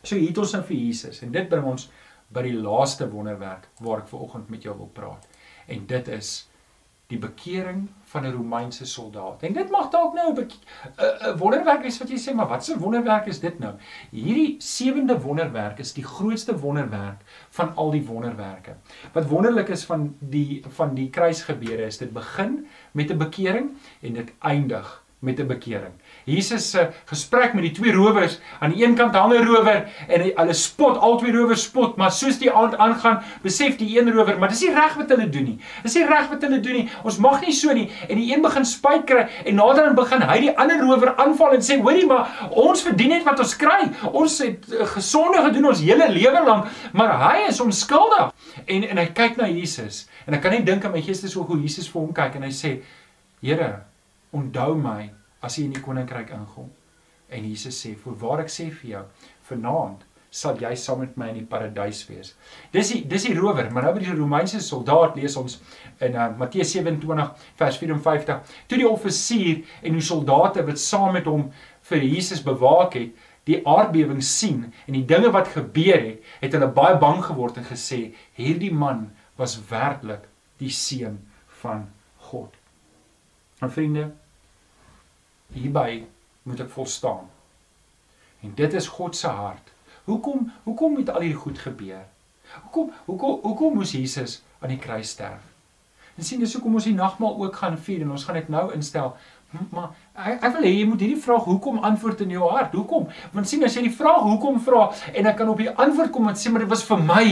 So 0.04 0.16
hier 0.16 0.30
het 0.30 0.38
ons 0.38 0.54
nou 0.54 0.64
vir 0.64 0.78
Jesus 0.78 1.22
en 1.22 1.32
dit 1.32 1.50
bring 1.50 1.66
ons 1.66 1.90
by 2.34 2.42
die 2.42 2.56
laaste 2.56 3.10
wonderwerk 3.12 3.68
waar 3.80 4.00
ek 4.02 4.08
vanoggend 4.08 4.50
met 4.50 4.64
jou 4.64 4.78
wil 4.78 4.90
praat. 4.96 5.28
En 5.68 5.86
dit 5.88 6.08
is 6.08 6.32
die 7.12 7.20
bekering 7.20 7.90
van 8.12 8.26
'n 8.26 8.32
Romeinse 8.32 8.86
soldaat. 8.86 9.44
En 9.44 9.54
dit 9.54 9.70
mag 9.72 9.90
dalk 9.90 10.14
nou 10.14 10.32
'n 10.32 11.38
wonderwerk 11.38 11.82
wees 11.82 11.98
wat 12.00 12.10
jy 12.10 12.18
sê, 12.18 12.34
maar 12.36 12.48
wat 12.48 12.70
'n 12.70 12.80
wonderwerk 12.80 13.28
is 13.28 13.40
dit 13.40 13.60
nou? 13.60 13.74
Hierdie 14.12 14.56
sewende 14.60 15.20
wonderwerk 15.20 15.80
is 15.80 15.94
die 15.94 16.04
grootste 16.04 16.58
wonderwerk 16.60 17.22
van 17.50 17.76
al 17.76 17.92
die 17.92 18.06
wonderwerke. 18.06 18.76
Wat 19.14 19.28
wonderlik 19.28 19.70
is 19.70 19.86
van 19.86 20.16
die 20.20 20.64
van 20.68 20.96
die 20.96 21.10
kruisgebeure 21.10 21.86
is 21.86 21.98
dit 21.98 22.14
begin 22.14 22.68
met 22.92 23.12
'n 23.12 23.18
bekering 23.18 23.70
en 24.02 24.14
dit 24.14 24.32
eindig 24.40 25.04
met 25.20 25.40
'n 25.40 25.48
bekering. 25.48 25.94
Jesus 26.32 26.70
se 26.72 26.88
gesprek 27.10 27.54
met 27.54 27.66
die 27.68 27.74
twee 27.76 27.94
rowers. 27.94 28.40
Aan 28.60 28.74
die 28.74 28.84
een 28.86 28.96
kant 28.96 29.16
hang 29.16 29.34
'n 29.34 29.46
rower 29.46 29.86
en 30.08 30.22
hulle 30.22 30.54
spot, 30.54 30.98
al 30.98 31.18
twee 31.18 31.32
rowers 31.32 31.64
spot, 31.64 31.96
maar 31.98 32.12
soos 32.12 32.38
die 32.40 32.52
aand 32.52 32.78
aangaan, 32.78 33.22
besef 33.42 33.78
die 33.78 34.00
een 34.00 34.12
rower, 34.12 34.40
maar 34.40 34.50
dis 34.50 34.62
nie 34.62 34.74
reg 34.74 34.96
wat 34.96 35.10
hulle 35.10 35.30
doen 35.30 35.44
nie. 35.44 35.60
Dis 35.84 35.94
nie 35.96 36.06
reg 36.06 36.30
wat 36.30 36.42
hulle 36.42 36.60
doen 36.60 36.74
nie. 36.74 36.90
Ons 37.04 37.18
mag 37.18 37.42
nie 37.42 37.54
so 37.54 37.74
nie. 37.74 37.90
En 38.10 38.16
die 38.16 38.34
een 38.34 38.42
begin 38.42 38.66
spyt 38.66 39.06
kry 39.06 39.28
en 39.46 39.56
nader 39.56 39.88
aan 39.88 39.96
begin 39.96 40.22
hy 40.22 40.40
die 40.40 40.58
ander 40.58 40.80
rower 40.80 41.16
aanval 41.16 41.54
en 41.54 41.62
sê: 41.62 41.82
"Hoorie, 41.82 42.06
maar 42.06 42.50
ons 42.50 42.82
verdien 42.82 43.10
net 43.10 43.24
wat 43.24 43.40
ons 43.40 43.56
kry. 43.56 43.92
Ons 44.12 44.38
het 44.40 44.66
eh, 44.72 44.86
gesonde 44.86 45.42
gedoen 45.42 45.66
ons 45.66 45.80
hele 45.80 46.10
lewe 46.10 46.44
lank, 46.46 46.66
maar 46.94 47.18
hy 47.32 47.48
is 47.48 47.62
onskuldig." 47.62 48.34
En 48.66 48.90
en 48.90 48.98
hy 48.98 49.06
kyk 49.06 49.38
na 49.38 49.48
Jesus 49.48 50.08
en 50.28 50.34
ek 50.34 50.42
kan 50.42 50.52
net 50.52 50.66
dink 50.66 50.86
aan 50.86 50.92
my 50.92 51.02
gees 51.02 51.24
is 51.24 51.34
hoe 51.34 51.60
Jesus 51.62 51.90
vir 51.90 52.02
hom 52.02 52.14
kyk 52.14 52.36
en 52.36 52.44
hy 52.44 52.52
sê: 52.52 52.82
"Here, 53.42 53.82
onthou 54.32 54.76
my 54.76 55.10
as 55.42 55.58
jy 55.58 55.66
in 55.66 55.76
die 55.76 55.84
koninkryk 55.84 56.30
ingaan." 56.30 56.72
En 57.30 57.50
Jesus 57.50 57.86
sê: 57.86 57.96
"Voorwaar 57.96 58.46
ek 58.46 58.50
sê 58.50 58.70
vir 58.72 58.90
jou, 58.92 59.04
vanaand 59.50 60.04
sal 60.30 60.58
jy 60.60 60.76
saam 60.76 61.00
met 61.00 61.18
my 61.18 61.28
in 61.30 61.40
die 61.42 61.46
paradys 61.46 62.08
wees." 62.10 62.36
Dis 62.72 62.92
die 62.92 63.02
dis 63.08 63.24
die 63.24 63.36
rower, 63.40 63.72
maar 63.72 63.84
nou 63.84 63.94
by 63.94 64.00
die 64.00 64.16
Romeinse 64.16 64.60
soldaat 64.60 65.16
lees 65.16 65.36
ons 65.38 65.62
in 66.00 66.16
uh, 66.16 66.30
Matteus 66.38 66.72
27 66.72 67.32
vers 67.56 67.78
54, 67.78 68.42
toe 68.68 68.78
die 68.78 68.88
offisier 68.88 69.64
en 69.82 69.94
die 69.94 70.02
soldate 70.02 70.66
wat 70.68 70.80
saam 70.80 71.14
met 71.14 71.26
hom 71.26 71.52
vir 71.82 72.04
Jesus 72.04 72.44
bewaak 72.44 72.94
het, 72.94 73.12
die 73.50 73.62
aardbewing 73.68 74.22
sien 74.24 74.68
en 74.86 74.96
die 74.96 75.06
dinge 75.08 75.32
wat 75.34 75.50
gebeur 75.56 75.98
het, 75.98 76.22
het 76.44 76.54
hulle 76.56 76.70
baie 76.76 76.98
bang 77.02 77.24
geword 77.26 77.58
en 77.58 77.66
gesê: 77.66 78.14
"Hierdie 78.38 78.74
man 78.74 79.12
was 79.38 79.60
werklik 79.70 80.28
die 80.60 80.70
seun 80.70 81.20
van 81.62 81.88
God." 82.18 82.54
Maar 83.60 83.72
vriende, 83.72 84.12
hierby 85.54 86.04
moet 86.44 86.64
ek 86.64 86.72
volstaan. 86.74 87.28
En 88.42 88.54
dit 88.56 88.74
is 88.74 88.88
God 88.88 89.16
se 89.16 89.28
hart. 89.28 89.72
Hoekom 90.10 90.50
hoekom 90.64 90.98
moet 90.98 91.10
al 91.10 91.22
hierdie 91.22 91.42
goed 91.44 91.60
gebeur? 91.60 92.06
Hoekom 92.64 92.92
hoekom 93.06 93.40
hoekom 93.44 93.76
moes 93.80 93.94
Jesus 93.96 94.42
aan 94.60 94.74
die 94.74 94.82
kruis 94.82 95.14
sterf? 95.14 95.44
En 96.18 96.26
sien 96.26 96.42
dis 96.42 96.54
hoekom 96.54 96.76
ons 96.80 96.88
die 96.90 96.98
nagmaal 96.98 97.38
ook 97.44 97.56
gaan 97.62 97.78
vier 97.78 98.02
en 98.04 98.12
ons 98.12 98.26
gaan 98.28 98.40
dit 98.40 98.50
nou 98.52 98.66
instel. 98.76 99.14
Maar 99.70 99.92
ek, 100.16 100.38
ek 100.40 100.54
wil 100.56 100.66
hê 100.66 100.72
jy 100.74 100.84
moet 100.88 101.02
hierdie 101.04 101.22
vraag 101.22 101.48
hoekom 101.48 101.82
antwoord 101.88 102.24
in 102.26 102.36
jou 102.38 102.50
hart. 102.50 102.76
Hoekom? 102.76 103.08
Want 103.34 103.50
sien 103.50 103.64
as 103.68 103.76
jy 103.76 103.86
die 103.88 103.96
vraag 103.96 104.24
hoekom 104.26 104.60
vra 104.64 104.88
en 105.12 105.32
ek 105.32 105.40
kan 105.40 105.52
op 105.52 105.60
die 105.60 105.72
antwoord 105.72 106.14
kom 106.16 106.30
en 106.32 106.40
sê 106.40 106.52
maar 106.52 106.64
dit 106.64 106.72
was 106.72 106.86
vir 106.88 107.04
my. 107.04 107.26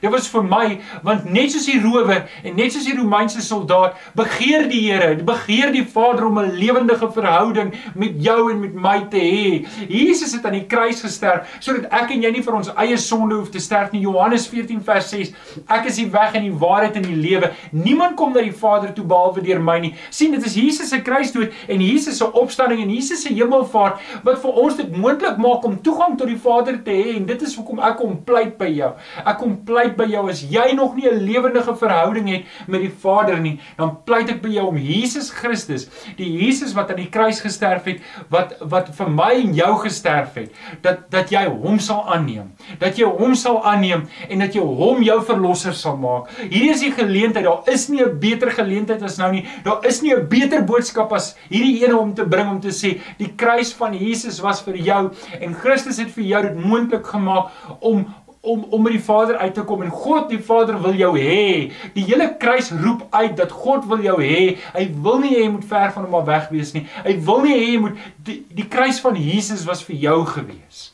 Dit 0.00 0.10
was 0.10 0.28
vir 0.32 0.44
my 0.48 0.66
want 1.04 1.26
net 1.28 1.52
soos 1.52 1.66
die 1.68 1.80
rower 1.82 2.24
en 2.44 2.56
net 2.56 2.72
soos 2.72 2.86
die 2.88 2.96
Romeinse 2.96 3.42
soldaat 3.44 3.98
begeer 4.16 4.66
die 4.70 4.80
Here, 4.80 5.14
begeer 5.26 5.74
die 5.74 5.84
Vader 5.84 6.26
om 6.26 6.38
'n 6.40 6.56
lewendige 6.56 7.10
verhouding 7.12 7.74
met 7.94 8.16
jou 8.16 8.50
en 8.50 8.60
met 8.60 8.74
my 8.74 8.98
te 9.10 9.20
hê. 9.20 9.66
Jesus 9.88 10.32
het 10.32 10.46
aan 10.46 10.56
die 10.56 10.66
kruis 10.66 11.00
gesterf 11.00 11.58
sodat 11.60 11.92
ek 11.92 12.10
en 12.10 12.22
jy 12.22 12.30
nie 12.30 12.42
vir 12.42 12.54
ons 12.54 12.72
eie 12.76 12.96
sonde 12.96 13.34
hoef 13.34 13.50
te 13.50 13.60
sterf 13.60 13.92
nie. 13.92 14.00
Johannes 14.00 14.48
14 14.48 14.80
vers 14.80 15.10
6. 15.10 15.32
Ek 15.68 15.86
is 15.86 15.96
die 15.96 16.10
weg 16.10 16.34
en 16.34 16.42
die 16.42 16.58
waarheid 16.58 16.96
en 16.96 17.02
die 17.02 17.16
lewe. 17.16 17.52
Niemand 17.72 18.16
kom 18.16 18.32
na 18.32 18.40
die 18.40 18.52
Vader 18.52 18.94
toe 18.94 19.04
behalwe 19.04 19.42
deur 19.42 19.60
my 19.60 19.78
nie. 19.78 19.94
sien 20.10 20.32
dit 20.32 20.44
is 20.44 20.54
Jesus 20.54 20.88
se 20.88 21.00
kruisdood 21.02 21.52
en 21.68 21.80
Jesus 21.80 22.16
se 22.16 22.32
opstanding 22.32 22.80
en 22.82 22.90
Jesus 22.90 23.22
se 23.22 23.34
hemelvaart 23.34 24.00
wat 24.24 24.40
vir 24.42 24.50
ons 24.64 24.76
dit 24.76 24.96
moontlik 24.96 25.36
maak 25.36 25.64
om 25.64 25.78
toegang 25.82 26.16
tot 26.18 26.28
die 26.28 26.38
Vader 26.38 26.82
te 26.84 26.90
hê 26.90 27.16
en 27.16 27.26
dit 27.26 27.42
is 27.42 27.54
hoekom 27.56 27.80
ek 27.84 27.96
kom 28.00 28.16
pleit 28.24 28.56
by 28.58 28.68
jou. 28.72 28.90
Ek 29.24 29.38
kom 29.38 29.56
pleit 29.66 29.89
pleit 29.90 29.96
by 29.98 30.06
jou 30.12 30.28
as 30.30 30.42
jy 30.42 30.72
nog 30.74 30.94
nie 30.96 31.08
'n 31.08 31.24
lewendige 31.24 31.74
verhouding 31.74 32.28
het 32.28 32.44
met 32.66 32.80
die 32.80 32.90
Vader 32.90 33.40
nie, 33.40 33.60
dan 33.76 33.96
pleit 34.04 34.30
ek 34.30 34.42
by 34.42 34.48
jou 34.48 34.68
om 34.68 34.76
Jesus 34.76 35.30
Christus, 35.30 35.88
die 36.16 36.30
Jesus 36.30 36.74
wat 36.74 36.90
aan 36.90 36.96
die 36.96 37.10
kruis 37.10 37.40
gesterf 37.40 37.84
het, 37.84 38.00
wat 38.30 38.56
wat 38.60 38.94
vir 38.94 39.08
my 39.08 39.32
en 39.34 39.54
jou 39.54 39.78
gesterf 39.78 40.34
het, 40.34 40.52
dat 40.82 41.10
dat 41.10 41.30
jy 41.30 41.46
hom 41.46 41.78
sal 41.78 42.06
aanneem, 42.08 42.52
dat 42.78 42.96
jy 42.98 43.04
hom 43.04 43.34
sal 43.34 43.64
aanneem 43.64 44.08
en 44.28 44.38
dat 44.38 44.54
jy 44.54 44.60
hom 44.60 45.02
jou 45.02 45.22
verlosser 45.22 45.74
sal 45.74 45.96
maak. 45.96 46.30
Hier 46.50 46.72
is 46.72 46.80
die 46.80 46.92
geleentheid, 46.92 47.44
daar 47.44 47.62
is 47.66 47.88
nie 47.88 48.02
'n 48.02 48.18
beter 48.18 48.50
geleentheid 48.50 49.02
as 49.02 49.18
nou 49.18 49.32
nie. 49.32 49.46
Daar 49.64 49.84
is 49.86 50.02
nie 50.02 50.14
'n 50.14 50.28
beter 50.28 50.62
boodskap 50.64 51.12
as 51.12 51.36
hierdie 51.48 51.84
ene 51.84 51.98
om 51.98 52.14
te 52.14 52.24
bring 52.24 52.48
om 52.48 52.60
te 52.60 52.70
sê 52.70 53.00
die 53.18 53.32
kruis 53.36 53.72
van 53.72 53.94
Jesus 53.94 54.40
was 54.40 54.62
vir 54.62 54.76
jou 54.76 55.10
en 55.40 55.54
Christus 55.54 55.98
het 55.98 56.10
vir 56.10 56.24
jou 56.24 56.42
dit 56.42 56.64
moontlik 56.64 57.06
gemaak 57.06 57.50
om 57.80 58.06
om 58.40 58.62
om 58.70 58.82
met 58.82 58.92
die 58.92 59.02
Vader 59.04 59.36
uit 59.36 59.54
te 59.54 59.64
kom 59.68 59.82
en 59.82 59.90
God 59.92 60.30
die 60.32 60.40
Vader 60.44 60.78
wil 60.80 60.94
jou 60.96 61.12
hê. 61.18 61.72
Die 61.94 62.04
hele 62.08 62.30
kruis 62.40 62.70
roep 62.70 63.04
uit 63.10 63.36
dat 63.36 63.52
God 63.52 63.84
wil 63.90 64.00
jou 64.04 64.16
hê. 64.22 64.56
Hy 64.72 64.86
wil 65.04 65.20
nie 65.20 65.34
hê 65.34 65.42
jy 65.44 65.50
moet 65.52 65.66
ver 65.68 65.92
van 65.92 66.06
hom 66.06 66.16
af 66.22 66.26
weg 66.28 66.48
wees 66.54 66.72
nie. 66.76 66.86
Hy 67.04 67.18
wil 67.26 67.44
nie 67.44 67.56
hê 67.58 67.66
jy 67.74 67.82
moet 67.84 68.00
die, 68.16 68.38
die 68.56 68.68
kruis 68.68 69.00
van 69.04 69.18
Jesus 69.20 69.66
was 69.68 69.84
vir 69.84 70.00
jou 70.06 70.16
gewees. 70.32 70.90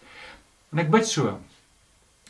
En 0.75 0.83
ek 0.83 0.91
bid 0.91 1.07
so 1.07 1.37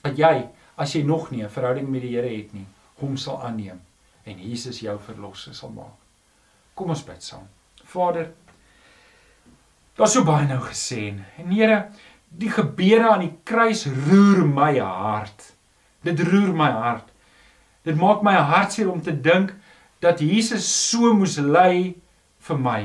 dat 0.05 0.21
jy 0.21 0.35
as 0.77 0.93
jy 0.93 1.03
nog 1.03 1.31
nie 1.31 1.43
'n 1.43 1.51
verhouding 1.51 1.89
met 1.89 2.03
die 2.03 2.15
Here 2.15 2.29
het 2.29 2.53
nie, 2.53 2.67
hom 3.01 3.17
sal 3.17 3.43
aanneem 3.43 3.81
en 4.25 4.39
Jesus 4.39 4.81
jou 4.81 4.99
verlosser 4.99 5.55
sal 5.55 5.71
maak. 5.71 5.97
Kom 6.75 6.91
ons 6.91 7.05
bid 7.05 7.23
saam. 7.23 7.49
Vader, 7.85 8.33
daar's 9.97 10.13
so 10.13 10.25
baie 10.25 10.47
nou 10.47 10.61
gesê 10.61 11.15
en 11.39 11.51
Here, 11.51 11.91
die 12.39 12.51
gebeure 12.53 13.11
aan 13.11 13.25
die 13.25 13.35
kruis 13.49 13.87
roer 13.87 14.45
my 14.49 14.75
hart. 14.79 15.53
Dit 16.05 16.21
roer 16.29 16.53
my 16.57 16.71
hart. 16.71 17.09
Dit 17.87 17.97
maak 17.99 18.23
my 18.27 18.35
hartseer 18.35 18.91
om 18.91 19.01
te 19.03 19.15
dink 19.15 19.55
dat 20.05 20.21
Jesus 20.21 20.67
so 20.67 21.15
moes 21.17 21.39
ly 21.41 21.95
vir 22.49 22.61
my. 22.61 22.81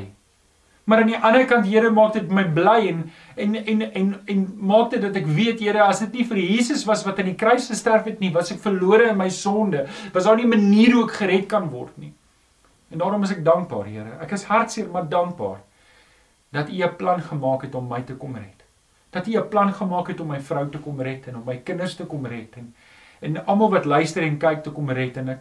Maar 0.89 1.03
aan 1.03 1.11
die 1.11 1.19
ander 1.19 1.43
kant 1.47 1.67
Here 1.69 1.91
maak 1.93 2.15
dit 2.17 2.31
my 2.33 2.43
bly 2.55 2.79
en 2.89 3.03
en 3.35 3.55
en 3.55 3.81
en 3.85 4.13
en 4.33 4.45
maak 4.71 4.93
dit 4.93 5.03
dat 5.03 5.19
ek 5.19 5.27
weet 5.27 5.61
Here 5.63 5.83
as 5.83 6.01
dit 6.05 6.19
nie 6.19 6.25
vir 6.27 6.41
Jesus 6.41 6.85
was 6.89 7.03
wat 7.07 7.19
aan 7.19 7.29
die 7.31 7.37
kruis 7.39 7.67
gesterf 7.71 8.07
het 8.09 8.23
nie, 8.23 8.31
was 8.33 8.51
ek 8.55 8.63
verlore 8.63 9.11
in 9.11 9.19
my 9.19 9.29
sonde. 9.29 9.85
Was 10.13 10.29
daar 10.29 10.39
nie 10.39 10.47
'n 10.47 10.55
manier 10.55 10.95
hoe 10.95 11.05
ek 11.09 11.19
gered 11.19 11.47
kan 11.47 11.69
word 11.69 11.97
nie. 11.97 12.13
En 12.91 12.97
daarom 12.97 13.23
is 13.23 13.31
ek 13.31 13.43
dankbaar 13.43 13.85
Here. 13.85 14.17
Ek 14.21 14.31
is 14.31 14.43
hartseer 14.43 14.89
maar 14.89 15.09
dankbaar 15.09 15.59
dat 16.51 16.69
U 16.69 16.83
'n 16.83 16.95
plan 16.97 17.21
gemaak 17.21 17.61
het 17.61 17.75
om 17.75 17.87
my 17.87 18.01
te 18.01 18.15
kom 18.15 18.35
red 18.35 18.60
dat 19.11 19.27
U 19.27 19.37
'n 19.37 19.49
plan 19.49 19.73
gemaak 19.73 20.07
het 20.07 20.19
om 20.19 20.27
my 20.27 20.39
vrou 20.39 20.69
te 20.69 20.77
kom 20.77 21.01
red 21.01 21.27
en 21.27 21.35
om 21.35 21.45
my 21.45 21.57
kinders 21.57 21.95
te 21.95 22.05
kom 22.05 22.25
red 22.25 22.55
en 22.57 22.73
en 23.19 23.45
almal 23.45 23.69
wat 23.69 23.85
luister 23.85 24.23
en 24.23 24.37
kyk 24.37 24.63
te 24.63 24.71
kom 24.71 24.89
red 24.89 25.17
en 25.17 25.29
ek 25.29 25.39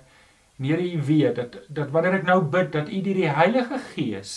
en 0.59 0.67
Here 0.67 0.93
U 0.93 1.03
weet 1.03 1.37
dat 1.37 1.57
dat 1.69 1.91
wanneer 1.91 2.19
ek 2.19 2.27
nou 2.29 2.41
bid 2.45 2.73
dat 2.73 2.89
U 2.89 2.99
deur 3.01 3.15
die 3.15 3.31
Heilige 3.33 3.79
Gees 3.95 4.33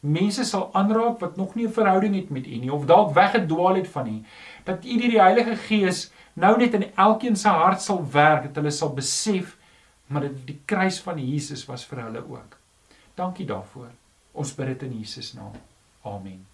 mense 0.00 0.44
sal 0.44 0.68
aanraak 0.78 1.18
wat 1.18 1.36
nog 1.36 1.54
nie 1.54 1.66
'n 1.66 1.72
verhouding 1.72 2.14
het 2.14 2.30
met 2.30 2.46
U 2.46 2.56
nie 2.56 2.72
of 2.72 2.86
dalk 2.86 3.14
weggedwaal 3.14 3.74
het 3.74 3.88
van 3.88 4.06
U 4.06 4.22
dat 4.64 4.84
U 4.84 4.98
deur 5.00 5.10
die 5.10 5.20
Heilige 5.20 5.56
Gees 5.56 6.12
nou 6.34 6.56
net 6.58 6.74
in 6.74 6.86
elkeen 6.94 7.36
se 7.36 7.48
hart 7.48 7.82
sal 7.82 8.06
werk 8.12 8.42
dat 8.42 8.56
hulle 8.56 8.70
sal 8.70 8.94
besef 8.94 9.56
maar 10.06 10.22
dat 10.22 10.46
die 10.46 10.60
kruis 10.64 11.00
van 11.00 11.18
Jesus 11.18 11.66
was 11.66 11.86
vir 11.86 12.02
hulle 12.02 12.22
ook. 12.28 12.58
Dankie 13.14 13.46
daarvoor. 13.46 13.90
Ons 14.32 14.54
bid 14.54 14.66
dit 14.66 14.82
in 14.82 14.98
Jesus 14.98 15.32
naam. 15.32 15.54
Amen. 16.02 16.53